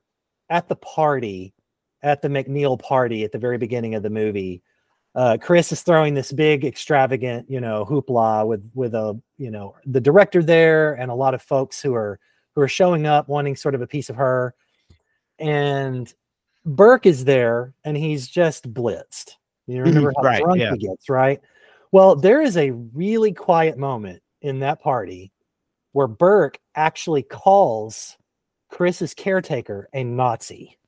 at 0.51 0.69
the 0.69 0.77
party 0.77 1.55
at 2.03 2.23
the 2.23 2.29
MacNeil 2.29 2.81
party 2.81 3.25
at 3.25 3.33
the 3.33 3.39
very 3.39 3.59
beginning 3.59 3.95
of 3.95 4.03
the 4.03 4.11
movie? 4.11 4.63
Uh, 5.15 5.37
Chris 5.41 5.73
is 5.73 5.83
throwing 5.83 6.15
this 6.15 6.33
big 6.33 6.65
extravagant, 6.65 7.51
you 7.51 7.61
know, 7.61 7.85
hoopla 7.85 8.47
with 8.47 8.71
with 8.75 8.95
a 8.95 9.21
you 9.37 9.51
know 9.51 9.75
the 9.87 10.01
director 10.01 10.43
there 10.43 10.95
and 10.95 11.11
a 11.11 11.15
lot 11.15 11.35
of 11.35 11.43
folks 11.43 11.81
who 11.81 11.95
are 11.95 12.21
who 12.55 12.61
are 12.61 12.69
showing 12.69 13.07
up 13.07 13.29
wanting 13.29 13.57
sort 13.57 13.75
of 13.75 13.83
a 13.83 13.87
piece 13.87 14.11
of 14.11 14.17
her, 14.17 14.55
and 15.39 16.13
Burke 16.65 17.07
is 17.07 17.25
there 17.25 17.75
and 17.85 17.97
he's 17.97 18.29
just 18.29 18.73
blitzed. 18.73 19.33
You 19.67 19.83
remember 19.83 20.13
how 20.17 20.23
right, 20.23 20.43
drunk 20.43 20.61
yeah. 20.61 20.73
he 20.73 20.79
gets, 20.79 21.09
right? 21.09 21.41
Well, 21.93 22.17
there 22.17 22.41
is 22.41 22.57
a 22.57 22.71
really 22.71 23.33
quiet 23.33 23.79
moment 23.79 24.23
in 24.41 24.61
that 24.61 24.81
party 24.81 25.33
where 25.93 26.07
Burke 26.07 26.59
actually 26.75 27.23
calls 27.23 28.17
Chris's 28.71 29.15
caretaker 29.15 29.89
a 29.93 30.05
Nazi. 30.05 30.79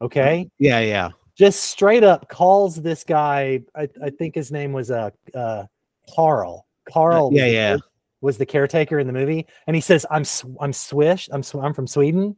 Okay. 0.00 0.50
Yeah, 0.58 0.80
yeah 0.80 1.10
just 1.38 1.62
straight 1.62 2.02
up 2.02 2.28
calls 2.28 2.76
this 2.76 3.04
guy. 3.04 3.60
I, 3.74 3.88
I 4.02 4.10
think 4.10 4.34
his 4.34 4.50
name 4.50 4.72
was 4.72 4.90
uh, 4.90 5.10
uh 5.34 5.64
Karl. 6.14 6.66
Karl. 6.90 7.30
yeah, 7.32 7.46
yeah. 7.46 7.76
was 8.20 8.38
the 8.38 8.46
caretaker 8.46 8.98
in 8.98 9.06
the 9.06 9.12
movie, 9.12 9.46
and 9.66 9.76
he 9.76 9.80
says, 9.80 10.04
"I'm 10.10 10.24
I'm 10.60 10.72
Swiss. 10.72 11.28
I'm 11.32 11.42
I'm 11.60 11.74
from 11.74 11.86
Sweden. 11.86 12.36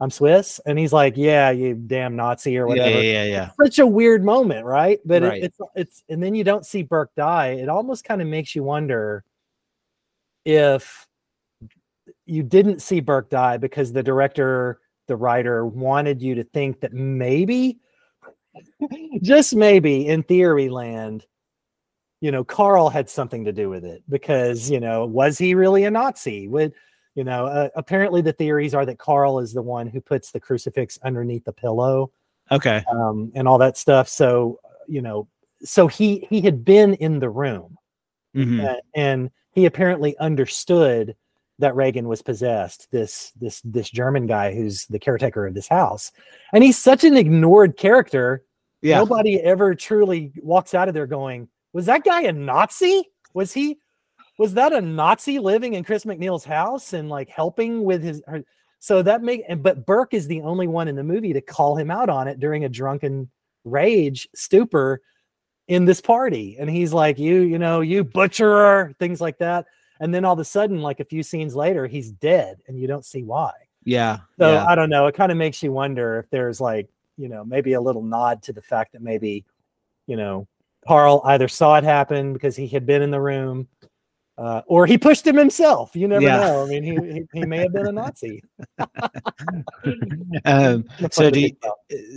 I'm 0.00 0.10
Swiss." 0.10 0.60
And 0.66 0.78
he's 0.78 0.92
like, 0.92 1.16
"Yeah, 1.16 1.50
you 1.50 1.74
damn 1.74 2.16
Nazi 2.16 2.58
or 2.58 2.66
whatever." 2.66 2.90
Yeah, 2.90 3.22
yeah, 3.22 3.24
yeah. 3.24 3.50
Such 3.62 3.78
a 3.78 3.86
weird 3.86 4.24
moment, 4.24 4.64
right? 4.64 4.98
But 5.04 5.22
right. 5.22 5.42
It, 5.42 5.44
it's 5.44 5.58
it's 5.76 6.04
and 6.08 6.22
then 6.22 6.34
you 6.34 6.42
don't 6.42 6.66
see 6.66 6.82
Burke 6.82 7.14
die. 7.16 7.48
It 7.48 7.68
almost 7.68 8.04
kind 8.04 8.20
of 8.20 8.28
makes 8.28 8.56
you 8.56 8.64
wonder 8.64 9.24
if 10.44 11.06
you 12.26 12.42
didn't 12.42 12.82
see 12.82 13.00
Burke 13.00 13.30
die 13.30 13.58
because 13.58 13.92
the 13.92 14.02
director, 14.02 14.80
the 15.06 15.16
writer 15.16 15.64
wanted 15.64 16.20
you 16.20 16.34
to 16.36 16.44
think 16.44 16.80
that 16.80 16.92
maybe 16.92 17.78
just 19.22 19.54
maybe 19.54 20.06
in 20.06 20.22
theory 20.22 20.68
land, 20.68 21.26
you 22.20 22.30
know, 22.30 22.44
Karl 22.44 22.88
had 22.88 23.10
something 23.10 23.44
to 23.44 23.52
do 23.52 23.68
with 23.68 23.84
it 23.84 24.02
because, 24.08 24.70
you 24.70 24.80
know, 24.80 25.06
was 25.06 25.38
he 25.38 25.54
really 25.54 25.84
a 25.84 25.90
Nazi? 25.90 26.48
Would, 26.48 26.72
you 27.14 27.24
know, 27.24 27.46
uh, 27.46 27.68
apparently 27.74 28.22
the 28.22 28.32
theories 28.32 28.74
are 28.74 28.86
that 28.86 28.98
Karl 28.98 29.38
is 29.38 29.52
the 29.52 29.62
one 29.62 29.86
who 29.86 30.00
puts 30.00 30.30
the 30.30 30.40
crucifix 30.40 30.98
underneath 31.02 31.44
the 31.44 31.52
pillow. 31.52 32.12
Okay. 32.50 32.84
Um, 32.90 33.32
and 33.34 33.48
all 33.48 33.58
that 33.58 33.76
stuff. 33.76 34.08
So, 34.08 34.60
you 34.86 35.02
know, 35.02 35.28
so 35.64 35.86
he 35.86 36.26
he 36.28 36.40
had 36.40 36.64
been 36.64 36.94
in 36.94 37.18
the 37.18 37.30
room 37.30 37.76
mm-hmm. 38.34 38.64
uh, 38.64 38.74
and 38.94 39.30
he 39.52 39.66
apparently 39.66 40.16
understood 40.18 41.14
that 41.62 41.76
Regan 41.76 42.08
was 42.08 42.22
possessed, 42.22 42.88
this 42.90 43.32
this 43.40 43.60
this 43.62 43.88
German 43.88 44.26
guy 44.26 44.52
who's 44.52 44.84
the 44.86 44.98
caretaker 44.98 45.46
of 45.46 45.54
this 45.54 45.68
house. 45.68 46.12
And 46.52 46.62
he's 46.62 46.76
such 46.76 47.04
an 47.04 47.16
ignored 47.16 47.76
character. 47.76 48.44
Yeah. 48.82 48.98
Nobody 48.98 49.40
ever 49.40 49.74
truly 49.74 50.32
walks 50.42 50.74
out 50.74 50.88
of 50.88 50.94
there 50.94 51.06
going, 51.06 51.48
was 51.72 51.86
that 51.86 52.04
guy 52.04 52.22
a 52.22 52.32
Nazi? 52.32 53.08
Was 53.32 53.52
he 53.52 53.78
was 54.38 54.54
that 54.54 54.72
a 54.72 54.80
Nazi 54.80 55.38
living 55.38 55.74
in 55.74 55.84
Chris 55.84 56.04
MacNeil's 56.04 56.44
house 56.44 56.92
and 56.92 57.08
like 57.08 57.28
helping 57.28 57.84
with 57.84 58.02
his 58.02 58.22
her, 58.26 58.42
so 58.80 59.00
that 59.02 59.22
make 59.22 59.42
but 59.62 59.86
Burke 59.86 60.14
is 60.14 60.26
the 60.26 60.42
only 60.42 60.66
one 60.66 60.88
in 60.88 60.96
the 60.96 61.04
movie 61.04 61.32
to 61.32 61.40
call 61.40 61.76
him 61.76 61.92
out 61.92 62.08
on 62.08 62.26
it 62.26 62.40
during 62.40 62.64
a 62.64 62.68
drunken 62.68 63.30
rage 63.64 64.28
stupor 64.34 65.00
in 65.68 65.84
this 65.84 66.00
party. 66.00 66.56
And 66.58 66.68
he's 66.68 66.92
like, 66.92 67.20
You, 67.20 67.42
you 67.42 67.60
know, 67.60 67.82
you 67.82 68.02
butcherer, 68.02 68.96
things 68.98 69.20
like 69.20 69.38
that 69.38 69.66
and 70.02 70.12
then 70.12 70.24
all 70.24 70.34
of 70.34 70.38
a 70.38 70.44
sudden 70.44 70.82
like 70.82 71.00
a 71.00 71.04
few 71.04 71.22
scenes 71.22 71.56
later 71.56 71.86
he's 71.86 72.10
dead 72.10 72.58
and 72.66 72.78
you 72.78 72.86
don't 72.86 73.06
see 73.06 73.22
why 73.22 73.52
yeah 73.84 74.18
so 74.38 74.52
yeah. 74.52 74.66
i 74.66 74.74
don't 74.74 74.90
know 74.90 75.06
it 75.06 75.14
kind 75.14 75.32
of 75.32 75.38
makes 75.38 75.62
you 75.62 75.72
wonder 75.72 76.18
if 76.18 76.28
there's 76.30 76.60
like 76.60 76.90
you 77.16 77.28
know 77.28 77.44
maybe 77.44 77.72
a 77.72 77.80
little 77.80 78.02
nod 78.02 78.42
to 78.42 78.52
the 78.52 78.60
fact 78.60 78.92
that 78.92 79.00
maybe 79.00 79.44
you 80.06 80.16
know 80.16 80.46
Karl 80.86 81.22
either 81.24 81.46
saw 81.46 81.76
it 81.76 81.84
happen 81.84 82.32
because 82.32 82.56
he 82.56 82.66
had 82.66 82.84
been 82.84 83.02
in 83.02 83.10
the 83.10 83.20
room 83.20 83.68
Uh, 84.38 84.62
or 84.66 84.86
he 84.86 84.96
pushed 84.96 85.26
him 85.26 85.36
himself. 85.36 85.94
You 85.94 86.08
never 86.08 86.24
yeah. 86.24 86.38
know. 86.38 86.64
I 86.64 86.66
mean, 86.66 86.82
he, 86.82 87.12
he, 87.12 87.40
he 87.40 87.46
may 87.46 87.58
have 87.58 87.72
been 87.72 87.86
a 87.86 87.92
Nazi. 87.92 88.42
um, 90.46 90.86
so 91.10 91.30
do 91.30 91.38
you, 91.38 91.50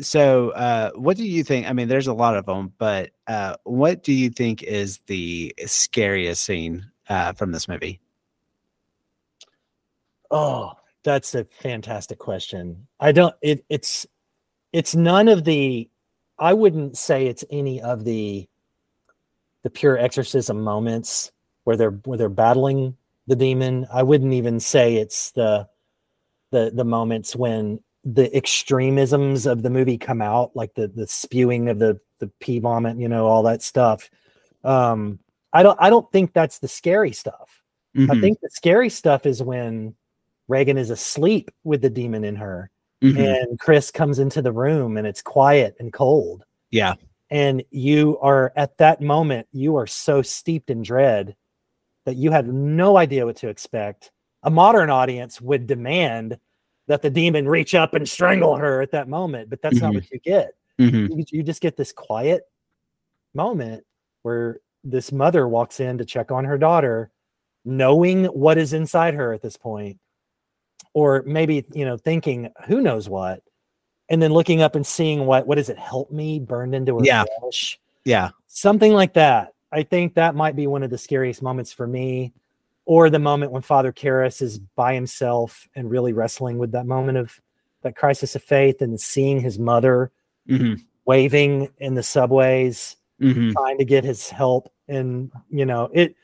so 0.01 0.51
uh, 0.51 0.91
what 0.91 1.17
do 1.17 1.25
you 1.25 1.43
think? 1.43 1.69
I 1.69 1.73
mean, 1.73 1.89
there's 1.89 2.07
a 2.07 2.13
lot 2.13 2.38
of 2.38 2.45
them, 2.45 2.71
but 2.77 3.11
uh, 3.27 3.57
what 3.65 4.01
do 4.01 4.13
you 4.13 4.29
think 4.29 4.63
is 4.63 4.99
the 5.07 5.53
scariest 5.65 6.43
scene 6.43 6.89
uh, 7.10 7.34
from 7.34 7.51
this 7.51 7.68
movie? 7.68 7.99
Oh, 10.32 10.74
that's 11.03 11.36
a 11.36 11.45
fantastic 11.45 12.18
question. 12.18 12.88
I 12.99 13.12
don't. 13.12 13.36
It, 13.41 13.64
it's 13.70 14.06
it's 14.74 14.95
none 14.95 15.28
of 15.28 15.43
the. 15.43 15.89
I 16.38 16.53
wouldn't 16.53 16.97
say 16.97 17.28
it's 17.28 17.45
any 17.49 17.82
of 17.82 18.03
the 18.03 18.47
the 19.64 19.70
pure 19.70 19.97
exorcism 19.97 20.62
moments 20.62 21.32
where 21.64 21.78
they're 21.78 21.91
where 21.91 22.18
they're 22.18 22.30
battling 22.30 22.97
the 23.28 23.36
demon. 23.36 23.88
I 23.91 24.03
wouldn't 24.03 24.34
even 24.34 24.60
say 24.60 24.95
it's 24.95 25.32
the 25.32 25.68
the 26.51 26.72
the 26.74 26.86
moments 26.86 27.36
when 27.36 27.80
the 28.03 28.34
extremisms 28.36 29.45
of 29.45 29.64
the 29.64 29.70
movie 29.70 29.97
come 29.97 30.22
out, 30.22 30.56
like 30.56 30.74
the 30.76 30.88
the 30.88 31.08
spewing 31.08 31.70
of 31.70 31.80
the 31.80 31.99
the 32.20 32.28
pee 32.39 32.60
vomit, 32.60 32.97
you 32.97 33.10
know, 33.10 33.28
all 33.28 33.43
that 33.43 33.62
stuff. 33.62 34.10
Um, 34.64 35.20
I 35.56 35.64
don't 35.64 35.78
I 35.82 35.89
don't 35.89 36.12
think 36.12 36.34
that's 36.34 36.60
the 36.60 36.68
scary 36.68 37.14
stuff. 37.14 37.62
Mm-hmm. 37.95 38.12
I 38.12 38.20
think 38.20 38.39
the 38.41 38.49
scary 38.49 38.89
stuff 38.89 39.26
is 39.26 39.41
when 39.41 39.95
Regan 40.49 40.78
is 40.78 40.89
asleep 40.89 41.49
with 41.64 41.82
the 41.82 41.89
demon 41.89 42.26
in 42.26 42.36
her, 42.36 42.70
mm-hmm. 43.01 43.18
and 43.18 43.58
Chris 43.58 43.89
comes 43.89 44.20
into 44.20 44.41
the 44.41 44.51
room 44.51 44.97
and 44.97 45.08
it's 45.08 45.22
quiet 45.22 45.78
and 45.80 45.93
cold. 45.93 46.43
Yeah. 46.72 46.95
And 47.30 47.64
you 47.72 48.20
are 48.20 48.51
at 48.58 48.78
that 48.80 48.99
moment, 48.99 49.47
you 49.53 49.78
are 49.78 49.88
so 49.88 50.22
steeped 50.22 50.70
in 50.70 50.84
dread 50.84 51.38
that 52.03 52.18
you 52.18 52.32
have 52.32 52.47
no 52.47 52.97
idea 52.97 53.26
what 53.26 53.38
to 53.38 53.47
expect. 53.47 54.12
A 54.43 54.49
modern 54.49 54.89
audience 54.89 55.39
would 55.39 55.68
demand 55.68 56.38
that 56.88 57.01
the 57.01 57.10
demon 57.10 57.47
reach 57.47 57.74
up 57.74 57.93
and 57.93 58.08
strangle 58.08 58.58
her 58.58 58.82
at 58.82 58.91
that 58.91 59.08
moment, 59.08 59.49
but 59.49 59.62
that's 59.62 59.78
mm-hmm. 59.78 59.86
not 59.86 59.93
what 59.95 60.12
you 60.12 60.20
get. 60.20 60.51
Mm-hmm. 60.78 61.18
You, 61.18 61.26
you 61.32 61.43
just 61.43 61.62
get 61.62 61.78
this 61.78 61.93
quiet 61.93 62.43
moment 63.34 63.86
where 64.22 64.60
this 64.86 65.11
mother 65.11 65.47
walks 65.47 65.79
in 65.79 65.97
to 65.97 66.05
check 66.05 66.31
on 66.31 66.45
her 66.45 66.57
daughter, 66.57 67.11
knowing 67.65 68.25
what 68.25 68.57
is 68.57 68.71
inside 68.71 69.15
her 69.15 69.33
at 69.33 69.41
this 69.41 69.57
point, 69.57 69.99
or 70.93 71.23
maybe 71.25 71.65
you 71.73 71.83
know 71.83 71.97
thinking 71.97 72.51
who 72.67 72.79
knows 72.79 73.09
what, 73.09 73.41
and 74.07 74.21
then 74.21 74.31
looking 74.31 74.61
up 74.61 74.75
and 74.75 74.88
seeing 74.88 75.25
what 75.25 75.45
what 75.47 75.55
does 75.55 75.69
it 75.69 75.77
help 75.77 76.11
me 76.11 76.39
burned 76.39 76.73
into 76.73 76.97
her 76.97 77.03
yeah. 77.03 77.25
flesh, 77.39 77.79
yeah, 78.05 78.29
something 78.47 78.93
like 78.93 79.13
that. 79.13 79.53
I 79.71 79.83
think 79.83 80.13
that 80.13 80.36
might 80.36 80.55
be 80.55 80.67
one 80.67 80.83
of 80.83 80.89
the 80.89 80.97
scariest 80.97 81.41
moments 81.41 81.73
for 81.73 81.88
me, 81.88 82.31
or 82.86 83.09
the 83.09 83.19
moment 83.19 83.51
when 83.51 83.63
Father 83.63 83.91
Karras 83.91 84.41
is 84.41 84.59
by 84.59 84.93
himself 84.93 85.67
and 85.75 85.89
really 85.89 86.13
wrestling 86.13 86.57
with 86.57 86.71
that 86.71 86.86
moment 86.86 87.17
of 87.17 87.41
that 87.81 87.95
crisis 87.95 88.36
of 88.36 88.43
faith 88.43 88.81
and 88.81 88.99
seeing 88.99 89.39
his 89.39 89.59
mother 89.59 90.11
mm-hmm. 90.49 90.75
waving 91.05 91.69
in 91.77 91.93
the 91.93 92.03
subways, 92.03 92.95
mm-hmm. 93.21 93.51
trying 93.51 93.77
to 93.77 93.86
get 93.86 94.03
his 94.03 94.29
help. 94.29 94.71
And 94.88 95.31
you 95.49 95.65
know, 95.65 95.89
it 95.93 96.15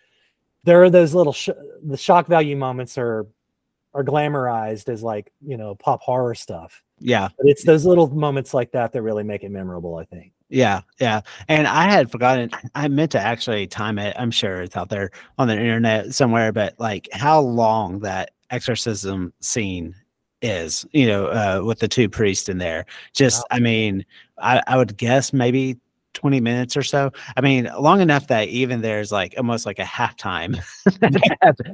there 0.63 0.83
are 0.83 0.89
those 0.89 1.13
little 1.13 1.33
sh- 1.33 1.49
the 1.83 1.97
shock 1.97 2.27
value 2.27 2.55
moments 2.55 2.97
are 2.97 3.27
are 3.93 4.03
glamorized 4.03 4.87
as 4.89 5.03
like 5.03 5.31
you 5.45 5.57
know 5.57 5.75
pop 5.75 6.01
horror 6.01 6.35
stuff. 6.35 6.83
Yeah, 6.99 7.29
but 7.37 7.47
it's 7.47 7.63
those 7.63 7.85
little 7.85 8.07
moments 8.07 8.53
like 8.53 8.71
that 8.73 8.93
that 8.93 9.01
really 9.01 9.23
make 9.23 9.43
it 9.43 9.49
memorable. 9.49 9.95
I 9.95 10.05
think. 10.05 10.33
Yeah, 10.51 10.81
yeah. 10.99 11.21
And 11.47 11.65
I 11.65 11.89
had 11.89 12.11
forgotten, 12.11 12.51
I 12.75 12.89
meant 12.89 13.11
to 13.13 13.19
actually 13.19 13.67
time 13.67 13.97
it. 13.97 14.13
I'm 14.19 14.31
sure 14.31 14.61
it's 14.61 14.75
out 14.75 14.89
there 14.89 15.11
on 15.37 15.47
the 15.47 15.53
internet 15.53 16.13
somewhere, 16.13 16.51
but 16.51 16.75
like 16.77 17.07
how 17.13 17.39
long 17.39 17.99
that 17.99 18.31
exorcism 18.49 19.31
scene 19.39 19.95
is, 20.41 20.85
you 20.91 21.07
know, 21.07 21.27
uh, 21.27 21.61
with 21.63 21.79
the 21.79 21.87
two 21.87 22.09
priests 22.09 22.49
in 22.49 22.57
there. 22.57 22.85
Just, 23.13 23.39
wow. 23.39 23.45
I 23.55 23.59
mean, 23.61 24.05
I, 24.39 24.61
I 24.67 24.75
would 24.75 24.97
guess 24.97 25.31
maybe 25.31 25.77
20 26.13 26.41
minutes 26.41 26.75
or 26.75 26.83
so. 26.83 27.11
I 27.37 27.41
mean, 27.41 27.69
long 27.79 28.01
enough 28.01 28.27
that 28.27 28.49
even 28.49 28.81
there's 28.81 29.11
like 29.11 29.33
almost 29.37 29.65
like 29.65 29.79
a 29.79 29.83
halftime. 29.83 30.59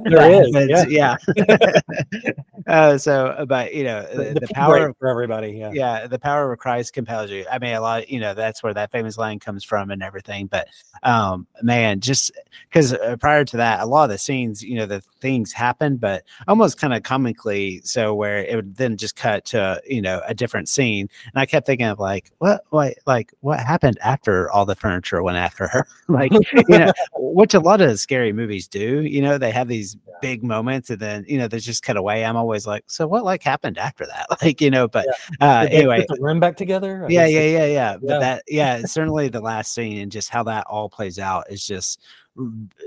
there 0.04 0.42
is, 0.42 0.86
yeah. 0.88 1.16
yeah. 1.36 2.32
uh, 2.66 2.98
so, 2.98 3.44
but 3.48 3.74
you 3.74 3.84
know, 3.84 4.02
the, 4.14 4.34
the, 4.34 4.40
the 4.40 4.48
power 4.54 4.94
for 4.98 5.08
everybody. 5.08 5.52
Yeah. 5.52 5.72
Yeah. 5.72 6.06
The 6.06 6.18
power 6.18 6.52
of 6.52 6.58
Christ 6.58 6.92
compels 6.92 7.30
you. 7.30 7.46
I 7.50 7.58
mean, 7.58 7.74
a 7.74 7.80
lot, 7.80 8.08
you 8.08 8.20
know, 8.20 8.34
that's 8.34 8.62
where 8.62 8.74
that 8.74 8.92
famous 8.92 9.18
line 9.18 9.38
comes 9.38 9.64
from 9.64 9.90
and 9.90 10.02
everything. 10.02 10.46
But, 10.46 10.68
um, 11.02 11.46
man, 11.62 12.00
just 12.00 12.30
because 12.68 12.92
uh, 12.92 13.16
prior 13.16 13.44
to 13.44 13.56
that, 13.56 13.80
a 13.80 13.86
lot 13.86 14.04
of 14.04 14.10
the 14.10 14.18
scenes, 14.18 14.62
you 14.62 14.76
know, 14.76 14.86
the 14.86 15.02
things 15.20 15.52
happen, 15.52 15.96
but 15.96 16.24
almost 16.46 16.78
kind 16.78 16.94
of 16.94 17.02
comically. 17.02 17.80
So, 17.84 18.14
where 18.14 18.38
it 18.38 18.54
would 18.54 18.76
then 18.76 18.96
just 18.96 19.16
cut 19.16 19.44
to, 19.46 19.82
you 19.86 20.02
know, 20.02 20.22
a 20.26 20.34
different 20.34 20.68
scene. 20.68 21.08
And 21.26 21.40
I 21.40 21.46
kept 21.46 21.66
thinking 21.66 21.86
of 21.86 21.98
like, 21.98 22.30
what, 22.38 22.64
what, 22.70 22.94
like, 23.06 23.32
what 23.40 23.60
happened 23.60 23.98
after? 24.02 24.27
After 24.28 24.50
all 24.50 24.66
the 24.66 24.74
furniture 24.74 25.22
went 25.22 25.38
after 25.38 25.66
her. 25.68 25.86
like, 26.08 26.32
you 26.32 26.64
know, 26.68 26.92
which 27.14 27.54
a 27.54 27.60
lot 27.60 27.80
of 27.80 27.98
scary 27.98 28.32
movies 28.32 28.68
do. 28.68 29.00
You 29.00 29.22
know, 29.22 29.38
they 29.38 29.50
have 29.50 29.68
these 29.68 29.96
yeah. 30.06 30.14
big 30.20 30.44
moments 30.44 30.90
and 30.90 31.00
then, 31.00 31.24
you 31.26 31.38
know, 31.38 31.48
they 31.48 31.58
just 31.58 31.82
cut 31.82 31.96
away. 31.96 32.24
I'm 32.24 32.36
always 32.36 32.66
like, 32.66 32.84
so 32.86 33.06
what 33.06 33.24
like 33.24 33.42
happened 33.42 33.78
after 33.78 34.06
that? 34.06 34.26
Like, 34.40 34.60
you 34.60 34.70
know, 34.70 34.86
but 34.86 35.04
yeah. 35.40 35.62
uh, 35.62 35.66
anyway, 35.68 36.06
put 36.06 36.18
the 36.18 36.24
room 36.24 36.38
back 36.38 36.56
together. 36.56 37.04
I 37.04 37.08
yeah, 37.08 37.26
yeah, 37.26 37.40
yeah, 37.40 37.66
yeah. 37.66 37.96
But 38.00 38.20
that, 38.20 38.42
yeah, 38.46 38.82
certainly 38.82 39.28
the 39.28 39.40
last 39.40 39.74
scene 39.74 39.98
and 39.98 40.12
just 40.12 40.28
how 40.28 40.44
that 40.44 40.64
all 40.68 40.88
plays 40.88 41.18
out 41.18 41.50
is 41.50 41.66
just 41.66 42.00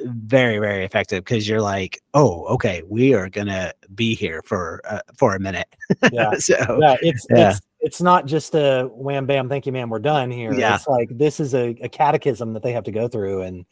very 0.05 0.59
very 0.59 0.85
effective 0.85 1.25
because 1.25 1.45
you're 1.45 1.61
like 1.61 2.01
oh 2.13 2.45
okay 2.45 2.83
we 2.87 3.13
are 3.13 3.27
gonna 3.27 3.73
be 3.93 4.15
here 4.15 4.41
for 4.43 4.79
uh, 4.85 5.01
for 5.17 5.35
a 5.35 5.39
minute 5.41 5.67
yeah 6.13 6.31
so 6.35 6.55
yeah 6.79 6.95
it's 7.01 7.27
yeah. 7.29 7.49
it's 7.49 7.61
it's 7.81 8.01
not 8.01 8.25
just 8.25 8.55
a 8.55 8.89
wham 8.93 9.25
bam 9.25 9.49
thank 9.49 9.65
you 9.65 9.71
ma'am 9.71 9.89
we're 9.89 9.99
done 9.99 10.31
here. 10.31 10.53
Yeah. 10.53 10.75
It's 10.75 10.87
like 10.87 11.09
this 11.11 11.39
is 11.39 11.53
a, 11.53 11.69
a 11.81 11.89
catechism 11.89 12.53
that 12.53 12.63
they 12.63 12.73
have 12.73 12.83
to 12.85 12.91
go 12.91 13.07
through 13.07 13.41
and 13.41 13.65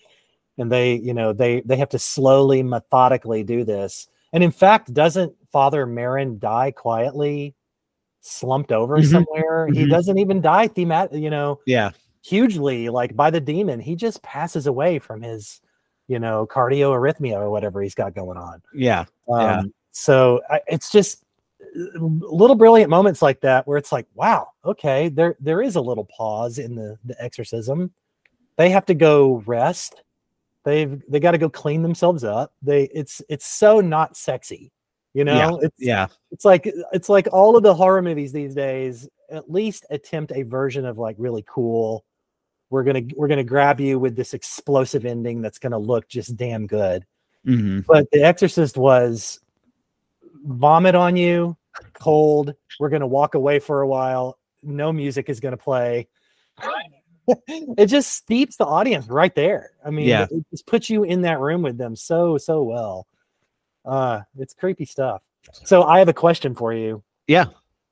and 0.57 0.71
they 0.71 0.95
you 0.95 1.13
know 1.13 1.31
they 1.33 1.61
they 1.61 1.77
have 1.77 1.89
to 1.89 1.99
slowly 1.99 2.63
methodically 2.63 3.43
do 3.43 3.63
this. 3.63 4.07
And 4.33 4.43
in 4.43 4.51
fact 4.51 4.93
doesn't 4.93 5.33
father 5.51 5.85
Merrin 5.85 6.39
die 6.39 6.71
quietly 6.71 7.55
slumped 8.21 8.71
over 8.71 8.97
mm-hmm. 8.97 9.11
somewhere? 9.11 9.67
Mm-hmm. 9.67 9.79
he 9.79 9.87
doesn't 9.87 10.17
even 10.17 10.41
die 10.41 10.67
themat 10.67 11.19
you 11.19 11.29
know 11.29 11.59
yeah. 11.65 11.91
hugely 12.23 12.89
like 12.89 13.15
by 13.15 13.29
the 13.29 13.41
demon. 13.41 13.79
He 13.79 13.95
just 13.95 14.21
passes 14.23 14.67
away 14.67 14.99
from 14.99 15.21
his 15.21 15.61
you 16.07 16.19
know 16.19 16.47
cardio 16.47 16.91
arrhythmia 16.91 17.35
or 17.35 17.49
whatever 17.49 17.81
he's 17.81 17.95
got 17.95 18.15
going 18.15 18.37
on. 18.37 18.61
Yeah. 18.73 19.05
Um, 19.29 19.41
yeah 19.41 19.61
so 19.91 20.41
I, 20.49 20.61
it's 20.67 20.91
just 20.91 21.23
little 21.99 22.55
brilliant 22.55 22.89
moments 22.89 23.21
like 23.21 23.41
that 23.41 23.67
where 23.67 23.77
it's 23.77 23.91
like, 23.91 24.07
wow, 24.13 24.49
okay, 24.65 25.09
there 25.09 25.35
there 25.39 25.61
is 25.61 25.75
a 25.75 25.81
little 25.81 26.05
pause 26.05 26.57
in 26.57 26.75
the 26.75 26.97
the 27.05 27.21
exorcism. 27.21 27.91
They 28.57 28.69
have 28.69 28.85
to 28.87 28.93
go 28.93 29.43
rest. 29.45 30.01
They've 30.65 31.01
they 31.07 31.19
got 31.19 31.31
to 31.31 31.37
go 31.37 31.49
clean 31.49 31.81
themselves 31.81 32.23
up. 32.23 32.53
They 32.61 32.83
it's 32.93 33.21
it's 33.29 33.47
so 33.47 33.79
not 33.79 34.17
sexy, 34.17 34.71
you 35.13 35.23
know. 35.23 35.35
Yeah, 35.35 35.67
it's 35.67 35.75
yeah. 35.79 36.07
It's 36.31 36.45
like 36.45 36.71
it's 36.91 37.09
like 37.09 37.27
all 37.31 37.55
of 37.55 37.63
the 37.63 37.73
horror 37.73 38.01
movies 38.01 38.31
these 38.31 38.53
days 38.53 39.07
at 39.31 39.49
least 39.49 39.85
attempt 39.89 40.31
a 40.33 40.43
version 40.43 40.85
of 40.85 40.97
like 40.97 41.15
really 41.17 41.43
cool. 41.47 42.03
We're 42.69 42.83
gonna 42.83 43.03
we're 43.15 43.27
gonna 43.27 43.43
grab 43.43 43.79
you 43.79 43.97
with 43.97 44.15
this 44.15 44.33
explosive 44.33 45.05
ending 45.05 45.41
that's 45.41 45.59
gonna 45.59 45.79
look 45.79 46.07
just 46.07 46.35
damn 46.35 46.67
good. 46.67 47.05
Mm-hmm. 47.45 47.81
But 47.87 48.11
The 48.11 48.23
Exorcist 48.23 48.77
was 48.77 49.39
vomit 50.43 50.95
on 50.95 51.15
you, 51.15 51.57
cold. 51.93 52.53
We're 52.79 52.89
going 52.89 53.01
to 53.01 53.07
walk 53.07 53.35
away 53.35 53.59
for 53.59 53.81
a 53.81 53.87
while. 53.87 54.37
No 54.63 54.91
music 54.91 55.29
is 55.29 55.39
going 55.39 55.53
to 55.53 55.57
play. 55.57 56.07
it 57.47 57.87
just 57.87 58.11
steeps 58.11 58.57
the 58.57 58.65
audience 58.65 59.07
right 59.07 59.33
there. 59.35 59.71
I 59.85 59.89
mean, 59.89 60.07
yeah. 60.07 60.27
it 60.29 60.45
just 60.49 60.65
puts 60.65 60.89
you 60.89 61.03
in 61.03 61.21
that 61.21 61.39
room 61.39 61.61
with 61.61 61.77
them 61.77 61.95
so, 61.95 62.37
so 62.37 62.63
well. 62.63 63.07
Uh, 63.85 64.21
it's 64.37 64.53
creepy 64.53 64.85
stuff. 64.85 65.21
So 65.63 65.83
I 65.83 65.99
have 65.99 66.09
a 66.09 66.13
question 66.13 66.55
for 66.55 66.73
you. 66.73 67.03
Yeah. 67.27 67.45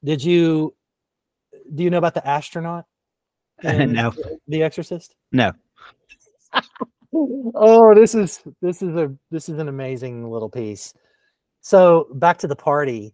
Did 0.03 0.23
you 0.23 0.73
do 1.73 1.83
you 1.83 1.89
know 1.89 1.97
about 1.97 2.13
the 2.13 2.25
astronaut? 2.25 2.85
no. 3.63 4.13
The 4.47 4.63
Exorcist? 4.63 5.15
No. 5.31 5.53
oh, 7.13 7.93
this 7.95 8.15
is 8.15 8.41
this 8.61 8.81
is 8.81 8.95
a 8.95 9.13
this 9.31 9.49
is 9.49 9.59
an 9.59 9.67
amazing 9.67 10.29
little 10.29 10.49
piece. 10.49 10.93
So 11.61 12.07
back 12.13 12.37
to 12.39 12.47
the 12.47 12.55
party 12.55 13.13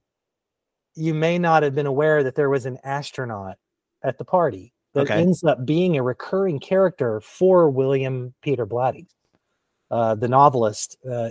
you 0.95 1.13
may 1.13 1.37
not 1.37 1.63
have 1.63 1.75
been 1.75 1.85
aware 1.85 2.23
that 2.23 2.35
there 2.35 2.49
was 2.49 2.65
an 2.65 2.77
astronaut 2.83 3.57
at 4.03 4.17
the 4.17 4.25
party 4.25 4.73
that 4.93 5.01
okay. 5.01 5.21
ends 5.21 5.43
up 5.43 5.65
being 5.65 5.97
a 5.97 6.03
recurring 6.03 6.59
character 6.59 7.19
for 7.21 7.69
William 7.69 8.33
Peter 8.41 8.65
Blatty, 8.65 9.07
uh, 9.89 10.15
the 10.15 10.27
novelist. 10.27 10.97
Uh, 11.09 11.29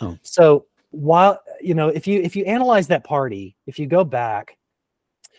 oh. 0.00 0.18
So 0.22 0.66
while 0.90 1.40
you 1.60 1.74
know, 1.74 1.88
if 1.88 2.06
you 2.06 2.20
if 2.20 2.36
you 2.36 2.44
analyze 2.44 2.88
that 2.88 3.04
party, 3.04 3.56
if 3.66 3.78
you 3.78 3.86
go 3.86 4.04
back 4.04 4.56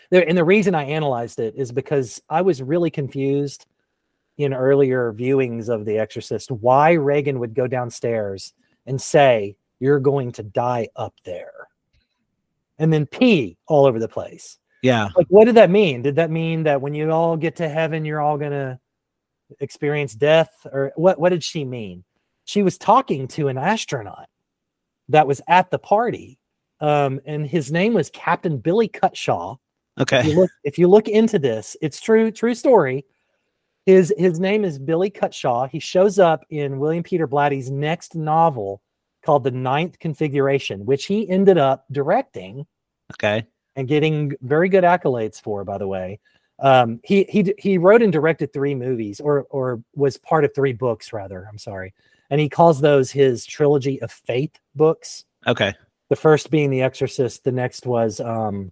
there, 0.09 0.28
and 0.28 0.38
the 0.38 0.43
reason 0.43 0.76
I 0.76 0.84
analyzed 0.84 1.39
it 1.39 1.55
is 1.55 1.71
because 1.71 2.21
I 2.30 2.41
was 2.41 2.61
really 2.61 2.91
confused 2.91 3.65
in 4.38 4.53
earlier 4.53 5.13
viewings 5.13 5.69
of 5.69 5.86
The 5.86 5.97
Exorcist 5.97 6.51
why 6.51 6.93
Regan 6.93 7.39
would 7.39 7.53
go 7.53 7.67
downstairs 7.67 8.53
and 8.86 9.01
say, 9.01 9.55
You're 9.80 9.99
going 9.99 10.32
to 10.34 10.43
die 10.43 10.89
up 10.95 11.13
there. 11.23 11.51
And 12.78 12.91
then 12.91 13.05
pee 13.05 13.57
all 13.67 13.86
over 13.86 13.99
the 13.99 14.07
place. 14.07 14.57
Yeah. 14.82 15.09
Like, 15.15 15.28
what 15.30 15.45
did 15.45 15.55
that 15.55 15.69
mean? 15.69 16.01
Did 16.01 16.17
that 16.17 16.30
mean 16.30 16.63
that 16.63 16.82
when 16.82 16.93
you 16.93 17.09
all 17.11 17.38
get 17.38 17.55
to 17.57 17.69
heaven, 17.69 18.05
you're 18.05 18.21
all 18.21 18.38
going 18.38 18.51
to 18.51 18.80
experience 19.59 20.13
death? 20.13 20.49
Or 20.71 20.91
what, 20.95 21.19
what 21.19 21.30
did 21.30 21.43
she 21.43 21.65
mean? 21.65 22.03
She 22.43 22.61
was 22.61 22.78
talking 22.78 23.28
to 23.30 23.47
an 23.47 23.57
astronaut 23.57 24.28
that 25.09 25.28
was 25.28 25.41
at 25.47 25.71
the 25.71 25.80
party. 25.80 26.38
Um, 26.82 27.21
and 27.26 27.47
his 27.47 27.71
name 27.71 27.93
was 27.93 28.09
Captain 28.09 28.57
Billy 28.57 28.89
Cutshaw. 28.89 29.57
Okay. 29.99 30.19
If 30.19 30.26
you, 30.26 30.36
look, 30.36 30.51
if 30.63 30.78
you 30.78 30.88
look 30.88 31.07
into 31.07 31.39
this, 31.39 31.78
it's 31.82 32.01
true, 32.01 32.30
true 32.30 32.53
story. 32.53 33.05
His 33.86 34.13
his 34.17 34.39
name 34.39 34.65
is 34.65 34.80
Billy 34.80 35.11
Cutshaw. 35.11 35.69
He 35.69 35.80
shows 35.80 36.17
up 36.17 36.43
in 36.49 36.80
William 36.80 37.03
Peter 37.03 37.28
Blatty's 37.28 37.69
next 37.69 38.15
novel 38.15 38.82
called 39.26 39.43
The 39.43 39.51
Ninth 39.51 39.99
Configuration, 39.99 40.86
which 40.86 41.05
he 41.05 41.28
ended 41.30 41.57
up 41.57 41.86
directing. 41.91 42.65
Okay. 43.13 43.45
And 43.76 43.88
getting 43.88 44.34
very 44.41 44.69
good 44.69 44.86
accolades 44.86 45.41
for, 45.41 45.65
by 45.65 45.78
the 45.78 45.88
way. 45.88 46.19
Um, 46.59 47.01
he 47.03 47.26
he 47.28 47.53
he 47.57 47.78
wrote 47.78 48.01
and 48.01 48.13
directed 48.13 48.53
three 48.53 48.73
movies, 48.73 49.19
or 49.19 49.45
or 49.49 49.84
was 49.93 50.15
part 50.17 50.45
of 50.45 50.55
three 50.55 50.71
books, 50.71 51.11
rather. 51.11 51.45
I'm 51.49 51.57
sorry, 51.57 51.93
and 52.30 52.39
he 52.39 52.47
calls 52.47 52.80
those 52.80 53.11
his 53.11 53.45
trilogy 53.45 54.01
of 54.01 54.11
faith 54.11 54.57
books. 54.76 55.26
Okay. 55.45 55.73
The 56.07 56.15
first 56.15 56.51
being 56.51 56.69
The 56.69 56.82
Exorcist. 56.82 57.43
The 57.43 57.51
next 57.51 57.86
was 57.86 58.21
um, 58.21 58.71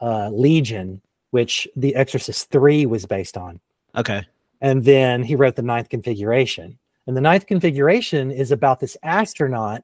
uh, 0.00 0.30
Legion, 0.30 1.00
which 1.30 1.68
The 1.76 1.94
Exorcist 1.94 2.50
Three 2.50 2.86
was 2.86 3.06
based 3.06 3.36
on. 3.36 3.60
Okay. 3.94 4.26
And 4.60 4.84
then 4.84 5.22
he 5.22 5.36
wrote 5.36 5.54
the 5.54 5.62
ninth 5.62 5.88
configuration. 5.88 6.78
And 7.06 7.16
the 7.16 7.20
ninth 7.20 7.46
configuration 7.46 8.30
is 8.30 8.52
about 8.52 8.80
this 8.80 8.96
astronaut 9.02 9.82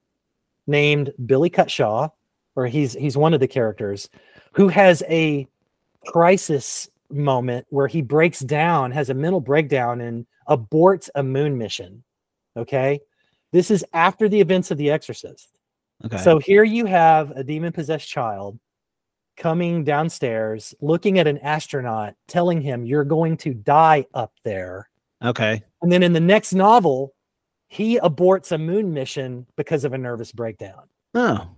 named 0.67 1.13
Billy 1.25 1.51
Cutshaw, 1.51 2.11
or 2.55 2.67
he's 2.67 2.93
he's 2.93 3.17
one 3.17 3.35
of 3.35 3.41
the 3.41 3.49
characters, 3.49 4.09
who 4.53 4.69
has 4.69 5.03
a 5.09 5.47
crisis 6.07 6.89
moment 7.11 7.67
where 7.71 7.89
he 7.89 8.03
breaks 8.03 8.41
down, 8.41 8.91
has 8.91 9.11
a 9.11 9.15
mental 9.15 9.41
breakdown, 9.41 10.01
and 10.01 10.27
aborts 10.49 11.09
a 11.15 11.23
moon 11.23 11.59
mission. 11.59 12.03
Okay. 12.57 13.01
This 13.53 13.71
is 13.71 13.85
after 13.93 14.29
the 14.29 14.41
events 14.41 14.71
of 14.71 14.79
The 14.79 14.91
Exorcist. 14.91 15.49
Okay. 16.05 16.19
So 16.19 16.39
here 16.39 16.65
you 16.65 16.87
have 16.87 17.31
a 17.31 17.45
demon 17.45 17.73
possessed 17.73 18.09
child 18.09 18.59
coming 19.37 19.85
downstairs, 19.85 20.75
looking 20.81 21.19
at 21.19 21.27
an 21.27 21.39
astronaut, 21.39 22.15
telling 22.27 22.61
him, 22.61 22.85
You're 22.85 23.05
going 23.05 23.37
to 23.39 23.55
die 23.55 24.07
up 24.15 24.33
there. 24.43 24.89
Okay. 25.23 25.63
And 25.87 25.93
then 25.93 26.03
in 26.03 26.13
the 26.13 26.19
next 26.19 26.53
novel, 26.53 27.15
he 27.69 28.01
aborts 28.01 28.51
a 28.51 28.59
moon 28.59 28.93
mission 28.93 29.47
because 29.55 29.85
of 29.85 29.93
a 29.93 29.99
nervous 29.99 30.33
breakdown. 30.33 30.83
Oh. 31.15 31.49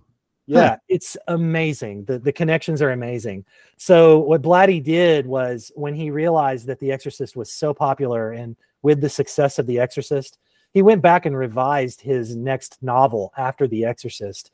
Yeah, 0.45 0.69
huh. 0.69 0.77
it's 0.87 1.17
amazing. 1.27 2.05
The 2.05 2.19
the 2.19 2.31
connections 2.31 2.79
are 2.83 2.91
amazing. 2.91 3.45
So 3.77 4.19
what 4.19 4.43
Blatty 4.43 4.83
did 4.83 5.25
was 5.25 5.71
when 5.73 5.95
he 5.95 6.11
realized 6.11 6.67
that 6.67 6.79
The 6.79 6.91
Exorcist 6.91 7.35
was 7.35 7.51
so 7.51 7.73
popular 7.73 8.33
and 8.33 8.55
with 8.83 9.01
the 9.01 9.09
success 9.09 9.57
of 9.57 9.65
The 9.65 9.79
Exorcist, 9.79 10.37
he 10.73 10.83
went 10.83 11.01
back 11.01 11.25
and 11.25 11.35
revised 11.35 11.99
his 11.99 12.35
next 12.35 12.77
novel 12.83 13.33
after 13.35 13.65
The 13.65 13.83
Exorcist 13.83 14.51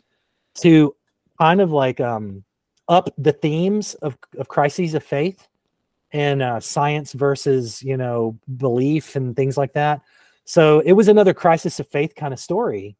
to 0.59 0.95
kind 1.38 1.59
of 1.59 1.73
like 1.73 1.99
um 1.99 2.45
up 2.88 3.09
the 3.17 3.34
themes 3.34 3.93
of, 3.95 4.17
of 4.38 4.47
crises 4.47 4.93
of 4.93 5.03
faith 5.03 5.49
and 6.16 6.41
uh, 6.41 6.61
science 6.61 7.11
versus 7.11 7.84
you 7.84 7.97
know 7.97 8.39
belief 8.55 9.18
and 9.18 9.36
things 9.36 9.57
like 9.57 9.74
that. 9.74 10.01
So 10.45 10.80
it 10.80 10.93
was 10.93 11.09
another 11.09 11.34
crisis 11.34 11.80
of 11.82 11.89
faith 11.89 12.16
kind 12.16 12.34
of 12.34 12.39
story 12.39 12.95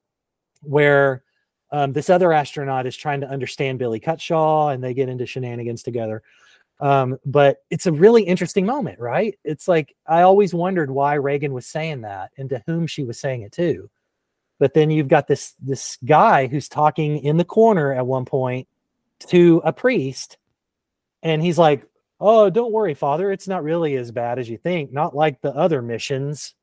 where 0.61 1.24
um, 1.72 1.93
this 1.93 2.09
other 2.09 2.34
astronaut 2.34 2.86
is 2.86 2.97
trying 2.97 3.22
to 3.22 3.30
understand 3.30 3.80
billy 3.80 4.01
cutshaw 4.01 4.74
and 4.74 4.84
they 4.84 4.93
get 4.93 5.07
into 5.07 5.26
shenanigans 5.26 5.82
together. 5.82 6.24
Um, 6.82 7.18
but 7.26 7.63
it's 7.70 7.86
a 7.86 7.91
really 7.91 8.24
interesting 8.24 8.66
moment 8.66 8.99
right? 8.99 9.39
It's 9.45 9.70
like 9.70 9.95
i 10.05 10.24
always 10.24 10.53
wondered 10.53 10.91
why 10.91 11.13
Regan 11.13 11.53
was 11.53 11.66
saying 11.66 12.01
that 12.01 12.32
and 12.38 12.49
to 12.49 12.61
whom 12.68 12.86
she 12.86 13.05
was 13.05 13.18
saying 13.18 13.43
it 13.43 13.53
to. 13.53 13.89
But 14.59 14.74
then 14.74 14.89
you've 14.89 15.07
got 15.07 15.28
this 15.28 15.53
this 15.61 15.97
guy 16.03 16.47
who's 16.47 16.68
talking 16.68 17.24
in 17.24 17.38
the 17.38 17.45
corner 17.45 17.93
at 17.93 18.05
one 18.05 18.26
point 18.26 18.68
to 19.28 19.61
a 19.63 19.72
priest 19.72 20.38
and 21.24 21.41
he's 21.41 21.57
like 21.57 21.88
oh 22.20 22.49
don't 22.49 22.72
worry 22.72 22.93
father 22.93 23.32
it's 23.32 23.47
not 23.47 23.63
really 23.63 23.95
as 23.95 24.11
bad 24.11 24.39
as 24.39 24.49
you 24.49 24.57
think 24.57 24.91
not 24.91 25.16
like 25.16 25.41
the 25.41 25.53
other 25.55 25.82
missions. 25.82 26.53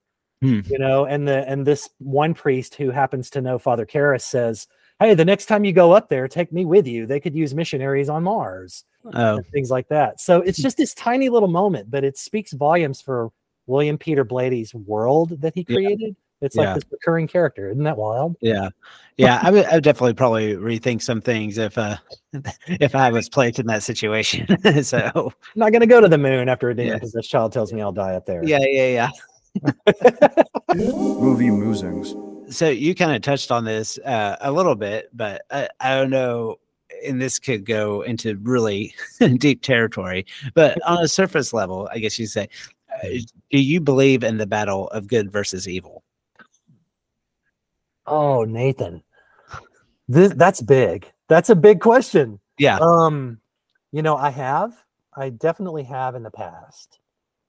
Hmm. 0.40 0.60
you 0.66 0.78
know 0.78 1.04
and 1.04 1.28
the 1.28 1.48
and 1.48 1.64
this 1.64 1.88
one 1.98 2.34
priest 2.34 2.74
who 2.74 2.90
happens 2.90 3.30
to 3.30 3.40
know 3.40 3.60
father 3.60 3.86
Karras 3.86 4.22
says 4.22 4.66
hey 4.98 5.14
the 5.14 5.24
next 5.24 5.46
time 5.46 5.64
you 5.64 5.72
go 5.72 5.92
up 5.92 6.08
there 6.08 6.26
take 6.26 6.52
me 6.52 6.64
with 6.64 6.86
you. 6.86 7.06
They 7.06 7.20
could 7.20 7.36
use 7.36 7.54
missionaries 7.54 8.08
on 8.08 8.24
mars 8.24 8.84
oh. 9.14 9.40
things 9.52 9.70
like 9.70 9.88
that. 9.88 10.20
So 10.20 10.40
it's 10.40 10.60
just 10.60 10.78
this 10.78 10.94
tiny 10.94 11.28
little 11.28 11.48
moment 11.48 11.90
but 11.92 12.02
it 12.02 12.18
speaks 12.18 12.52
volumes 12.52 13.00
for 13.00 13.30
william 13.68 13.96
peter 13.96 14.24
blatty's 14.24 14.74
world 14.74 15.40
that 15.40 15.54
he 15.54 15.62
created 15.64 16.16
it's 16.42 16.56
like 16.56 16.66
yeah. 16.66 16.74
this 16.74 16.84
recurring 16.90 17.28
character, 17.28 17.70
isn't 17.70 17.84
that 17.84 17.96
wild? 17.96 18.36
Yeah, 18.40 18.68
yeah. 19.16 19.40
I 19.42 19.50
would, 19.50 19.64
I 19.66 19.74
would 19.74 19.84
definitely 19.84 20.14
probably 20.14 20.54
rethink 20.54 21.02
some 21.02 21.20
things 21.20 21.56
if 21.56 21.78
uh 21.78 21.96
if 22.66 22.94
I 22.94 23.10
was 23.10 23.28
placed 23.28 23.58
in 23.58 23.66
that 23.66 23.82
situation. 23.82 24.46
so 24.82 25.10
I'm 25.14 25.32
not 25.54 25.72
gonna 25.72 25.86
go 25.86 26.00
to 26.00 26.08
the 26.08 26.18
moon 26.18 26.48
after 26.48 26.70
a 26.70 26.74
demon 26.74 27.00
possessed 27.00 27.30
child 27.30 27.52
tells 27.52 27.72
me 27.72 27.80
I'll 27.80 27.92
die 27.92 28.14
up 28.14 28.26
there. 28.26 28.44
Yeah, 28.44 28.60
yeah, 28.60 29.10
yeah. 29.56 29.72
Movie 30.74 31.50
musings. 31.50 32.14
So 32.54 32.68
you 32.68 32.94
kind 32.94 33.12
of 33.12 33.22
touched 33.22 33.50
on 33.50 33.64
this 33.64 33.98
uh, 33.98 34.36
a 34.40 34.50
little 34.52 34.74
bit, 34.74 35.08
but 35.12 35.42
I, 35.50 35.68
I 35.80 35.96
don't 35.96 36.10
know 36.10 36.58
and 37.04 37.20
this 37.20 37.38
could 37.38 37.64
go 37.64 38.02
into 38.02 38.36
really 38.42 38.94
deep 39.38 39.62
territory, 39.62 40.26
but 40.54 40.80
on 40.86 41.02
a 41.02 41.08
surface 41.08 41.52
level, 41.52 41.88
I 41.92 41.98
guess 41.98 42.18
you 42.18 42.26
say, 42.26 42.48
uh, 43.02 43.08
do 43.50 43.58
you 43.58 43.80
believe 43.80 44.22
in 44.22 44.38
the 44.38 44.46
battle 44.46 44.88
of 44.88 45.06
good 45.06 45.30
versus 45.30 45.68
evil? 45.68 46.01
Oh, 48.06 48.44
Nathan. 48.44 49.02
This 50.08 50.32
that's 50.34 50.60
big. 50.60 51.10
That's 51.28 51.50
a 51.50 51.56
big 51.56 51.80
question. 51.80 52.40
Yeah. 52.58 52.78
Um, 52.80 53.40
you 53.92 54.02
know, 54.02 54.16
I 54.16 54.30
have. 54.30 54.72
I 55.14 55.30
definitely 55.30 55.84
have 55.84 56.14
in 56.14 56.22
the 56.22 56.30
past. 56.30 56.98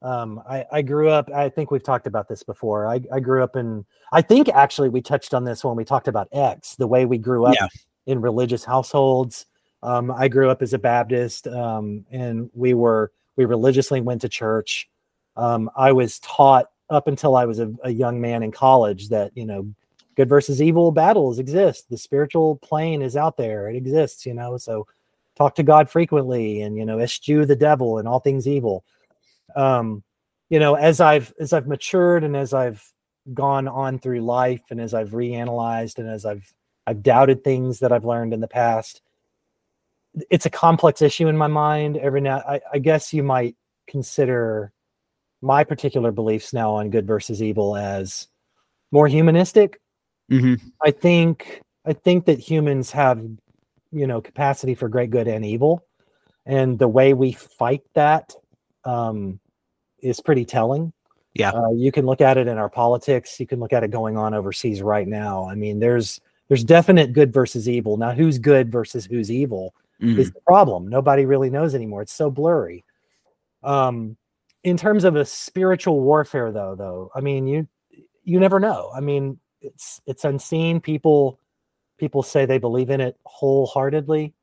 Um, 0.02 0.42
I, 0.48 0.66
I 0.70 0.82
grew 0.82 1.10
up, 1.10 1.32
I 1.32 1.48
think 1.48 1.72
we've 1.72 1.84
talked 1.84 2.08
about 2.08 2.28
this 2.28 2.44
before. 2.44 2.88
I, 2.88 3.00
I 3.12 3.22
grew 3.22 3.42
up 3.42 3.56
in, 3.56 3.86
I 4.12 4.22
think 4.22 4.50
actually 4.50 4.90
we 4.90 5.02
touched 5.02 5.34
on 5.34 5.46
this 5.46 5.64
when 5.64 5.78
we 5.78 5.86
talked 5.86 6.10
about 6.10 6.28
X, 6.34 6.76
the 6.76 6.88
way 6.88 7.06
we 7.06 7.18
grew 7.18 7.46
up 7.46 7.56
yeah. 7.56 7.68
in 8.06 8.20
religious 8.20 8.66
households. 8.66 9.46
Um, 9.82 10.12
I 10.12 10.28
grew 10.28 10.50
up 10.50 10.62
as 10.62 10.74
a 10.74 10.78
Baptist, 10.78 11.48
um, 11.48 12.06
and 12.12 12.50
we 12.54 12.74
were, 12.74 13.14
we 13.38 13.46
religiously 13.46 14.02
went 14.02 14.22
to 14.22 14.30
church. 14.30 14.90
Um, 15.38 15.70
I 15.76 15.94
was 15.94 16.20
taught 16.20 16.70
up 16.90 17.08
until 17.08 17.38
I 17.38 17.46
was 17.46 17.60
a, 17.60 17.74
a 17.84 17.90
young 17.90 18.20
man 18.20 18.44
in 18.44 18.52
college 18.52 19.08
that, 19.08 19.32
you 19.36 19.46
know, 19.46 19.74
good 20.16 20.30
versus 20.30 20.62
evil 20.62 20.92
battles 20.92 21.40
exist. 21.40 21.90
The 21.90 21.98
spiritual 21.98 22.58
plane 22.58 23.02
is 23.02 23.18
out 23.18 23.38
there. 23.38 23.70
It 23.70 23.76
exists, 23.76 24.26
you 24.26 24.34
know. 24.34 24.58
So 24.58 24.88
talk 25.36 25.56
to 25.56 25.64
God 25.64 25.90
frequently 25.90 26.62
and 26.62 26.78
you 26.78 26.86
know, 26.86 27.00
eschew 27.00 27.46
the 27.46 27.56
devil 27.56 27.98
and 27.98 28.08
all 28.08 28.20
things 28.20 28.48
evil. 28.48 28.84
Um, 29.56 30.04
you 30.50 30.60
know, 30.60 30.76
as 30.76 31.00
I've 31.00 31.34
as 31.40 31.54
I've 31.54 31.68
matured 31.68 32.24
and 32.24 32.36
as 32.36 32.54
I've 32.54 32.84
gone 33.34 33.68
on 33.68 34.00
through 34.00 34.22
life 34.22 34.62
and 34.70 34.80
as 34.82 34.94
I've 34.94 35.12
reanalyzed 35.12 35.98
and 35.98 36.10
as 36.10 36.26
I've 36.26 36.54
I've 36.86 37.02
doubted 37.02 37.44
things 37.44 37.80
that 37.80 37.92
I've 37.92 38.06
learned 38.06 38.34
in 38.34 38.42
the 38.42 38.48
past, 38.48 39.02
it's 40.30 40.46
a 40.46 40.50
complex 40.50 41.02
issue 41.02 41.28
in 41.28 41.38
my 41.38 41.48
mind. 41.48 41.98
Every 41.98 42.22
now 42.22 42.38
I, 42.48 42.62
I 42.74 42.80
guess 42.80 43.14
you 43.14 43.24
might 43.24 43.56
consider 43.88 44.72
my 45.42 45.64
particular 45.64 46.12
beliefs 46.12 46.54
now 46.54 46.72
on 46.72 46.90
good 46.90 47.08
versus 47.08 47.42
evil 47.42 47.76
as 47.76 48.28
more 48.92 49.08
humanistic 49.08 49.82
Mm-hmm. 50.32 50.68
I 50.84 50.92
think 50.92 51.62
I 51.86 51.94
think 51.94 52.26
that 52.26 52.40
humans 52.40 52.92
have, 52.92 53.24
you 53.92 54.08
know, 54.08 54.22
capacity 54.22 54.76
for 54.76 54.88
great 54.88 55.10
good 55.10 55.28
and 55.28 55.46
evil, 55.46 55.86
and 56.46 56.80
the 56.80 56.88
way 56.88 57.14
we 57.14 57.34
fight 57.34 57.84
that 57.94 58.34
um, 58.86 59.40
is 60.00 60.20
pretty 60.20 60.46
telling. 60.46 60.94
Yeah, 61.34 61.52
uh, 61.52 61.72
you 61.72 61.92
can 61.92 62.06
look 62.06 62.22
at 62.22 62.38
it 62.38 62.48
in 62.48 62.58
our 62.58 62.70
politics. 62.70 63.40
You 63.40 63.48
can 63.48 63.60
look 63.60 63.74
at 63.74 63.84
it 63.84 63.92
going 63.92 64.18
on 64.18 64.34
overseas 64.34 64.82
right 64.82 65.08
now. 65.08 65.50
I 65.50 65.56
mean, 65.56 65.80
there's 65.80 66.22
there's 66.48 66.64
definite 66.64 67.14
good 67.14 67.34
versus 67.34 67.68
evil. 67.68 67.98
Now, 67.98 68.12
who's 68.12 68.38
good 68.38 68.72
versus 68.72 69.06
who's 69.06 69.32
evil 69.32 69.74
mm-hmm. 70.02 70.20
is 70.20 70.32
the 70.32 70.42
problem. 70.42 70.88
Nobody 70.88 71.26
really 71.26 71.50
knows 71.50 71.74
anymore. 71.74 72.02
It's 72.02 72.14
so 72.14 72.30
blurry. 72.30 72.84
Um, 73.64 74.18
in 74.64 74.78
terms 74.78 75.04
of 75.04 75.16
a 75.16 75.26
spiritual 75.26 76.00
warfare, 76.02 76.52
though, 76.52 76.76
though, 76.76 77.12
I 77.16 77.22
mean, 77.22 77.48
you 77.48 77.68
you 78.24 78.40
never 78.40 78.60
know. 78.60 78.92
I 78.96 79.00
mean, 79.00 79.40
it's 79.64 80.02
it's 80.06 80.26
unseen. 80.26 80.80
People 80.80 81.40
people 81.98 82.22
say 82.24 82.46
they 82.46 82.58
believe 82.58 82.90
in 82.90 83.02
it 83.02 83.18
wholeheartedly. 83.26 84.34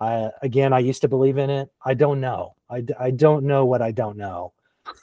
I 0.00 0.30
again, 0.42 0.72
I 0.72 0.78
used 0.80 1.02
to 1.02 1.08
believe 1.08 1.38
in 1.38 1.50
it. 1.50 1.70
I 1.84 1.94
don't 1.94 2.20
know. 2.20 2.54
I, 2.70 2.84
I 2.98 3.10
don't 3.10 3.44
know 3.44 3.64
what 3.66 3.82
I 3.82 3.90
don't 3.90 4.16
know. 4.16 4.52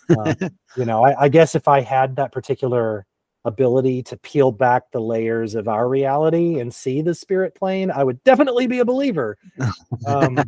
Uh, 0.09 0.33
you 0.77 0.85
know, 0.85 1.03
I, 1.03 1.23
I, 1.23 1.29
guess 1.29 1.53
if 1.53 1.67
I 1.67 1.81
had 1.81 2.15
that 2.15 2.31
particular 2.31 3.05
ability 3.45 4.03
to 4.03 4.17
peel 4.17 4.51
back 4.51 4.91
the 4.91 4.99
layers 4.99 5.53
of 5.53 5.67
our 5.67 5.87
reality 5.87 6.59
and 6.59 6.73
see 6.73 7.01
the 7.01 7.13
spirit 7.13 7.55
plane, 7.55 7.91
I 7.91 8.03
would 8.03 8.23
definitely 8.23 8.67
be 8.67 8.79
a 8.79 8.85
believer. 8.85 9.37
Um, 10.05 10.39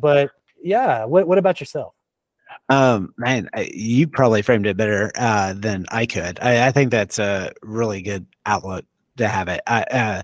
but 0.00 0.30
yeah, 0.62 1.04
what 1.04 1.28
what 1.28 1.38
about 1.38 1.60
yourself? 1.60 1.93
Um, 2.70 3.12
man, 3.18 3.50
you 3.72 4.08
probably 4.08 4.40
framed 4.40 4.66
it 4.66 4.76
better 4.76 5.12
uh, 5.16 5.52
than 5.54 5.84
I 5.90 6.06
could. 6.06 6.38
I, 6.40 6.68
I, 6.68 6.72
think 6.72 6.90
that's 6.90 7.18
a 7.18 7.52
really 7.62 8.00
good 8.00 8.24
outlook 8.46 8.86
to 9.18 9.28
have 9.28 9.48
it. 9.48 9.60
I 9.66 9.82
uh, 9.82 10.22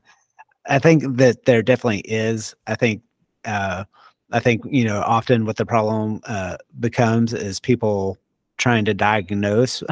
I 0.67 0.79
think 0.79 1.17
that 1.19 1.45
there 1.45 1.63
definitely 1.63 2.01
is. 2.01 2.55
I 2.67 2.77
think 2.77 3.03
uh, 3.45 3.85
I 4.33 4.41
think 4.41 4.63
you 4.65 4.85
know 4.85 5.03
often 5.03 5.45
what 5.45 5.57
the 5.57 5.67
problem 5.67 6.21
uh, 6.25 6.57
becomes 6.79 7.35
is 7.35 7.61
people 7.61 8.17
trying 8.57 8.87
to 8.87 8.95
diagnose 8.95 9.83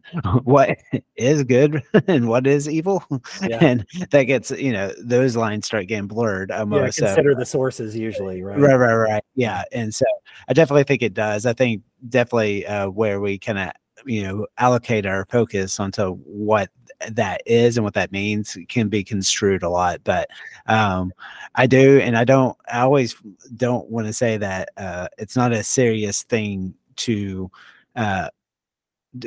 what 0.44 0.78
is 1.16 1.42
good 1.44 1.82
and 2.06 2.28
what 2.28 2.46
is 2.46 2.68
evil? 2.68 3.04
Yeah. 3.42 3.58
and 3.60 3.86
that 4.10 4.24
gets 4.24 4.50
you 4.50 4.72
know 4.72 4.92
those 4.98 5.36
lines 5.36 5.66
start 5.66 5.86
getting 5.86 6.06
blurred 6.06 6.50
almost 6.50 6.98
yeah, 6.98 7.06
consider 7.08 7.32
so, 7.32 7.38
the 7.38 7.46
sources 7.46 7.96
usually 7.96 8.42
right? 8.42 8.58
Right 8.58 8.76
right 8.76 8.94
right. 8.94 9.24
Yeah 9.34 9.62
and 9.72 9.94
so 9.94 10.06
i 10.48 10.52
definitely 10.52 10.84
think 10.84 11.02
it 11.02 11.14
does. 11.14 11.46
I 11.46 11.52
think 11.52 11.82
definitely 12.08 12.66
uh, 12.66 12.88
where 12.90 13.20
we 13.20 13.38
kind 13.38 13.58
of 13.58 13.72
you 14.06 14.22
know 14.22 14.46
allocate 14.58 15.06
our 15.06 15.26
focus 15.26 15.78
onto 15.78 16.14
what 16.24 16.70
that 17.10 17.42
is 17.46 17.76
and 17.76 17.84
what 17.84 17.94
that 17.94 18.12
means 18.12 18.56
can 18.68 18.88
be 18.88 19.02
construed 19.02 19.62
a 19.62 19.68
lot 19.68 20.00
but 20.04 20.28
um 20.66 21.12
i 21.54 21.66
do 21.66 21.98
and 21.98 22.16
i 22.16 22.24
don't 22.24 22.56
i 22.70 22.80
always 22.80 23.16
don't 23.56 23.88
want 23.90 24.06
to 24.06 24.12
say 24.12 24.36
that 24.36 24.68
uh 24.76 25.08
it's 25.18 25.36
not 25.36 25.52
a 25.52 25.62
serious 25.62 26.22
thing 26.24 26.74
to 26.96 27.50
uh 27.96 28.28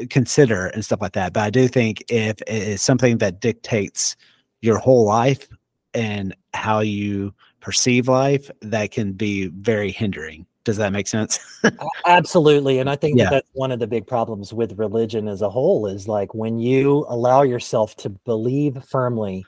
consider 0.10 0.68
and 0.68 0.84
stuff 0.84 1.02
like 1.02 1.14
that. 1.14 1.34
But 1.34 1.42
I 1.42 1.50
do 1.50 1.68
think 1.68 2.04
if 2.10 2.42
it 2.42 2.50
is 2.50 2.82
something 2.82 3.18
that 3.20 3.40
dictates 3.40 4.16
your 4.62 4.78
whole 4.78 5.06
life 5.06 5.48
and 5.94 6.36
how 6.54 6.80
you 6.80 7.34
perceive 7.60 8.08
life, 8.08 8.50
that 8.62 8.92
can 8.92 9.14
be 9.14 9.48
very 9.48 9.92
hindering. 9.92 10.46
Does 10.64 10.78
that 10.78 10.92
make 10.92 11.08
sense? 11.08 11.40
Absolutely. 12.08 12.80
And 12.80 12.90
I 12.90 12.96
think 12.96 13.18
yeah. 13.18 13.26
that 13.26 13.32
that's 13.32 13.50
one 13.54 13.72
of 13.72 13.80
the 13.80 13.86
big 13.86 14.08
problems 14.08 14.52
with 14.52 14.80
religion 14.80 15.28
as 15.28 15.44
a 15.44 15.50
whole 15.50 15.86
is 15.86 16.08
like 16.08 16.34
when 16.34 16.58
you 16.58 17.06
allow 17.08 17.44
yourself 17.44 17.96
to 17.98 18.10
believe 18.10 18.84
firmly 18.84 19.46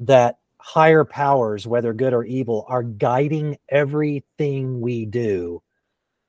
that 0.00 0.38
higher 0.58 1.04
powers, 1.04 1.66
whether 1.66 1.92
good 1.92 2.14
or 2.14 2.24
evil, 2.24 2.64
are 2.68 2.82
guiding 2.82 3.58
everything 3.68 4.80
we 4.80 5.04
do, 5.04 5.62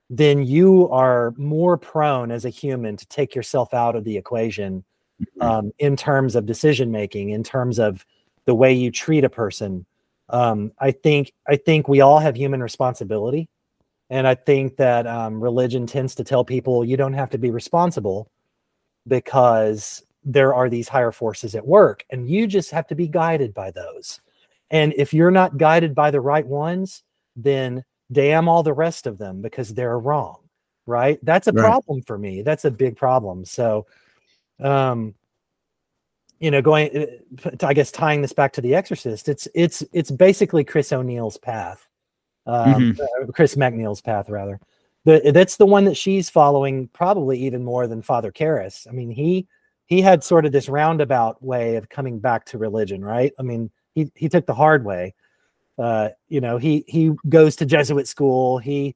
then 0.09 0.45
you 0.45 0.89
are 0.89 1.33
more 1.37 1.77
prone 1.77 2.31
as 2.31 2.45
a 2.45 2.49
human 2.49 2.95
to 2.97 3.05
take 3.07 3.33
yourself 3.33 3.73
out 3.73 3.95
of 3.95 4.03
the 4.03 4.17
equation 4.17 4.83
mm-hmm. 5.21 5.41
um, 5.41 5.71
in 5.79 5.95
terms 5.95 6.35
of 6.35 6.45
decision 6.45 6.91
making, 6.91 7.31
in 7.31 7.43
terms 7.43 7.79
of 7.79 8.05
the 8.45 8.55
way 8.55 8.73
you 8.73 8.91
treat 8.91 9.23
a 9.23 9.29
person. 9.29 9.85
Um, 10.29 10.71
I 10.79 10.91
think 10.91 11.33
I 11.47 11.55
think 11.55 11.87
we 11.87 12.01
all 12.01 12.19
have 12.19 12.35
human 12.35 12.61
responsibility, 12.61 13.49
and 14.09 14.27
I 14.27 14.35
think 14.35 14.77
that 14.77 15.05
um, 15.07 15.39
religion 15.41 15.85
tends 15.87 16.15
to 16.15 16.23
tell 16.23 16.43
people 16.43 16.85
you 16.85 16.97
don't 16.97 17.13
have 17.13 17.29
to 17.31 17.37
be 17.37 17.51
responsible 17.51 18.29
because 19.07 20.03
there 20.23 20.55
are 20.55 20.69
these 20.69 20.87
higher 20.87 21.11
forces 21.11 21.53
at 21.53 21.65
work, 21.65 22.03
and 22.09 22.29
you 22.29 22.47
just 22.47 22.71
have 22.71 22.87
to 22.87 22.95
be 22.95 23.07
guided 23.07 23.53
by 23.53 23.71
those. 23.71 24.19
And 24.71 24.93
if 24.97 25.13
you're 25.13 25.31
not 25.31 25.57
guided 25.57 25.93
by 25.93 26.09
the 26.09 26.21
right 26.21 26.45
ones, 26.45 27.03
then 27.35 27.83
damn 28.11 28.47
all 28.47 28.63
the 28.63 28.73
rest 28.73 29.07
of 29.07 29.17
them 29.17 29.41
because 29.41 29.73
they're 29.73 29.99
wrong 29.99 30.37
right 30.85 31.19
that's 31.23 31.47
a 31.47 31.51
right. 31.51 31.61
problem 31.61 32.01
for 32.01 32.17
me 32.17 32.41
that's 32.41 32.65
a 32.65 32.71
big 32.71 32.95
problem 32.95 33.43
so 33.45 33.85
um 34.59 35.13
you 36.39 36.51
know 36.51 36.61
going 36.61 36.95
uh, 36.95 37.49
i 37.63 37.73
guess 37.73 37.91
tying 37.91 38.21
this 38.21 38.33
back 38.33 38.53
to 38.53 38.61
the 38.61 38.75
exorcist 38.75 39.27
it's 39.27 39.47
it's 39.55 39.83
it's 39.93 40.11
basically 40.11 40.63
chris 40.63 40.93
o'neill's 40.93 41.37
path 41.37 41.87
um 42.45 42.93
mm-hmm. 42.93 43.01
uh, 43.01 43.31
chris 43.31 43.57
macneil's 43.57 44.01
path 44.01 44.29
rather 44.29 44.59
the, 45.05 45.31
that's 45.33 45.57
the 45.57 45.65
one 45.65 45.85
that 45.85 45.97
she's 45.97 46.29
following 46.29 46.87
probably 46.89 47.39
even 47.39 47.63
more 47.63 47.87
than 47.87 48.01
father 48.01 48.31
Karras. 48.31 48.87
i 48.87 48.91
mean 48.91 49.09
he 49.09 49.47
he 49.87 50.01
had 50.01 50.23
sort 50.23 50.45
of 50.45 50.51
this 50.51 50.69
roundabout 50.69 51.41
way 51.43 51.75
of 51.75 51.89
coming 51.89 52.19
back 52.19 52.45
to 52.45 52.57
religion 52.59 53.03
right 53.03 53.33
i 53.39 53.41
mean 53.41 53.71
he 53.95 54.11
he 54.13 54.29
took 54.29 54.45
the 54.45 54.53
hard 54.53 54.85
way 54.85 55.15
uh, 55.77 56.09
you 56.27 56.41
know, 56.41 56.57
he 56.57 56.85
he 56.87 57.11
goes 57.27 57.55
to 57.57 57.65
Jesuit 57.65 58.07
school. 58.07 58.57
He 58.57 58.95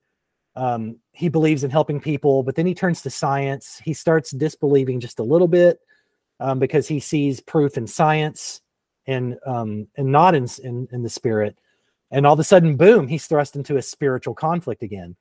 um, 0.55 0.97
he 1.11 1.29
believes 1.29 1.63
in 1.63 1.71
helping 1.71 1.99
people, 1.99 2.43
but 2.43 2.55
then 2.55 2.65
he 2.65 2.73
turns 2.73 3.01
to 3.01 3.09
science. 3.09 3.81
He 3.83 3.93
starts 3.93 4.31
disbelieving 4.31 4.99
just 4.99 5.19
a 5.19 5.23
little 5.23 5.47
bit 5.47 5.79
um, 6.39 6.59
because 6.59 6.87
he 6.87 6.99
sees 6.99 7.39
proof 7.39 7.77
in 7.77 7.87
science 7.87 8.61
and 9.07 9.37
um, 9.45 9.87
and 9.95 10.11
not 10.11 10.35
in, 10.35 10.47
in 10.63 10.87
in 10.91 11.03
the 11.03 11.09
spirit. 11.09 11.57
And 12.11 12.25
all 12.25 12.33
of 12.33 12.39
a 12.39 12.43
sudden, 12.43 12.75
boom, 12.75 13.07
he's 13.07 13.27
thrust 13.27 13.55
into 13.55 13.77
a 13.77 13.81
spiritual 13.81 14.33
conflict 14.33 14.81
again. 14.81 15.15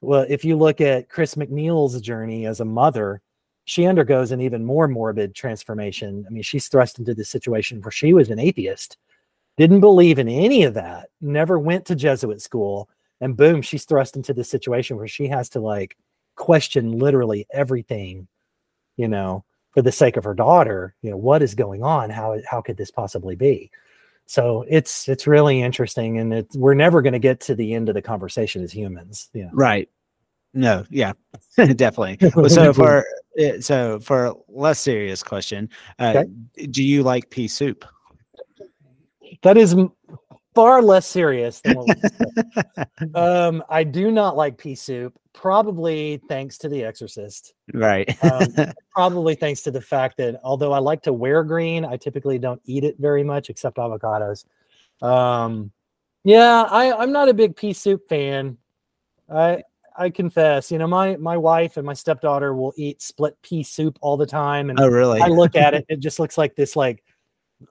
Well, 0.00 0.24
if 0.28 0.44
you 0.44 0.56
look 0.56 0.80
at 0.80 1.10
Chris 1.10 1.34
MacNeil's 1.34 2.00
journey 2.00 2.46
as 2.46 2.60
a 2.60 2.64
mother, 2.64 3.20
she 3.64 3.84
undergoes 3.84 4.32
an 4.32 4.40
even 4.40 4.64
more 4.64 4.88
morbid 4.88 5.34
transformation. 5.34 6.24
I 6.26 6.30
mean, 6.30 6.42
she's 6.42 6.68
thrust 6.68 6.98
into 6.98 7.14
this 7.14 7.28
situation 7.28 7.82
where 7.82 7.90
she 7.90 8.14
was 8.14 8.30
an 8.30 8.38
atheist 8.38 8.96
didn't 9.60 9.80
believe 9.80 10.18
in 10.18 10.26
any 10.26 10.64
of 10.64 10.72
that, 10.72 11.10
never 11.20 11.58
went 11.58 11.84
to 11.86 11.94
Jesuit 11.94 12.40
school, 12.40 12.88
and 13.20 13.36
boom, 13.36 13.60
she's 13.60 13.84
thrust 13.84 14.16
into 14.16 14.32
this 14.32 14.48
situation 14.48 14.96
where 14.96 15.06
she 15.06 15.28
has 15.28 15.50
to 15.50 15.60
like 15.60 15.98
question 16.34 16.98
literally 16.98 17.46
everything, 17.52 18.26
you 18.96 19.06
know, 19.06 19.44
for 19.72 19.82
the 19.82 19.92
sake 19.92 20.16
of 20.16 20.24
her 20.24 20.32
daughter. 20.32 20.94
You 21.02 21.10
know, 21.10 21.18
what 21.18 21.42
is 21.42 21.54
going 21.54 21.82
on? 21.82 22.08
How 22.08 22.38
how 22.48 22.62
could 22.62 22.78
this 22.78 22.90
possibly 22.90 23.36
be? 23.36 23.70
So 24.24 24.64
it's 24.66 25.06
it's 25.10 25.26
really 25.26 25.60
interesting, 25.60 26.16
and 26.16 26.32
it's 26.32 26.56
we're 26.56 26.72
never 26.72 27.02
going 27.02 27.12
to 27.12 27.18
get 27.18 27.40
to 27.40 27.54
the 27.54 27.74
end 27.74 27.90
of 27.90 27.94
the 27.94 28.02
conversation 28.02 28.64
as 28.64 28.72
humans. 28.72 29.28
Yeah, 29.34 29.50
right. 29.52 29.90
No, 30.54 30.84
yeah, 30.88 31.12
definitely. 31.56 32.18
so 32.48 32.72
for 32.72 33.04
eh, 33.36 33.60
so 33.60 34.00
for 34.00 34.26
a 34.26 34.34
less 34.48 34.80
serious 34.80 35.22
question, 35.22 35.68
uh, 35.98 36.24
okay. 36.24 36.66
do 36.66 36.82
you 36.82 37.02
like 37.02 37.28
pea 37.28 37.46
soup? 37.46 37.84
that 39.42 39.56
is 39.56 39.76
far 40.54 40.82
less 40.82 41.06
serious 41.06 41.60
than 41.60 41.76
what 41.76 41.86
we 41.88 43.14
um, 43.14 43.62
I 43.68 43.84
do 43.84 44.10
not 44.10 44.36
like 44.36 44.58
pea 44.58 44.74
soup, 44.74 45.18
probably 45.32 46.20
thanks 46.28 46.58
to 46.58 46.68
The 46.68 46.84
Exorcist. 46.84 47.54
Right. 47.72 48.08
um, 48.24 48.48
probably 48.94 49.34
thanks 49.34 49.62
to 49.62 49.70
the 49.70 49.80
fact 49.80 50.16
that 50.18 50.40
although 50.42 50.72
I 50.72 50.78
like 50.78 51.02
to 51.02 51.12
wear 51.12 51.44
green, 51.44 51.84
I 51.84 51.96
typically 51.96 52.38
don't 52.38 52.60
eat 52.64 52.84
it 52.84 52.96
very 52.98 53.22
much 53.22 53.50
except 53.50 53.76
avocados. 53.76 54.44
Um, 55.02 55.70
yeah, 56.24 56.62
I, 56.62 56.92
I'm 56.92 57.12
not 57.12 57.28
a 57.28 57.34
big 57.34 57.56
pea 57.56 57.72
soup 57.72 58.08
fan. 58.08 58.58
I 59.32 59.62
I 59.96 60.10
confess, 60.10 60.70
you 60.70 60.78
know, 60.78 60.86
my 60.86 61.16
my 61.16 61.36
wife 61.36 61.76
and 61.76 61.86
my 61.86 61.92
stepdaughter 61.92 62.54
will 62.54 62.72
eat 62.76 63.02
split 63.02 63.36
pea 63.42 63.62
soup 63.62 63.98
all 64.00 64.16
the 64.16 64.26
time, 64.26 64.70
and 64.70 64.80
oh, 64.80 64.88
really? 64.88 65.20
I 65.20 65.26
look 65.26 65.56
at 65.56 65.74
it, 65.74 65.84
it 65.88 66.00
just 66.00 66.18
looks 66.18 66.38
like 66.38 66.56
this, 66.56 66.76
like, 66.76 67.04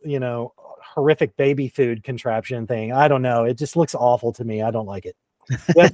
you 0.03 0.19
know, 0.19 0.53
horrific 0.99 1.37
baby 1.37 1.69
food 1.69 2.03
contraption 2.03 2.67
thing. 2.67 2.91
I 2.91 3.07
don't 3.07 3.21
know. 3.21 3.45
It 3.45 3.57
just 3.57 3.77
looks 3.77 3.95
awful 3.95 4.33
to 4.33 4.43
me. 4.43 4.61
I 4.61 4.69
don't 4.69 4.85
like 4.85 5.05
it. 5.05 5.15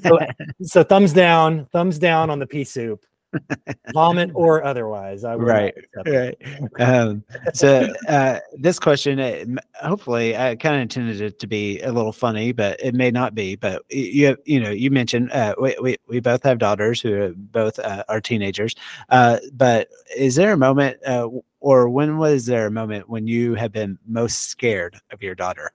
so, 0.01 0.19
so, 0.63 0.83
thumbs 0.83 1.13
down, 1.13 1.67
thumbs 1.71 1.99
down 1.99 2.29
on 2.29 2.39
the 2.39 2.47
pea 2.47 2.63
soup. 2.63 3.05
Vomit 3.93 4.31
or 4.33 4.63
otherwise, 4.63 5.25
I 5.25 5.35
right, 5.35 5.73
right. 6.05 6.37
Um, 6.79 7.21
so 7.53 7.89
uh, 8.07 8.39
this 8.53 8.79
question, 8.79 9.19
uh, 9.19 9.43
hopefully, 9.81 10.37
I 10.37 10.55
kind 10.55 10.75
of 10.75 10.81
intended 10.81 11.19
it 11.19 11.37
to 11.39 11.47
be 11.47 11.81
a 11.81 11.91
little 11.91 12.13
funny, 12.13 12.53
but 12.53 12.79
it 12.81 12.95
may 12.95 13.11
not 13.11 13.35
be. 13.35 13.57
But 13.57 13.81
you, 13.89 14.37
you 14.45 14.61
know, 14.61 14.69
you 14.69 14.89
mentioned 14.89 15.33
uh, 15.33 15.53
we, 15.59 15.75
we 15.81 15.97
we 16.07 16.21
both 16.21 16.43
have 16.43 16.59
daughters 16.59 17.01
who 17.01 17.13
are 17.13 17.33
both 17.35 17.77
uh, 17.79 18.05
are 18.07 18.21
teenagers. 18.21 18.73
Uh, 19.09 19.39
but 19.51 19.89
is 20.15 20.35
there 20.35 20.53
a 20.53 20.57
moment 20.57 20.97
uh, 21.05 21.27
or 21.65 21.89
when 21.89 22.19
was 22.19 22.45
there 22.45 22.67
a 22.67 22.71
moment 22.71 23.09
when 23.09 23.25
you 23.25 23.55
have 23.55 23.71
been 23.71 23.97
most 24.07 24.49
scared 24.49 25.01
of 25.11 25.23
your 25.23 25.33
daughter? 25.33 25.71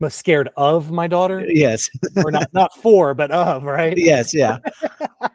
Most 0.00 0.16
scared 0.16 0.48
of 0.56 0.90
my 0.90 1.06
daughter? 1.06 1.44
Yes. 1.46 1.90
or 2.16 2.30
not 2.30 2.48
not 2.54 2.74
for, 2.74 3.12
but 3.12 3.30
of, 3.30 3.64
right? 3.64 3.98
Yes, 3.98 4.32
yeah. 4.32 4.56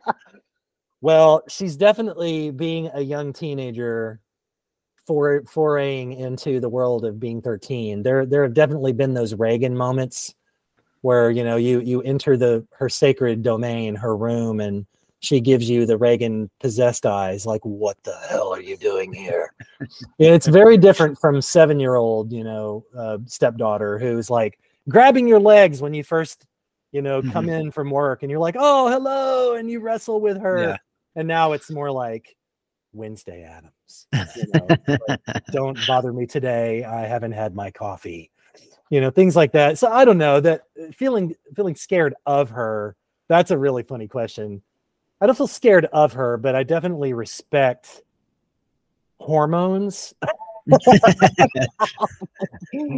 well, 1.02 1.44
she's 1.48 1.78
definitely 1.78 2.50
being 2.50 2.90
a 2.96 3.02
young 3.02 3.32
teenager 3.32 4.20
for 5.06 5.44
foraying 5.44 6.18
into 6.18 6.60
the 6.60 6.70
world 6.70 7.06
of 7.06 7.20
being 7.20 7.40
13. 7.40 8.02
There 8.02 8.26
there 8.26 8.42
have 8.42 8.56
definitely 8.56 8.94
been 8.94 9.14
those 9.14 9.36
Regan 9.36 9.78
moments 9.78 10.34
where 11.02 11.30
you 11.30 11.44
know 11.44 11.58
you 11.58 11.80
you 11.82 12.02
enter 12.02 12.38
the 12.38 12.66
her 12.72 12.90
sacred 12.90 13.44
domain, 13.44 13.94
her 13.94 14.18
room, 14.18 14.60
and 14.60 14.88
she 15.24 15.40
gives 15.40 15.70
you 15.70 15.86
the 15.86 15.98
Regan 15.98 16.50
possessed 16.60 17.06
eyes, 17.06 17.46
like, 17.46 17.62
what 17.64 17.98
the 18.04 18.16
hell 18.30 18.54
are 18.54 18.62
you 18.62 18.76
doing 18.76 19.14
here? 19.14 19.54
it's 20.20 20.48
very 20.48 20.78
different 20.78 21.18
from 21.18 21.42
seven 21.42 21.80
year 21.80 21.96
old, 21.96 22.32
you 22.32 22.44
know, 22.44 22.86
uh, 22.98 23.18
stepdaughter 23.26 23.98
who's 23.98 24.30
like 24.30 24.60
grabbing 24.90 25.28
your 25.28 25.40
legs 25.40 25.82
when 25.82 25.94
you 25.94 26.04
first, 26.04 26.46
you 26.92 27.02
know, 27.02 27.22
come 27.22 27.48
mm-hmm. 27.48 27.68
in 27.68 27.72
from 27.72 27.90
work 27.90 28.22
and 28.22 28.30
you're 28.30 28.40
like, 28.40 28.56
oh, 28.60 28.90
hello. 28.90 29.56
And 29.56 29.70
you 29.70 29.80
wrestle 29.80 30.20
with 30.20 30.42
her. 30.42 30.62
Yeah. 30.62 30.78
And 31.16 31.28
now 31.28 31.54
it's 31.54 31.72
more 31.72 31.90
like, 31.90 32.36
Wednesday 32.96 33.44
Addams. 33.44 34.08
You 34.36 34.46
know, 34.54 34.98
like, 35.08 35.22
don't 35.52 35.80
bother 35.88 36.14
me 36.14 36.26
today. 36.28 36.84
I 36.84 37.02
haven't 37.08 37.32
had 37.32 37.56
my 37.56 37.72
coffee. 37.72 38.30
You 38.90 39.02
know, 39.02 39.10
things 39.10 39.36
like 39.36 39.54
that. 39.54 39.80
So 39.80 39.92
I 39.92 40.06
don't 40.06 40.20
know 40.20 40.40
that 40.40 40.66
uh, 40.80 40.92
feeling 40.92 41.34
feeling 41.56 41.74
scared 41.74 42.14
of 42.28 42.52
her. 42.52 42.96
That's 43.30 43.50
a 43.50 43.58
really 43.58 43.82
funny 43.82 44.08
question. 44.08 44.62
I 45.24 45.26
don't 45.26 45.38
feel 45.38 45.48
scared 45.48 45.86
of 45.86 46.12
her, 46.14 46.36
but 46.36 46.54
I 46.54 46.64
definitely 46.64 47.14
respect 47.14 48.02
hormones. 49.22 50.14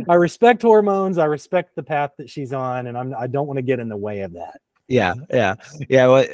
I 0.10 0.16
respect 0.16 0.64
hormones. 0.64 1.20
I 1.20 1.26
respect 1.26 1.76
the 1.76 1.84
path 1.84 2.14
that 2.18 2.28
she's 2.28 2.52
on, 2.52 2.88
and 2.88 2.98
I'm 2.98 3.14
I 3.14 3.28
don't 3.28 3.46
want 3.46 3.58
to 3.58 3.62
get 3.62 3.80
in 3.80 3.90
the 3.90 3.96
way 3.96 4.22
of 4.22 4.34
that. 4.34 4.60
Yeah, 4.88 5.16
yeah, 5.32 5.56
yeah. 5.90 6.08
What 6.08 6.30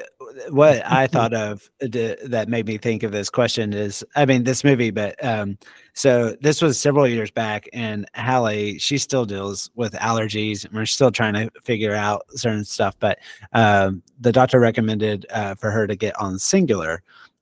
what 0.49 0.81
I 0.85 1.07
thought 1.07 1.33
of 1.33 1.69
that 1.79 2.45
made 2.47 2.65
me 2.65 2.77
think 2.77 3.03
of 3.03 3.11
this 3.11 3.29
question 3.29 3.73
is, 3.73 4.03
I 4.15 4.25
mean, 4.25 4.43
this 4.43 4.63
movie, 4.63 4.91
but 4.91 5.23
um, 5.23 5.57
so 5.93 6.35
this 6.41 6.61
was 6.61 6.79
several 6.79 7.07
years 7.07 7.31
back, 7.31 7.69
and 7.71 8.05
Hallie, 8.15 8.77
she 8.77 8.97
still 8.97 9.25
deals 9.25 9.71
with 9.75 9.93
allergies, 9.93 10.65
and 10.65 10.73
we're 10.73 10.85
still 10.85 11.11
trying 11.11 11.33
to 11.33 11.49
figure 11.63 11.95
out 11.95 12.25
certain 12.31 12.65
stuff. 12.65 12.95
But 12.99 13.19
um, 13.53 14.03
the 14.19 14.31
doctor 14.33 14.59
recommended 14.59 15.25
uh, 15.29 15.55
for 15.55 15.71
her 15.71 15.87
to 15.87 15.95
get 15.95 16.15
on 16.19 16.33
Singulair 16.35 16.99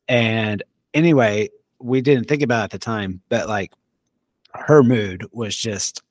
and 0.10 0.64
anyway, 0.94 1.50
we 1.80 2.02
didn't 2.02 2.28
think 2.28 2.42
about 2.42 2.66
at 2.66 2.72
the 2.72 2.80
time, 2.80 3.22
but 3.30 3.48
like 3.48 3.72
her 4.56 4.84
mood 4.84 5.26
was 5.32 5.56
just 5.56 6.02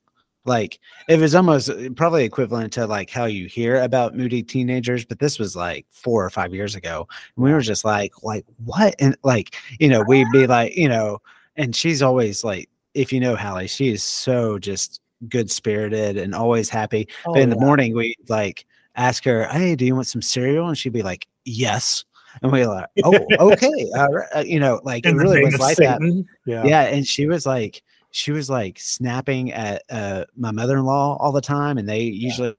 like 0.45 0.79
it 1.07 1.19
was 1.19 1.35
almost 1.35 1.69
uh, 1.69 1.89
probably 1.95 2.23
equivalent 2.23 2.73
to 2.73 2.87
like 2.87 3.09
how 3.09 3.25
you 3.25 3.47
hear 3.47 3.81
about 3.81 4.15
moody 4.15 4.41
teenagers 4.41 5.05
but 5.05 5.19
this 5.19 5.37
was 5.37 5.55
like 5.55 5.85
four 5.91 6.23
or 6.23 6.29
five 6.29 6.53
years 6.53 6.75
ago 6.75 7.07
and 7.35 7.43
we 7.43 7.51
were 7.51 7.61
just 7.61 7.83
like 7.83 8.11
like 8.23 8.45
what? 8.63 8.95
And 8.99 9.17
like 9.23 9.55
you 9.79 9.89
know 9.89 10.03
we'd 10.07 10.31
be 10.31 10.47
like 10.47 10.75
you 10.75 10.89
know 10.89 11.21
and 11.55 11.75
she's 11.75 12.01
always 12.01 12.43
like 12.43 12.69
if 12.93 13.11
you 13.11 13.19
know 13.19 13.35
Hallie 13.35 13.67
she 13.67 13.89
is 13.89 14.03
so 14.03 14.59
just 14.59 15.01
good 15.27 15.51
spirited 15.51 16.17
and 16.17 16.33
always 16.33 16.69
happy 16.69 17.07
oh, 17.25 17.33
but 17.33 17.41
in 17.41 17.49
yeah. 17.49 17.55
the 17.55 17.61
morning 17.61 17.93
we 17.93 18.15
like 18.29 18.65
ask 18.95 19.23
her 19.25 19.45
hey 19.47 19.75
do 19.75 19.85
you 19.85 19.95
want 19.95 20.07
some 20.07 20.21
cereal? 20.21 20.67
And 20.67 20.77
she'd 20.77 20.93
be 20.93 21.03
like 21.03 21.27
yes. 21.45 22.05
And 22.41 22.51
we 22.51 22.61
are 22.61 22.67
like 22.67 22.87
oh 23.03 23.25
okay 23.51 23.91
uh, 23.95 24.39
you 24.45 24.59
know 24.59 24.79
like 24.83 25.05
it 25.05 25.15
really 25.15 25.43
was 25.43 25.59
like 25.59 25.75
Satan. 25.75 26.27
that 26.45 26.63
yeah. 26.63 26.63
Yeah 26.63 26.81
and 26.83 27.05
she 27.05 27.27
was 27.27 27.45
like 27.45 27.83
she 28.11 28.31
was 28.31 28.49
like 28.49 28.79
snapping 28.79 29.51
at 29.51 29.83
uh, 29.89 30.25
my 30.35 30.51
mother-in-law 30.51 31.17
all 31.17 31.31
the 31.31 31.41
time 31.41 31.77
and 31.77 31.87
they 31.87 32.01
usually 32.01 32.55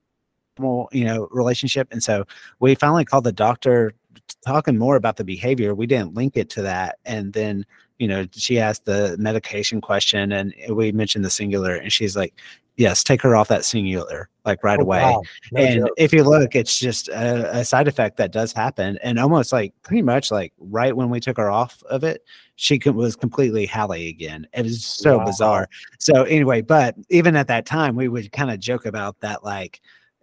yeah. 0.59 0.83
you 0.91 1.05
know 1.05 1.27
relationship 1.31 1.87
and 1.91 2.03
so 2.03 2.25
we 2.59 2.75
finally 2.75 3.05
called 3.05 3.23
the 3.23 3.31
doctor 3.31 3.93
talking 4.45 4.77
more 4.77 4.95
about 4.95 5.17
the 5.17 5.23
behavior 5.23 5.73
we 5.73 5.87
didn't 5.87 6.13
link 6.13 6.37
it 6.37 6.49
to 6.49 6.61
that 6.61 6.97
and 7.05 7.33
then 7.33 7.65
you 7.99 8.07
know 8.07 8.25
she 8.31 8.59
asked 8.59 8.85
the 8.85 9.15
medication 9.19 9.81
question 9.81 10.31
and 10.31 10.53
we 10.69 10.91
mentioned 10.91 11.23
the 11.23 11.29
Singulair 11.29 11.81
and 11.81 11.91
she's 11.91 12.15
like 12.15 12.33
yes, 12.81 13.03
take 13.03 13.21
her 13.21 13.35
off 13.35 13.47
that 13.49 13.61
Singulair 13.61 14.25
like 14.45 14.63
right 14.63 14.79
oh, 14.79 14.83
away. 14.83 15.01
Wow. 15.01 15.21
No 15.51 15.61
and 15.61 15.81
joke. 15.81 15.91
if 15.97 16.13
you 16.13 16.23
look, 16.23 16.55
it's 16.55 16.79
just 16.79 17.09
a, 17.09 17.59
a, 17.59 17.65
side 17.65 17.87
effect 17.87 18.17
that 18.17 18.31
does 18.31 18.51
happen. 18.53 18.97
And 19.03 19.19
almost 19.19 19.53
like 19.53 19.73
pretty 19.83 20.01
much 20.01 20.31
like 20.31 20.51
right 20.57 20.95
when 20.95 21.09
we 21.09 21.19
took 21.19 21.37
her 21.37 21.51
off 21.51 21.83
of 21.89 22.03
it, 22.03 22.23
she 22.61 22.79
was 22.85 23.15
completely 23.15 23.65
Hallie 23.65 24.07
again. 24.07 24.47
It 24.53 24.61
was 24.61 24.85
so 24.85 25.17
wow. 25.17 25.25
bizarre. 25.25 25.69
So 25.97 26.25
anyway, 26.25 26.61
but 26.61 26.93
even 27.09 27.35
at 27.35 27.47
that 27.47 27.65
time, 27.65 27.95
we 27.95 28.07
would 28.07 28.31
kind 28.31 28.51
of 28.51 28.59
joke 28.59 28.85
about 28.85 29.19
that, 29.21 29.43
like, 29.43 29.81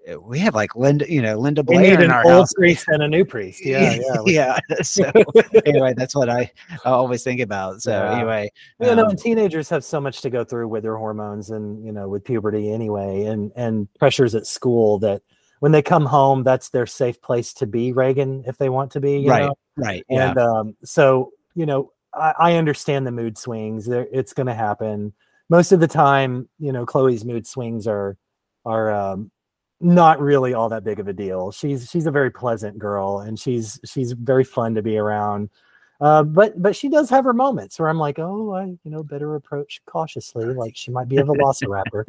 uh, 0.08 0.20
we 0.20 0.38
have 0.38 0.54
like 0.54 0.76
Linda, 0.76 1.12
you 1.12 1.20
know, 1.20 1.36
Linda 1.36 1.64
Blair 1.64 2.00
in 2.00 2.12
our 2.12 2.24
old 2.24 2.42
house. 2.42 2.54
priest 2.54 2.86
and 2.86 3.02
a 3.02 3.08
new 3.08 3.24
priest. 3.24 3.66
Yeah, 3.66 3.98
yeah, 4.00 4.16
yeah. 4.70 4.76
So 4.84 5.10
anyway, 5.66 5.94
that's 5.96 6.14
what 6.14 6.28
I, 6.28 6.48
I 6.84 6.90
always 6.90 7.24
think 7.24 7.40
about. 7.40 7.82
So 7.82 7.90
yeah. 7.90 8.14
anyway, 8.14 8.52
you 8.78 8.88
um, 8.88 8.96
know, 8.96 9.14
teenagers 9.14 9.68
have 9.70 9.82
so 9.82 10.00
much 10.00 10.20
to 10.20 10.30
go 10.30 10.44
through 10.44 10.68
with 10.68 10.84
their 10.84 10.96
hormones 10.96 11.50
and 11.50 11.84
you 11.84 11.90
know 11.90 12.08
with 12.08 12.24
puberty 12.24 12.72
anyway, 12.72 13.24
and 13.24 13.50
and 13.56 13.92
pressures 13.94 14.36
at 14.36 14.46
school 14.46 15.00
that 15.00 15.22
when 15.58 15.72
they 15.72 15.82
come 15.82 16.06
home, 16.06 16.44
that's 16.44 16.68
their 16.68 16.86
safe 16.86 17.20
place 17.20 17.52
to 17.54 17.66
be, 17.66 17.92
Regan, 17.92 18.44
if 18.46 18.58
they 18.58 18.68
want 18.68 18.92
to 18.92 19.00
be. 19.00 19.26
right, 19.26 19.46
know? 19.46 19.58
right. 19.76 20.04
And 20.08 20.36
yeah. 20.36 20.46
um, 20.46 20.76
so 20.84 21.32
you 21.56 21.66
know, 21.66 21.90
I, 22.18 22.34
I 22.38 22.54
understand 22.54 23.06
the 23.06 23.12
mood 23.12 23.38
swings. 23.38 23.88
It's 23.88 24.32
going 24.32 24.46
to 24.46 24.54
happen. 24.54 25.12
Most 25.48 25.72
of 25.72 25.80
the 25.80 25.88
time, 25.88 26.48
you 26.58 26.72
know, 26.72 26.84
Chloe's 26.84 27.24
mood 27.24 27.46
swings 27.46 27.86
are 27.86 28.16
are 28.64 28.92
um, 28.92 29.30
not 29.80 30.20
really 30.20 30.54
all 30.54 30.68
that 30.68 30.84
big 30.84 31.00
of 31.00 31.08
a 31.08 31.12
deal. 31.12 31.52
She's 31.52 31.88
she's 31.88 32.06
a 32.06 32.10
very 32.10 32.30
pleasant 32.30 32.78
girl 32.78 33.20
and 33.20 33.38
she's 33.38 33.80
she's 33.84 34.12
very 34.12 34.44
fun 34.44 34.74
to 34.74 34.82
be 34.82 34.98
around. 34.98 35.50
Uh, 36.00 36.22
but 36.22 36.60
but 36.62 36.76
she 36.76 36.88
does 36.88 37.10
have 37.10 37.24
her 37.24 37.32
moments 37.32 37.78
where 37.78 37.88
I'm 37.88 37.98
like, 37.98 38.18
oh, 38.20 38.54
I 38.54 38.66
you 38.66 38.78
know 38.84 39.02
better 39.02 39.34
approach 39.34 39.80
cautiously. 39.84 40.44
Like 40.46 40.76
she 40.76 40.92
might 40.92 41.08
be 41.08 41.16
a 41.16 41.24
velociraptor. 41.24 42.04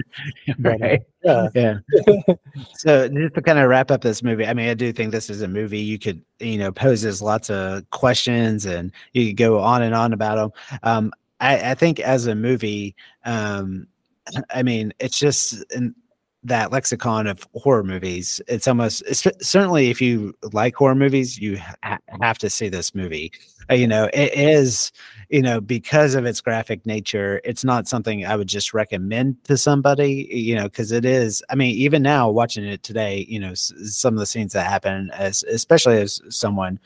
right. 0.60 1.02
But, 1.22 1.30
uh, 1.30 1.50
yeah. 1.54 1.80
so 2.78 3.10
just 3.10 3.36
to 3.36 3.42
kind 3.42 3.60
of 3.60 3.68
wrap 3.68 3.92
up 3.92 4.00
this 4.02 4.24
movie, 4.24 4.46
I 4.46 4.54
mean, 4.54 4.70
I 4.70 4.74
do 4.74 4.94
think 4.94 5.12
this 5.12 5.30
is 5.30 5.42
a 5.42 5.50
movie 5.50 5.80
you 5.80 6.00
could 6.00 6.24
you 6.40 6.58
know 6.58 6.72
poses 6.72 7.22
lots 7.22 7.50
of 7.50 7.90
questions 7.90 8.66
and 8.66 8.94
you 9.12 9.28
could 9.28 9.38
go 9.38 9.60
on 9.60 9.82
and 9.82 9.94
on 9.94 10.14
about 10.14 10.36
them. 10.36 10.80
Um, 10.84 11.14
I, 11.42 11.72
I 11.72 11.74
think 11.74 12.00
as 12.00 12.28
a 12.28 12.36
movie, 12.36 12.96
um, 13.26 13.88
I 14.54 14.64
mean, 14.64 14.94
it's 15.00 15.20
just. 15.20 15.64
And, 15.74 15.94
that 16.44 16.72
lexicon 16.72 17.28
of 17.28 17.46
horror 17.54 17.84
movies. 17.84 18.40
It's 18.48 18.66
almost 18.66 19.04
it's, 19.06 19.28
certainly 19.42 19.90
if 19.90 20.02
you 20.02 20.34
like 20.54 20.74
horror 20.74 20.96
movies, 20.96 21.38
you 21.38 21.60
ha- 21.84 21.98
have 22.22 22.38
to 22.38 22.50
see 22.50 22.70
this 22.70 22.96
movie. 22.96 23.34
Uh, 23.70 23.76
you 23.76 23.88
know, 23.88 24.10
it 24.14 24.34
is 24.34 24.92
you 25.30 25.42
know 25.42 25.62
because 25.62 26.16
of 26.16 26.26
its 26.26 26.42
graphic 26.42 26.86
nature. 26.86 27.40
It's 27.44 27.64
not 27.64 27.88
something 27.88 28.26
I 28.26 28.36
would 28.36 28.48
just 28.48 28.74
recommend 28.74 29.44
to 29.46 29.58
somebody. 29.58 30.28
You 30.32 30.56
know, 30.56 30.64
because 30.64 30.92
it 30.92 31.06
is. 31.06 31.44
I 31.50 31.56
mean, 31.56 31.76
even 31.76 32.02
now 32.02 32.30
watching 32.30 32.66
it 32.66 32.84
today, 32.84 33.26
you 33.30 33.40
know, 33.40 33.52
s- 33.52 33.74
some 33.84 34.14
of 34.14 34.20
the 34.20 34.26
scenes 34.26 34.54
that 34.54 34.66
happen, 34.68 35.12
as 35.14 35.44
especially 35.44 35.98
as 36.02 36.22
someone 36.30 36.80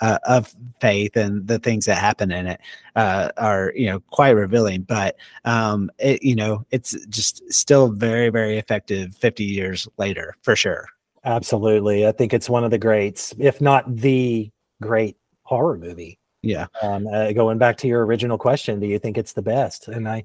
uh, 0.00 0.18
of 0.24 0.54
faith 0.80 1.16
and 1.16 1.46
the 1.46 1.58
things 1.58 1.86
that 1.86 1.96
happen 1.98 2.30
in 2.30 2.46
it 2.46 2.60
uh, 2.96 3.30
are 3.38 3.72
you 3.74 3.86
know 3.86 4.00
quite 4.10 4.30
revealing 4.30 4.82
but 4.82 5.16
um 5.46 5.90
it 5.98 6.22
you 6.22 6.34
know 6.34 6.64
it's 6.70 6.94
just 7.06 7.42
still 7.52 7.88
very 7.88 8.28
very 8.28 8.58
effective 8.58 9.14
50 9.16 9.44
years 9.44 9.88
later 9.96 10.36
for 10.42 10.54
sure 10.54 10.86
absolutely 11.24 12.06
i 12.06 12.12
think 12.12 12.34
it's 12.34 12.50
one 12.50 12.62
of 12.64 12.70
the 12.70 12.78
greats 12.78 13.34
if 13.38 13.60
not 13.60 13.84
the 13.96 14.50
great 14.82 15.16
horror 15.44 15.78
movie 15.78 16.18
yeah 16.42 16.66
um, 16.82 17.06
uh, 17.06 17.32
going 17.32 17.58
back 17.58 17.76
to 17.76 17.86
your 17.86 18.04
original 18.04 18.38
question 18.38 18.80
do 18.80 18.86
you 18.86 18.98
think 18.98 19.18
it's 19.18 19.32
the 19.32 19.42
best 19.42 19.88
and 19.88 20.08
i 20.08 20.22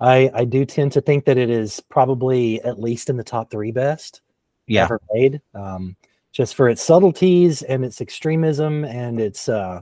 i 0.00 0.30
i 0.34 0.44
do 0.44 0.64
tend 0.64 0.92
to 0.92 1.00
think 1.00 1.24
that 1.24 1.38
it 1.38 1.50
is 1.50 1.80
probably 1.88 2.60
at 2.62 2.80
least 2.80 3.10
in 3.10 3.16
the 3.16 3.24
top 3.24 3.50
three 3.50 3.72
best 3.72 4.22
yeah. 4.66 4.84
ever 4.84 5.00
made 5.12 5.40
um 5.54 5.96
just 6.32 6.54
for 6.54 6.68
its 6.68 6.82
subtleties 6.82 7.62
and 7.62 7.84
its 7.84 8.00
extremism 8.00 8.84
and 8.84 9.20
its 9.20 9.48
uh 9.48 9.80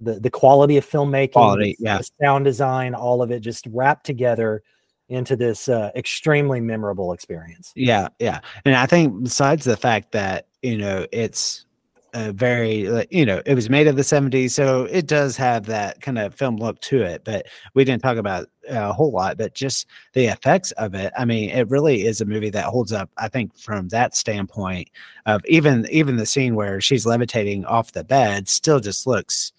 the 0.00 0.20
the 0.20 0.30
quality 0.30 0.76
of 0.76 0.88
filmmaking, 0.88 1.32
quality, 1.32 1.76
yeah, 1.78 2.00
sound 2.22 2.44
design, 2.44 2.94
all 2.94 3.22
of 3.22 3.30
it 3.30 3.40
just 3.40 3.66
wrapped 3.70 4.06
together 4.06 4.62
into 5.08 5.36
this 5.36 5.68
uh, 5.68 5.90
extremely 5.96 6.60
memorable 6.60 7.12
experience. 7.12 7.72
Yeah, 7.74 8.08
yeah, 8.18 8.40
and 8.64 8.74
I 8.74 8.86
think 8.86 9.24
besides 9.24 9.64
the 9.64 9.76
fact 9.76 10.12
that 10.12 10.46
you 10.62 10.78
know 10.78 11.06
it's 11.12 11.66
a 12.14 12.32
very 12.32 13.06
you 13.10 13.26
know 13.26 13.42
it 13.44 13.54
was 13.54 13.68
made 13.68 13.86
of 13.86 13.96
the 13.96 14.02
70s 14.02 14.50
so 14.50 14.84
it 14.84 15.06
does 15.06 15.36
have 15.36 15.66
that 15.66 16.00
kind 16.00 16.18
of 16.18 16.34
film 16.34 16.56
look 16.56 16.80
to 16.80 17.02
it 17.02 17.22
but 17.24 17.46
we 17.74 17.84
didn't 17.84 18.02
talk 18.02 18.16
about 18.16 18.46
a 18.68 18.92
whole 18.92 19.10
lot 19.10 19.36
but 19.36 19.54
just 19.54 19.86
the 20.14 20.26
effects 20.26 20.70
of 20.72 20.94
it. 20.94 21.12
I 21.18 21.24
mean 21.24 21.50
it 21.50 21.68
really 21.68 22.06
is 22.06 22.20
a 22.20 22.24
movie 22.24 22.50
that 22.50 22.64
holds 22.64 22.92
up 22.92 23.10
i 23.18 23.28
think 23.28 23.56
from 23.58 23.88
that 23.88 24.16
standpoint 24.16 24.88
of 25.26 25.42
even 25.46 25.86
even 25.90 26.16
the 26.16 26.26
scene 26.26 26.54
where 26.54 26.80
she's 26.80 27.06
levitating 27.06 27.64
off 27.66 27.92
the 27.92 28.04
bed 28.04 28.48
still 28.48 28.80
just 28.80 29.06
looks 29.06 29.52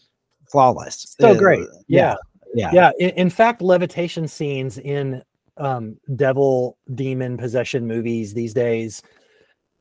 flawless. 0.49 1.15
So 1.19 1.35
great. 1.37 1.67
yeah. 1.87 2.15
yeah. 2.55 2.71
Yeah 2.73 2.91
in, 2.99 3.09
in 3.11 3.29
fact 3.29 3.61
levitation 3.61 4.27
scenes 4.27 4.77
in 4.79 5.23
um 5.57 5.97
devil 6.15 6.77
demon 6.95 7.37
possession 7.37 7.85
movies 7.85 8.33
these 8.33 8.53
days 8.53 9.03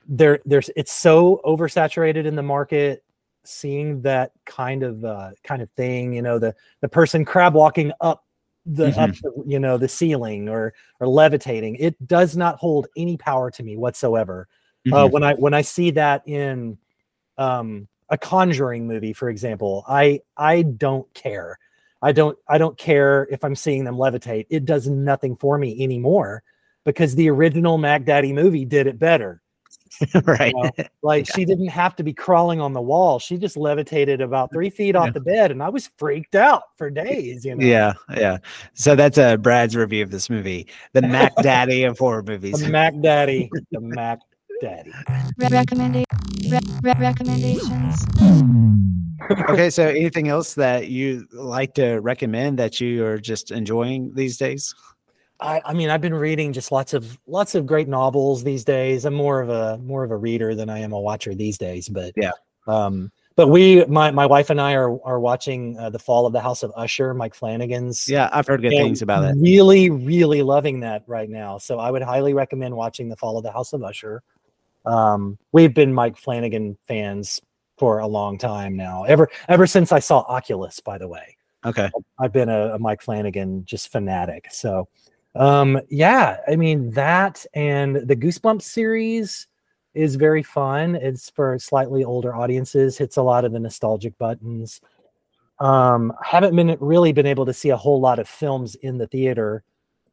there 0.09 0.41
there's 0.47 0.71
it's 0.75 0.93
so 0.93 1.41
oversaturated 1.45 2.25
in 2.25 2.35
the 2.35 2.43
market 2.43 3.05
seeing 3.45 4.01
that 4.03 4.33
kind 4.47 4.83
of 4.83 5.05
uh, 5.05 5.31
kind 5.45 5.63
of 5.63 5.71
thing 5.71 6.15
you 6.15 6.23
know 6.23 6.39
the 6.39 6.55
the 6.81 6.89
person 6.89 7.25
crab 7.25 7.55
walking 7.55 7.93
up 8.01 8.25
the 8.65 8.87
mm-hmm. 8.87 9.01
up 9.01 9.11
the, 9.23 9.45
you 9.47 9.59
know 9.59 9.77
the 9.77 9.89
ceiling 9.89 10.49
or 10.49 10.73
or 10.99 11.07
levitating 11.07 11.77
it 11.77 12.07
does 12.07 12.37
not 12.37 12.57
hold 12.57 12.87
any 12.97 13.17
power 13.17 13.51
to 13.51 13.63
me 13.63 13.77
whatsoever 13.77 14.49
uh, 14.51 14.89
mm-hmm. 14.89 14.95
uh, 14.95 15.07
when 15.07 15.23
i 15.23 15.35
when 15.35 15.55
i 15.55 15.61
see 15.61 15.91
that 15.91 16.27
in 16.27 16.77
um 17.37 17.87
a 18.09 18.19
conjuring 18.19 18.87
movie 18.87 19.13
for 19.13 19.29
example 19.29 19.85
i 19.89 20.21
i 20.37 20.63
don't 20.63 21.13
care 21.15 21.59
i 22.03 22.13
don't 22.13 22.37
i 22.49 22.59
don't 22.59 22.77
care 22.79 23.27
if 23.31 23.45
i'm 23.45 23.55
seeing 23.55 23.85
them 23.85 23.97
levitate 23.97 24.47
it 24.51 24.65
does 24.65 24.87
nothing 24.87 25.37
for 25.37 25.59
me 25.59 25.83
anymore 25.83 26.43
because 26.85 27.15
the 27.15 27.29
original 27.31 27.79
mac 27.79 28.05
daddy 28.05 28.33
movie 28.33 28.65
did 28.65 28.87
it 28.87 28.99
better 28.99 29.41
right. 30.25 30.55
You 30.57 30.63
know? 30.63 30.85
Like 31.03 31.29
yeah. 31.29 31.35
she 31.35 31.45
didn't 31.45 31.69
have 31.69 31.97
to 31.97 32.03
be 32.03 32.13
crawling 32.13 32.61
on 32.61 32.73
the 32.73 32.81
wall. 32.81 33.19
She 33.19 33.37
just 33.37 33.57
levitated 33.57 34.21
about 34.21 34.53
three 34.53 34.71
feet 34.71 34.97
off 34.97 35.07
yeah. 35.07 35.13
the 35.13 35.21
bed, 35.21 35.51
and 35.51 35.63
I 35.63 35.69
was 35.69 35.91
freaked 35.97 36.35
out 36.35 36.63
for 36.77 36.91
days. 36.91 37.45
You 37.45 37.57
know. 37.57 37.65
Yeah, 37.65 37.93
yeah. 38.17 38.39
So 38.75 38.95
that's 38.95 39.19
uh, 39.19 39.37
Brad's 39.37 39.77
review 39.77 40.03
of 40.03 40.11
this 40.11 40.31
movie, 40.31 40.67
the 40.93 41.03
Mac 41.03 41.35
Daddy 41.37 41.85
of 41.85 41.99
horror 41.99 42.23
movies. 42.27 42.63
The 42.69 42.73
Mac 42.73 43.01
Daddy, 43.01 43.51
the 43.71 43.81
Mac 43.81 44.19
Daddy. 44.61 44.93
Recommenda- 45.41 46.05
re- 46.51 46.59
re- 46.83 46.95
recommendations. 46.99 48.07
okay, 49.49 49.71
so 49.71 49.89
anything 49.89 50.29
else 50.29 50.55
that 50.55 50.89
you 50.89 51.27
like 51.33 51.75
to 51.75 51.99
recommend 52.01 52.59
that 52.59 52.81
you 52.81 53.05
are 53.05 53.19
just 53.19 53.51
enjoying 53.51 54.13
these 54.15 54.37
days? 54.37 54.75
I, 55.41 55.63
I 55.65 55.73
mean, 55.73 55.91
I've 55.91 56.01
been 56.01 56.15
reading 56.15 56.53
just 56.53 56.73
lots 56.73 56.95
of 56.95 57.19
lots 57.27 57.55
of 57.55 57.67
great 57.67 57.89
novels 57.89 58.43
these 58.43 58.65
days. 58.65 59.05
I'm 59.05 59.15
more 59.15 59.41
of 59.41 59.49
a 59.49 59.79
more 59.79 60.05
of 60.05 60.11
a 60.11 60.17
reader 60.17 60.55
than 60.55 60.69
I 60.69 60.81
am 60.81 60.93
a 60.93 61.01
watcher 61.01 61.35
these 61.35 61.59
days. 61.59 61.89
But 61.89 62.13
yeah, 62.17 62.33
um, 62.67 63.13
but 63.37 63.49
we, 63.49 63.85
my 63.85 64.11
my 64.11 64.27
wife 64.27 64.51
and 64.51 64.61
I 64.61 64.75
are 64.75 65.01
are 65.05 65.21
watching 65.21 65.79
uh, 65.79 65.91
the 65.91 65.99
Fall 65.99 66.27
of 66.27 66.33
the 66.33 66.41
House 66.41 66.65
of 66.65 66.73
Usher, 66.75 67.15
Mike 67.15 67.35
Flanagan's. 67.35 68.09
Yeah, 68.09 68.29
I've 68.33 68.49
heard 68.49 68.63
good 68.63 68.71
things 68.71 69.01
about 69.01 69.25
it. 69.25 69.37
Really, 69.39 69.91
really 69.91 70.43
loving 70.43 70.81
that 70.81 71.05
right 71.07 71.31
now. 71.31 71.59
So 71.59 71.79
I 71.79 71.93
would 71.93 72.03
highly 72.03 72.35
recommend 72.35 72.75
watching 72.75 73.09
the 73.09 73.17
Fall 73.17 73.39
of 73.39 73.45
the 73.45 73.53
House 73.53 73.73
of 73.73 73.85
Usher. 73.85 74.23
Um, 74.85 75.39
we've 75.53 75.73
been 75.73 75.95
Mike 75.95 76.17
Flanagan 76.17 76.77
fans 76.89 77.41
for 77.77 78.01
a 78.01 78.09
long 78.09 78.39
time 78.39 78.77
now. 78.77 79.05
Ever 79.05 79.29
ever 79.49 79.69
since 79.69 79.93
I 79.93 80.01
saw 80.01 80.21
Oculus, 80.23 80.81
by 80.81 80.99
the 80.99 81.07
way. 81.07 81.37
Okay. 81.65 81.91
I've 82.19 82.33
been 82.33 82.49
a, 82.49 82.75
a 82.75 82.79
Mike 82.79 83.03
Flanagan 83.03 83.65
just 83.65 83.93
fanatic. 83.93 84.49
So 84.51 84.89
um 85.39 85.81
yeah, 85.89 86.39
I 86.49 86.57
mean 86.57 86.91
that 86.93 87.47
and 87.55 87.97
the 87.97 88.17
Goosebumps 88.17 88.63
series 88.63 89.47
is 89.95 90.17
very 90.17 90.43
fun. 90.43 90.95
It's 90.97 91.31
for 91.31 91.59
slightly 91.59 92.05
older 92.05 92.35
audiences, 92.35 92.99
hits 92.99 93.17
a 93.17 93.23
lot 93.23 93.45
of 93.45 93.53
the 93.53 93.61
nostalgic 93.61 94.17
buttons. 94.19 94.81
Um, 95.61 96.13
haven't 96.23 96.55
been 96.55 96.77
really 96.81 97.13
been 97.13 97.27
able 97.27 97.47
to 97.47 97.53
see 97.53 97.71
a 97.71 97.77
whole 97.77 98.01
lot 98.01 98.19
of 98.19 98.29
films 98.29 98.75
in 98.77 98.99
the 98.99 99.09
theater. 99.09 99.65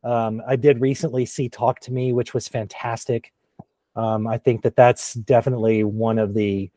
Um, 0.04 0.42
I 0.48 0.56
did 0.56 0.82
recently 0.82 1.26
see 1.26 1.50
Talk 1.50 1.80
to 1.82 1.94
Me, 1.94 2.14
which 2.14 2.34
was 2.34 2.48
fantastic. 2.48 3.32
Um, 3.96 4.28
I 4.28 4.38
think 4.38 4.64
that 4.64 4.76
that's 4.76 5.14
definitely 5.14 5.84
one 5.84 6.20
of 6.20 6.34
the 6.34 6.72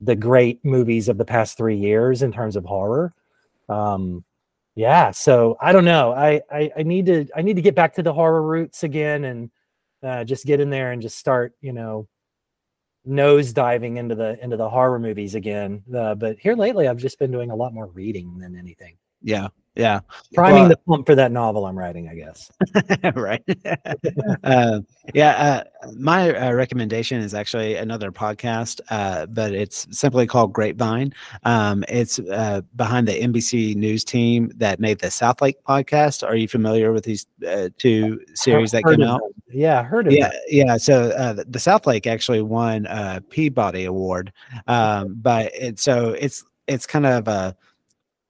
the 0.00 0.16
great 0.16 0.64
movies 0.64 1.08
of 1.08 1.18
the 1.18 1.24
past 1.24 1.56
three 1.56 1.76
years 1.76 2.22
in 2.22 2.30
terms 2.32 2.56
of 2.56 2.64
horror. 2.64 3.12
Um, 3.68 4.24
yeah, 4.78 5.10
so 5.10 5.56
I 5.60 5.72
don't 5.72 5.84
know. 5.84 6.12
I, 6.12 6.40
I, 6.52 6.70
I 6.78 6.82
need 6.84 7.06
to 7.06 7.26
I 7.34 7.42
need 7.42 7.56
to 7.56 7.62
get 7.62 7.74
back 7.74 7.94
to 7.94 8.02
the 8.04 8.12
horror 8.12 8.40
roots 8.40 8.84
again 8.84 9.24
and 9.24 9.50
uh, 10.04 10.22
just 10.22 10.46
get 10.46 10.60
in 10.60 10.70
there 10.70 10.92
and 10.92 11.02
just 11.02 11.18
start 11.18 11.52
you 11.60 11.72
know 11.72 12.06
nose 13.04 13.52
diving 13.52 13.96
into 13.96 14.14
the 14.14 14.38
into 14.40 14.56
the 14.56 14.70
horror 14.70 15.00
movies 15.00 15.34
again. 15.34 15.82
Uh, 15.92 16.14
but 16.14 16.38
here 16.38 16.54
lately, 16.54 16.86
I've 16.86 16.96
just 16.96 17.18
been 17.18 17.32
doing 17.32 17.50
a 17.50 17.56
lot 17.56 17.74
more 17.74 17.88
reading 17.88 18.38
than 18.38 18.56
anything. 18.56 18.96
Yeah, 19.22 19.48
yeah. 19.78 20.00
Priming 20.34 20.62
well, 20.62 20.68
the 20.70 20.76
pump 20.76 21.06
for 21.06 21.14
that 21.14 21.30
novel 21.30 21.64
I'm 21.64 21.78
writing, 21.78 22.08
I 22.08 22.16
guess. 22.16 22.50
right. 23.14 23.42
uh, 24.42 24.80
yeah. 25.14 25.62
Uh, 25.84 25.90
my 25.96 26.34
uh, 26.34 26.52
recommendation 26.52 27.20
is 27.20 27.32
actually 27.32 27.76
another 27.76 28.10
podcast, 28.10 28.80
uh, 28.90 29.26
but 29.26 29.54
it's 29.54 29.86
simply 29.96 30.26
called 30.26 30.52
Grapevine. 30.52 31.14
Um, 31.44 31.84
it's 31.88 32.18
uh, 32.18 32.62
behind 32.74 33.06
the 33.06 33.20
NBC 33.20 33.76
News 33.76 34.02
team 34.02 34.50
that 34.56 34.80
made 34.80 34.98
the 34.98 35.06
Southlake 35.06 35.62
podcast. 35.66 36.26
Are 36.26 36.34
you 36.34 36.48
familiar 36.48 36.90
with 36.92 37.04
these 37.04 37.26
uh, 37.46 37.68
two 37.78 38.18
series 38.34 38.72
that 38.72 38.82
came 38.84 39.02
out? 39.02 39.20
Them. 39.20 39.30
Yeah, 39.52 39.84
heard 39.84 40.08
of 40.08 40.12
yeah, 40.12 40.32
Yeah. 40.48 40.76
So 40.76 41.08
the, 41.08 41.44
the 41.48 41.60
Southlake 41.60 42.08
actually 42.08 42.42
won 42.42 42.86
a 42.86 43.22
Peabody 43.30 43.84
Award. 43.84 44.32
Um, 44.66 45.14
but 45.22 45.54
it, 45.54 45.78
so 45.78 46.16
it's, 46.18 46.44
it's 46.66 46.84
kind 46.84 47.06
of 47.06 47.28
a, 47.28 47.56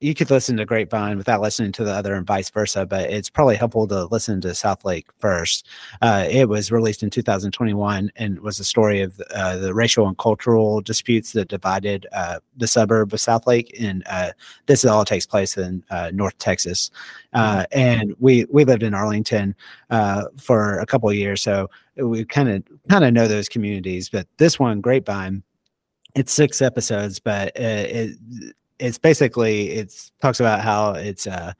you 0.01 0.15
could 0.15 0.31
listen 0.31 0.57
to 0.57 0.65
Grapevine 0.65 1.17
without 1.17 1.41
listening 1.41 1.73
to 1.73 1.85
the 1.85 1.93
other 1.93 2.15
and 2.15 2.25
vice 2.25 2.51
versa, 2.51 2.87
but 2.87 3.11
it's 3.11 3.29
probably 3.29 3.57
helpful 3.57 3.89
to 3.89 4.05
listen 4.07 4.41
to 4.43 4.49
Southlake 4.49 5.07
first. 5.19 5.67
Uh, 6.01 6.25
it 6.31 6.49
was 6.49 6.71
released 6.71 7.03
in 7.03 7.11
2021 7.11 8.13
and 8.15 8.39
was 8.41 8.61
a 8.61 8.65
story 8.65 9.01
of 9.01 9.21
uh, 9.35 9.57
the 9.57 9.75
racial 9.75 10.07
and 10.07 10.17
cultural 10.17 10.81
disputes 10.81 11.33
that 11.33 11.49
divided 11.49 12.07
uh, 12.13 12.39
the 12.57 12.69
suburb 12.69 13.13
of 13.13 13.19
Southlake. 13.19 13.71
And 13.81 14.05
uh, 14.09 14.33
this 14.67 14.85
all 14.85 15.05
takes 15.05 15.27
place 15.27 15.57
in 15.57 15.83
uh, 15.91 16.13
North 16.15 16.39
Texas. 16.39 16.93
Uh, 17.33 17.65
mm-hmm. 17.65 17.79
and 17.79 18.15
we 18.21 18.47
we 18.51 18.65
lived 18.65 18.85
in 18.85 18.95
Arlington 18.95 19.55
for 20.37 20.79
a 20.79 20.87
couple 20.87 21.09
of 21.09 21.17
years, 21.17 21.43
so 21.43 21.69
we 21.97 22.25
kind 22.25 22.49
of 22.49 22.63
kind 22.89 23.05
of 23.05 23.13
know 23.13 23.27
those 23.27 23.49
communities. 23.49 24.09
But 24.09 24.29
this 24.39 24.59
one, 24.59 24.81
Grapevine, 24.81 25.43
it's 26.15 26.33
six 26.33 26.63
episodes, 26.63 27.19
but 27.19 27.55
it, 27.57 28.17
it's 28.79 28.99
basically 28.99 29.71
it 29.71 30.11
talks 30.21 30.41
about 30.41 30.61
how 30.61 30.93
it's 30.93 31.27
uh, 31.27 31.53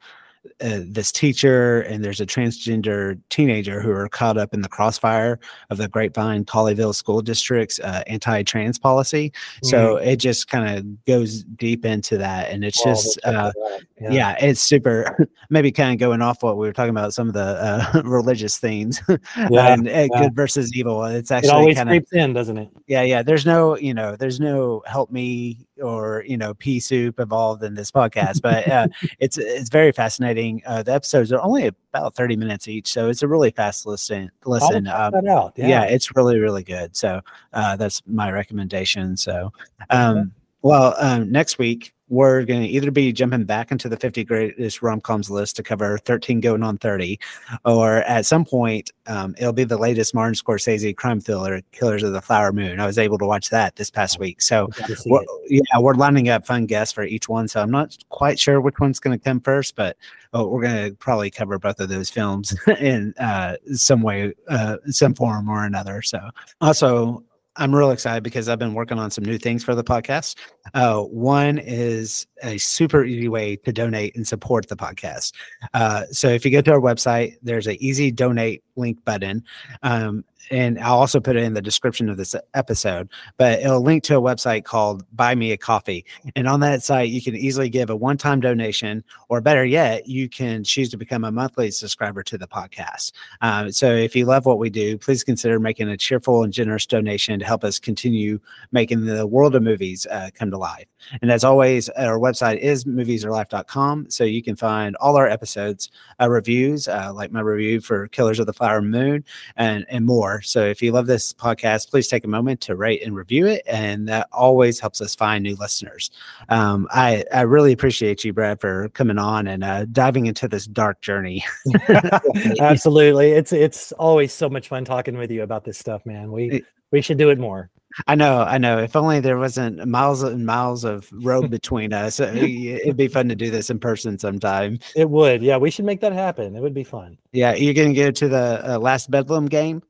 uh, 0.61 0.79
this 0.83 1.11
teacher 1.11 1.81
and 1.81 2.03
there's 2.03 2.21
a 2.21 2.25
transgender 2.25 3.19
teenager 3.29 3.81
who 3.81 3.91
are 3.91 4.07
caught 4.07 4.37
up 4.37 4.53
in 4.53 4.61
the 4.61 4.69
crossfire 4.69 5.39
of 5.69 5.77
the 5.77 5.87
Grapevine 5.87 6.45
Colleyville 6.45 6.95
School 6.95 7.21
District's 7.21 7.79
uh, 7.79 8.03
anti-trans 8.07 8.79
policy. 8.79 9.29
Mm-hmm. 9.31 9.67
So 9.67 9.97
it 9.97 10.17
just 10.17 10.47
kind 10.47 10.77
of 10.77 11.05
goes 11.05 11.43
deep 11.43 11.85
into 11.85 12.17
that, 12.17 12.51
and 12.51 12.63
it's 12.63 12.81
just 12.83 13.19
uh, 13.25 13.51
yeah. 13.99 14.11
yeah. 14.11 14.35
it's 14.39 14.61
super. 14.61 15.27
Maybe 15.49 15.71
kind 15.71 15.91
of 15.91 15.99
going 15.99 16.21
off 16.21 16.43
what 16.43 16.57
we 16.57 16.67
were 16.67 16.73
talking 16.73 16.91
about 16.91 17.13
some 17.13 17.27
of 17.27 17.33
the 17.33 17.39
uh, 17.41 18.01
religious 18.05 18.57
themes, 18.57 19.01
yeah, 19.09 19.73
and 19.73 19.85
yeah. 19.85 20.07
good 20.07 20.35
versus 20.35 20.75
evil. 20.75 21.03
It's 21.05 21.31
actually 21.31 21.49
it 21.49 21.53
always 21.53 21.77
kinda, 21.77 21.91
creeps 21.91 22.13
in, 22.13 22.33
doesn't 22.33 22.57
it? 22.57 22.69
Yeah, 22.87 23.01
yeah. 23.01 23.23
There's 23.23 23.45
no 23.45 23.75
you 23.77 23.93
know 23.93 24.15
there's 24.15 24.39
no 24.39 24.83
help 24.85 25.11
me 25.11 25.67
or 25.81 26.23
you 26.27 26.37
know 26.37 26.53
pea 26.53 26.79
soup 26.79 27.19
involved 27.19 27.63
in 27.63 27.73
this 27.73 27.91
podcast, 27.91 28.41
but 28.41 28.67
uh, 28.67 28.87
it's 29.19 29.37
it's 29.37 29.69
very 29.69 29.91
fascinating. 29.91 30.61
Uh, 30.65 30.83
the 30.83 30.93
episodes 30.93 31.31
are 31.31 31.41
only 31.41 31.65
about 31.65 32.15
thirty 32.15 32.35
minutes 32.35 32.67
each, 32.67 32.91
so 32.91 33.09
it's 33.09 33.23
a 33.23 33.27
really 33.27 33.51
fast 33.51 33.85
listen. 33.85 34.29
Listen, 34.45 34.87
um, 34.87 35.13
yeah. 35.23 35.49
yeah. 35.55 35.83
it's 35.83 36.15
really 36.15 36.39
really 36.39 36.63
good. 36.63 36.95
So 36.95 37.21
uh, 37.53 37.75
that's 37.75 38.03
my 38.05 38.31
recommendation. 38.31 39.17
So, 39.17 39.51
um, 39.89 40.31
well, 40.61 40.93
um, 40.99 41.31
next 41.31 41.57
week 41.57 41.93
we're 42.09 42.43
going 42.43 42.61
to 42.61 42.67
either 42.67 42.91
be 42.91 43.11
jumping 43.11 43.43
back 43.43 43.71
into 43.71 43.87
the 43.87 43.97
50 43.97 44.23
greatest 44.23 44.81
rom-coms 44.81 45.29
list 45.29 45.55
to 45.55 45.63
cover 45.63 45.97
13 45.99 46.39
going 46.39 46.63
on 46.63 46.77
30 46.77 47.19
or 47.65 47.97
at 48.03 48.25
some 48.25 48.45
point 48.45 48.91
um, 49.07 49.35
it'll 49.37 49.53
be 49.53 49.63
the 49.63 49.77
latest 49.77 50.13
martin 50.13 50.33
scorsese 50.33 50.95
crime 50.95 51.19
thriller 51.19 51.61
killers 51.71 52.03
of 52.03 52.13
the 52.13 52.21
flower 52.21 52.51
moon. 52.51 52.79
I 52.79 52.85
was 52.85 52.97
able 52.97 53.17
to 53.19 53.25
watch 53.25 53.49
that 53.49 53.75
this 53.75 53.89
past 53.89 54.19
week. 54.19 54.41
So 54.41 54.69
we're, 55.05 55.23
yeah 55.47 55.61
we're 55.79 55.93
lining 55.93 56.29
up 56.29 56.45
fun 56.45 56.65
guests 56.65 56.93
for 56.93 57.03
each 57.03 57.29
one 57.29 57.47
so 57.47 57.61
i'm 57.61 57.71
not 57.71 57.97
quite 58.09 58.39
sure 58.39 58.61
which 58.61 58.79
one's 58.79 58.99
going 58.99 59.17
to 59.17 59.23
come 59.23 59.39
first 59.39 59.75
but 59.75 59.97
oh, 60.33 60.47
we're 60.47 60.61
going 60.61 60.89
to 60.89 60.95
probably 60.97 61.29
cover 61.29 61.57
both 61.59 61.79
of 61.79 61.89
those 61.89 62.09
films 62.09 62.55
in 62.79 63.13
uh, 63.19 63.55
some 63.73 64.01
way 64.01 64.33
uh, 64.47 64.77
some 64.87 65.13
form 65.13 65.49
or 65.49 65.65
another. 65.65 66.01
So 66.01 66.19
also 66.61 67.23
I'm 67.59 67.75
real 67.75 67.91
excited 67.91 68.23
because 68.23 68.47
I've 68.47 68.57
been 68.57 68.73
working 68.73 68.97
on 68.97 69.11
some 69.11 69.25
new 69.25 69.37
things 69.37 69.63
for 69.63 69.75
the 69.75 69.83
podcast. 69.83 70.35
Uh, 70.73 71.01
one 71.01 71.57
is 71.57 72.25
a 72.41 72.57
super 72.57 73.03
easy 73.03 73.27
way 73.27 73.57
to 73.57 73.73
donate 73.73 74.15
and 74.15 74.25
support 74.25 74.69
the 74.69 74.77
podcast. 74.77 75.33
Uh, 75.73 76.05
so 76.09 76.29
if 76.29 76.45
you 76.45 76.51
go 76.51 76.61
to 76.61 76.71
our 76.71 76.79
website, 76.79 77.35
there's 77.43 77.67
an 77.67 77.75
easy 77.81 78.11
donate 78.11 78.63
link 78.77 79.03
button. 79.03 79.43
Um, 79.83 80.23
and 80.51 80.79
I'll 80.79 80.97
also 80.99 81.19
put 81.19 81.35
it 81.35 81.43
in 81.43 81.53
the 81.53 81.61
description 81.61 82.09
of 82.09 82.17
this 82.17 82.35
episode, 82.53 83.09
but 83.37 83.59
it'll 83.59 83.81
link 83.81 84.03
to 84.03 84.17
a 84.17 84.21
website 84.21 84.63
called 84.63 85.05
Buy 85.15 85.35
Me 85.35 85.51
a 85.51 85.57
Coffee. 85.57 86.05
And 86.35 86.47
on 86.47 86.59
that 86.61 86.83
site, 86.83 87.09
you 87.09 87.21
can 87.21 87.35
easily 87.35 87.69
give 87.69 87.89
a 87.89 87.95
one 87.95 88.17
time 88.17 88.39
donation, 88.39 89.03
or 89.29 89.41
better 89.41 89.65
yet, 89.65 90.07
you 90.07 90.29
can 90.29 90.63
choose 90.63 90.89
to 90.89 90.97
become 90.97 91.23
a 91.23 91.31
monthly 91.31 91.71
subscriber 91.71 92.23
to 92.23 92.37
the 92.37 92.47
podcast. 92.47 93.11
Um, 93.41 93.71
so 93.71 93.93
if 93.93 94.15
you 94.15 94.25
love 94.25 94.45
what 94.45 94.59
we 94.59 94.69
do, 94.69 94.97
please 94.97 95.23
consider 95.23 95.59
making 95.59 95.89
a 95.89 95.97
cheerful 95.97 96.43
and 96.43 96.53
generous 96.53 96.85
donation 96.85 97.39
to 97.39 97.45
help 97.45 97.63
us 97.63 97.79
continue 97.79 98.39
making 98.71 99.05
the 99.05 99.27
world 99.27 99.55
of 99.55 99.63
movies 99.63 100.05
uh, 100.09 100.29
come 100.33 100.51
to 100.51 100.57
life. 100.57 100.87
And 101.21 101.31
as 101.31 101.43
always, 101.43 101.89
our 101.89 102.19
website 102.19 102.59
is 102.59 102.85
moviesarelife.com. 102.85 104.09
So 104.09 104.23
you 104.23 104.43
can 104.43 104.55
find 104.55 104.95
all 104.97 105.15
our 105.15 105.27
episodes, 105.27 105.89
uh, 106.19 106.29
reviews, 106.29 106.87
uh, 106.87 107.11
like 107.13 107.31
my 107.31 107.41
review 107.41 107.81
for 107.81 108.07
Killers 108.09 108.39
of 108.39 108.45
the 108.45 108.53
Flower 108.53 108.81
Moon, 108.81 109.23
and, 109.55 109.85
and 109.89 110.05
more. 110.05 110.28
So 110.43 110.65
if 110.65 110.81
you 110.81 110.91
love 110.91 111.07
this 111.07 111.33
podcast, 111.33 111.89
please 111.89 112.07
take 112.07 112.23
a 112.23 112.27
moment 112.27 112.61
to 112.61 112.75
rate 112.75 113.03
and 113.03 113.15
review 113.15 113.47
it. 113.47 113.63
And 113.67 114.07
that 114.07 114.27
always 114.31 114.79
helps 114.79 115.01
us 115.01 115.15
find 115.15 115.43
new 115.43 115.55
listeners. 115.55 116.11
Um, 116.49 116.87
I, 116.91 117.23
I 117.33 117.41
really 117.41 117.73
appreciate 117.73 118.23
you, 118.23 118.33
Brad, 118.33 118.61
for 118.61 118.89
coming 118.89 119.17
on 119.17 119.47
and 119.47 119.63
uh, 119.63 119.85
diving 119.85 120.25
into 120.25 120.47
this 120.47 120.65
dark 120.65 121.01
journey. 121.01 121.43
Absolutely. 122.59 123.31
It's, 123.31 123.51
it's 123.51 123.91
always 123.93 124.33
so 124.33 124.49
much 124.49 124.67
fun 124.67 124.85
talking 124.85 125.17
with 125.17 125.31
you 125.31 125.43
about 125.43 125.63
this 125.63 125.77
stuff, 125.77 126.05
man. 126.05 126.31
We, 126.31 126.63
we 126.91 127.01
should 127.01 127.17
do 127.17 127.29
it 127.29 127.39
more. 127.39 127.69
I 128.07 128.15
know, 128.15 128.41
I 128.41 128.57
know. 128.57 128.77
If 128.77 128.95
only 128.95 129.19
there 129.19 129.37
wasn't 129.37 129.85
miles 129.87 130.21
and 130.21 130.45
miles 130.45 130.83
of 130.83 131.09
road 131.11 131.49
between 131.51 131.91
us, 131.91 132.19
uh, 132.19 132.31
it'd 132.35 132.97
be 132.97 133.07
fun 133.07 133.29
to 133.29 133.35
do 133.35 133.49
this 133.49 133.69
in 133.69 133.79
person 133.79 134.19
sometime. 134.19 134.79
It 134.95 135.09
would. 135.09 135.41
Yeah, 135.41 135.57
we 135.57 135.71
should 135.71 135.85
make 135.85 136.01
that 136.01 136.13
happen. 136.13 136.55
It 136.55 136.61
would 136.61 136.73
be 136.73 136.83
fun. 136.83 137.17
Yeah, 137.31 137.55
you're 137.55 137.73
going 137.73 137.89
to 137.89 137.99
go 137.99 138.11
to 138.11 138.27
the 138.27 138.73
uh, 138.75 138.77
last 138.77 139.09
Bedlam 139.09 139.47
game? 139.47 139.81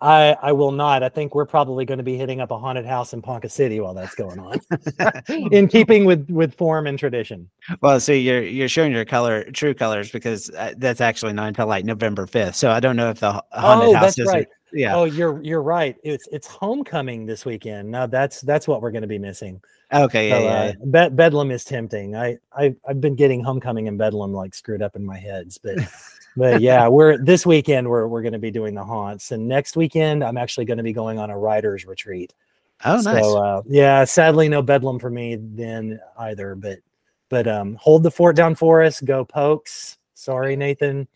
I 0.00 0.36
I 0.42 0.52
will 0.52 0.72
not. 0.72 1.02
I 1.02 1.08
think 1.08 1.34
we're 1.34 1.46
probably 1.46 1.84
going 1.84 1.98
to 1.98 2.04
be 2.04 2.16
hitting 2.16 2.40
up 2.40 2.50
a 2.50 2.58
haunted 2.58 2.86
house 2.86 3.12
in 3.12 3.22
Ponca 3.22 3.48
City 3.48 3.80
while 3.80 3.94
that's 3.94 4.14
going 4.14 4.38
on, 4.38 4.60
in 5.52 5.68
keeping 5.68 6.04
with 6.04 6.28
with 6.30 6.54
form 6.54 6.86
and 6.86 6.98
tradition. 6.98 7.48
Well, 7.80 8.00
see, 8.00 8.18
you're 8.20 8.42
you're 8.42 8.68
showing 8.68 8.92
your 8.92 9.04
color 9.04 9.44
true 9.52 9.74
colors 9.74 10.10
because 10.10 10.50
uh, 10.50 10.74
that's 10.76 11.00
actually 11.00 11.32
not 11.32 11.48
until 11.48 11.66
like 11.66 11.84
November 11.84 12.26
fifth. 12.26 12.56
So 12.56 12.70
I 12.70 12.80
don't 12.80 12.96
know 12.96 13.10
if 13.10 13.20
the 13.20 13.32
haunted 13.52 13.88
oh, 13.88 13.92
house 13.94 14.16
that's 14.16 14.18
is. 14.18 14.26
right. 14.26 14.48
Yeah. 14.72 14.94
Oh, 14.94 15.04
you're 15.04 15.42
you're 15.42 15.62
right. 15.62 15.96
It's 16.02 16.28
it's 16.30 16.46
homecoming 16.46 17.26
this 17.26 17.44
weekend. 17.44 17.90
Now 17.90 18.06
that's 18.06 18.40
that's 18.42 18.68
what 18.68 18.82
we're 18.82 18.90
going 18.90 19.02
to 19.02 19.08
be 19.08 19.18
missing. 19.18 19.60
Okay. 19.92 20.28
Yeah. 20.28 20.36
So, 20.36 20.42
yeah, 20.42 20.50
uh, 20.50 20.64
yeah. 20.64 21.08
Be- 21.08 21.14
Bedlam 21.14 21.50
is 21.50 21.64
tempting. 21.64 22.14
I, 22.14 22.36
I 22.52 22.74
I've 22.86 23.00
been 23.00 23.14
getting 23.14 23.42
homecoming 23.42 23.88
and 23.88 23.96
Bedlam 23.96 24.32
like 24.32 24.54
screwed 24.54 24.82
up 24.82 24.96
in 24.96 25.04
my 25.04 25.18
heads, 25.18 25.58
but 25.58 25.78
but 26.38 26.60
yeah, 26.60 26.88
we're 26.88 27.18
this 27.18 27.44
weekend 27.44 27.88
we're 27.88 28.06
we're 28.06 28.22
going 28.22 28.32
to 28.32 28.38
be 28.38 28.50
doing 28.50 28.74
the 28.74 28.84
haunts, 28.84 29.32
and 29.32 29.48
next 29.48 29.76
weekend 29.76 30.22
I'm 30.22 30.36
actually 30.36 30.64
going 30.64 30.78
to 30.78 30.84
be 30.84 30.92
going 30.92 31.18
on 31.18 31.30
a 31.30 31.38
writers 31.38 31.84
retreat. 31.84 32.32
Oh, 32.84 33.00
nice. 33.00 33.24
So 33.24 33.36
uh, 33.42 33.62
yeah, 33.66 34.04
sadly 34.04 34.48
no 34.48 34.62
Bedlam 34.62 34.98
for 34.98 35.10
me 35.10 35.36
then 35.36 36.00
either, 36.18 36.54
but 36.54 36.78
but 37.28 37.48
um 37.48 37.74
hold 37.74 38.04
the 38.04 38.10
fort 38.10 38.36
down 38.36 38.54
for 38.54 38.82
us. 38.82 39.00
Go 39.00 39.24
Pokes. 39.24 39.98
Sorry, 40.14 40.56
Nathan. 40.56 41.08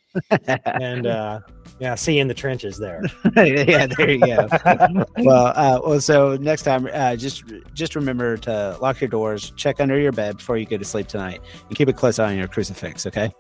and 0.67 1.07
uh 1.07 1.41
yeah, 1.83 1.97
see 1.97 2.15
you 2.15 2.21
in 2.21 2.29
the 2.29 2.35
trenches 2.35 2.79
there. 2.79 3.03
yeah, 3.37 3.87
there 3.87 4.11
you 4.13 4.21
go. 4.21 4.47
well, 5.19 5.47
uh, 5.47 5.81
well, 5.85 6.01
so 6.01 6.37
next 6.37 6.63
time, 6.63 6.89
uh, 6.93 7.17
just 7.17 7.43
just 7.75 7.97
remember 7.97 8.37
to 8.37 8.79
lock 8.81 9.01
your 9.01 9.09
doors, 9.09 9.53
check 9.57 9.81
under 9.81 9.99
your 9.99 10.13
bed 10.13 10.37
before 10.37 10.57
you 10.57 10.65
go 10.65 10.77
to 10.77 10.85
sleep 10.85 11.09
tonight, 11.09 11.41
and 11.67 11.77
keep 11.77 11.89
a 11.89 11.93
close 11.93 12.21
eye 12.21 12.31
on 12.31 12.39
your 12.39 12.47
crucifix. 12.47 13.05
Okay. 13.05 13.33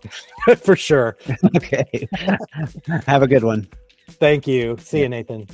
for 0.62 0.76
sure. 0.76 1.18
okay. 1.54 2.08
Have 3.06 3.22
a 3.22 3.28
good 3.28 3.44
one. 3.44 3.68
Thank 4.12 4.46
you. 4.46 4.78
See 4.80 5.00
you, 5.00 5.10
Nathan. 5.10 5.46